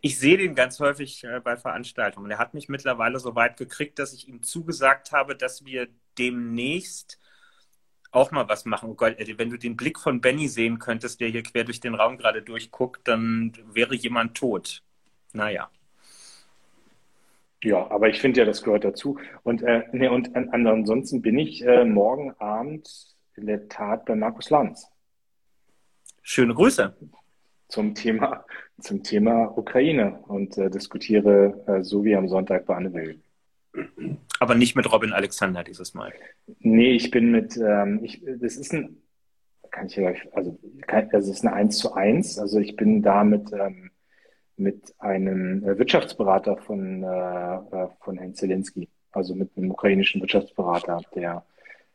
[0.00, 2.30] Ich sehe den ganz häufig äh, bei Veranstaltungen.
[2.30, 7.18] Er hat mich mittlerweile so weit gekriegt, dass ich ihm zugesagt habe, dass wir demnächst
[8.10, 8.90] auch mal was machen.
[8.90, 11.94] Oh Gott, wenn du den Blick von Benny sehen könntest, der hier quer durch den
[11.94, 14.82] Raum gerade durchguckt, dann wäre jemand tot.
[15.32, 15.70] Naja.
[17.62, 19.18] Ja, aber ich finde ja, das gehört dazu.
[19.42, 24.14] Und, äh, ne, und an, ansonsten bin ich äh, morgen Abend in der Tat bei
[24.14, 24.88] Markus Lanz.
[26.22, 26.94] Schöne Grüße.
[27.68, 28.44] Zum Thema,
[28.80, 33.20] zum Thema Ukraine und äh, diskutiere äh, so wie am Sonntag bei Anne Will.
[34.40, 36.12] Aber nicht mit Robin Alexander dieses Mal.
[36.60, 39.02] Nee, ich bin mit, ähm, ich, das ist ein,
[39.70, 42.38] kann ich ja gleich, also, kann, das ist eine 1 zu 1.
[42.38, 43.90] Also ich bin da mit, ähm,
[44.58, 51.00] mit einem äh, Wirtschaftsberater von, äh, äh, von Herrn Zelensky, also mit einem ukrainischen Wirtschaftsberater,
[51.14, 51.44] der,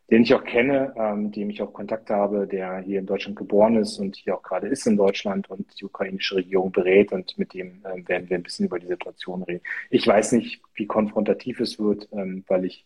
[0.10, 3.76] den ich auch kenne, ähm, dem ich auch Kontakt habe, der hier in Deutschland geboren
[3.76, 7.54] ist und hier auch gerade ist in Deutschland und die ukrainische Regierung berät und mit
[7.54, 9.64] dem ähm, werden wir ein bisschen über die Situation reden.
[9.90, 12.86] Ich weiß nicht, wie konfrontativ es wird, ähm, weil ich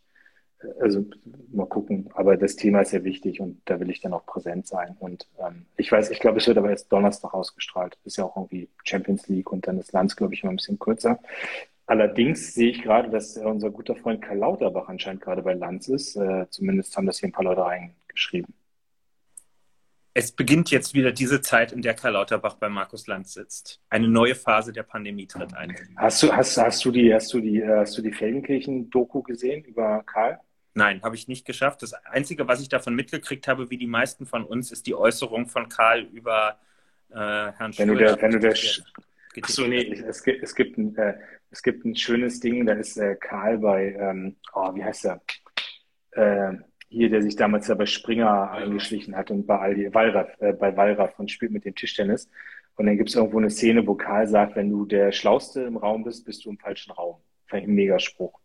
[0.79, 1.05] also
[1.51, 4.67] mal gucken, aber das Thema ist ja wichtig und da will ich dann auch präsent
[4.67, 4.95] sein.
[4.99, 7.97] Und ähm, ich weiß, ich glaube, es wird aber erst Donnerstag ausgestrahlt.
[8.03, 10.79] Ist ja auch irgendwie Champions League und dann ist Lanz, glaube ich, immer ein bisschen
[10.79, 11.19] kürzer.
[11.85, 16.15] Allerdings sehe ich gerade, dass unser guter Freund Karl Lauterbach anscheinend gerade bei Lanz ist.
[16.17, 18.53] Äh, zumindest haben das hier ein paar Leute reingeschrieben.
[20.13, 23.79] Es beginnt jetzt wieder diese Zeit, in der Karl Lauterbach bei Markus Lanz sitzt.
[23.89, 25.75] Eine neue Phase der Pandemie tritt ein.
[25.95, 29.63] Hast du, hast, hast du die, hast du die, äh, hast du die Feldenkirchen-Doku gesehen
[29.63, 30.39] über Karl?
[30.77, 31.81] Nein, habe ich nicht geschafft.
[31.81, 35.47] Das Einzige, was ich davon mitgekriegt habe, wie die meisten von uns, ist die Äußerung
[35.47, 36.59] von Karl über
[37.09, 38.53] äh, Herrn Wenn du der, wenn du der,
[39.41, 41.15] Achso, nee, es gibt, es, gibt ein, äh,
[41.49, 45.21] es gibt ein schönes Ding, da ist äh, Karl bei, ähm, oh, wie heißt er?
[46.11, 46.57] Äh,
[46.89, 50.77] hier, der sich damals ja bei Springer eingeschlichen hat und bei Aldi, Wallraff, äh, bei
[50.77, 52.29] Wallraff und spielt mit dem Tischtennis.
[52.75, 55.77] Und dann gibt es irgendwo eine Szene, wo Karl sagt, wenn du der Schlauste im
[55.77, 57.15] Raum bist, bist du im falschen Raum.
[57.47, 58.39] Fand ich ein Megaspruch.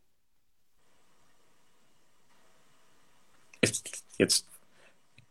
[4.19, 4.49] Jetzt,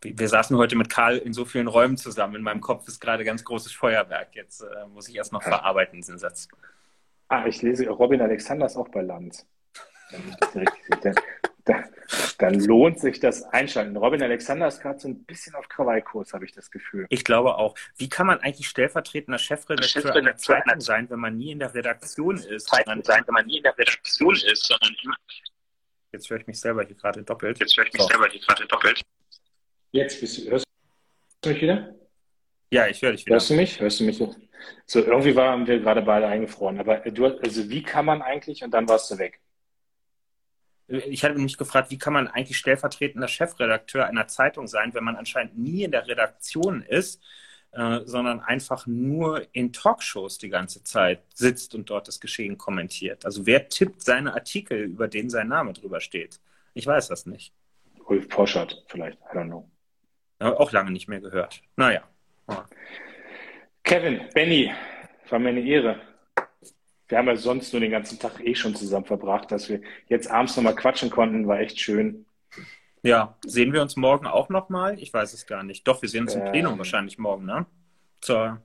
[0.02, 2.36] wir saßen heute mit Karl in so vielen Räumen zusammen.
[2.36, 4.34] In meinem Kopf ist gerade ganz großes Feuerwerk.
[4.34, 6.48] Jetzt äh, muss ich erst noch verarbeiten, diesen Satz.
[7.28, 9.02] Ah, ich lese, Robin Alexander ist auch bei
[10.54, 11.14] richtig sehe.
[11.64, 11.84] Dann,
[12.38, 13.96] dann, lohnt sich das Einschalten.
[13.96, 17.06] Robin Alexander ist gerade so ein bisschen auf Krawallkurs, habe ich das Gefühl.
[17.08, 17.76] Ich glaube auch.
[17.96, 22.36] Wie kann man eigentlich stellvertretender Chefredakteur einer Zeitung sein, wenn man nie in der Redaktion
[22.36, 22.68] ist?
[22.68, 25.14] Zeitung sein, wenn man nie in der Redaktion ist, sondern immer
[26.12, 27.58] Jetzt höre ich mich selber hier gerade doppelt.
[27.58, 28.08] Jetzt höre ich mich so.
[28.08, 29.00] selber hier gerade doppelt.
[29.92, 30.66] Jetzt bist du, hörst
[31.40, 31.94] du mich wieder?
[32.70, 33.34] Ja, ich höre dich wieder.
[33.34, 33.80] Hörst du mich?
[33.80, 34.18] Hörst du mich?
[34.86, 36.78] So, irgendwie waren wir gerade beide eingefroren.
[36.78, 39.40] Aber du, also wie kann man eigentlich, und dann warst du weg.
[40.88, 45.16] Ich hatte mich gefragt, wie kann man eigentlich stellvertretender Chefredakteur einer Zeitung sein, wenn man
[45.16, 47.22] anscheinend nie in der Redaktion ist
[47.72, 53.24] äh, sondern einfach nur in Talkshows die ganze Zeit sitzt und dort das Geschehen kommentiert.
[53.24, 56.38] Also wer tippt seine Artikel, über denen sein Name drüber steht?
[56.74, 57.52] Ich weiß das nicht.
[58.06, 59.70] Ulf Poschert vielleicht, I don't know.
[60.40, 61.62] Ja, auch lange nicht mehr gehört.
[61.76, 62.02] Naja.
[62.48, 62.66] Ja.
[63.84, 64.72] Kevin, Benny,
[65.28, 66.00] war mir eine Ehre.
[67.08, 70.30] Wir haben ja sonst nur den ganzen Tag eh schon zusammen verbracht, dass wir jetzt
[70.30, 72.26] abends nochmal quatschen konnten, war echt schön.
[73.02, 74.98] Ja, sehen wir uns morgen auch nochmal?
[75.00, 75.86] Ich weiß es gar nicht.
[75.88, 77.66] Doch, wir sehen uns im Plenum ähm, wahrscheinlich morgen, ne?
[78.20, 78.62] Zur,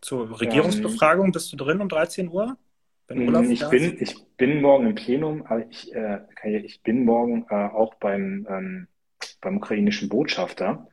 [0.00, 2.56] zur Regierungsbefragung ähm, bist du drin um 13 Uhr?
[3.08, 6.20] Mm, ich bin, ich bin morgen im Plenum, aber ich, äh,
[6.64, 8.88] ich bin morgen äh, auch beim, ähm,
[9.40, 10.88] beim ukrainischen Botschafter.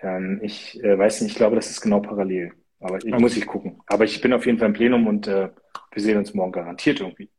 [0.00, 2.52] Ähm, ich äh, weiß nicht, ich glaube, das ist genau parallel.
[2.78, 3.20] Aber ich, okay.
[3.20, 3.80] muss ich gucken.
[3.86, 5.50] Aber ich bin auf jeden Fall im Plenum und äh,
[5.92, 7.30] wir sehen uns morgen garantiert irgendwie.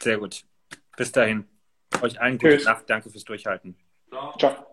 [0.00, 0.44] Sehr gut.
[0.96, 1.44] Bis dahin.
[2.00, 2.88] Euch allen gute Nacht.
[2.88, 3.76] Danke fürs Durchhalten.
[4.38, 4.71] 这儿。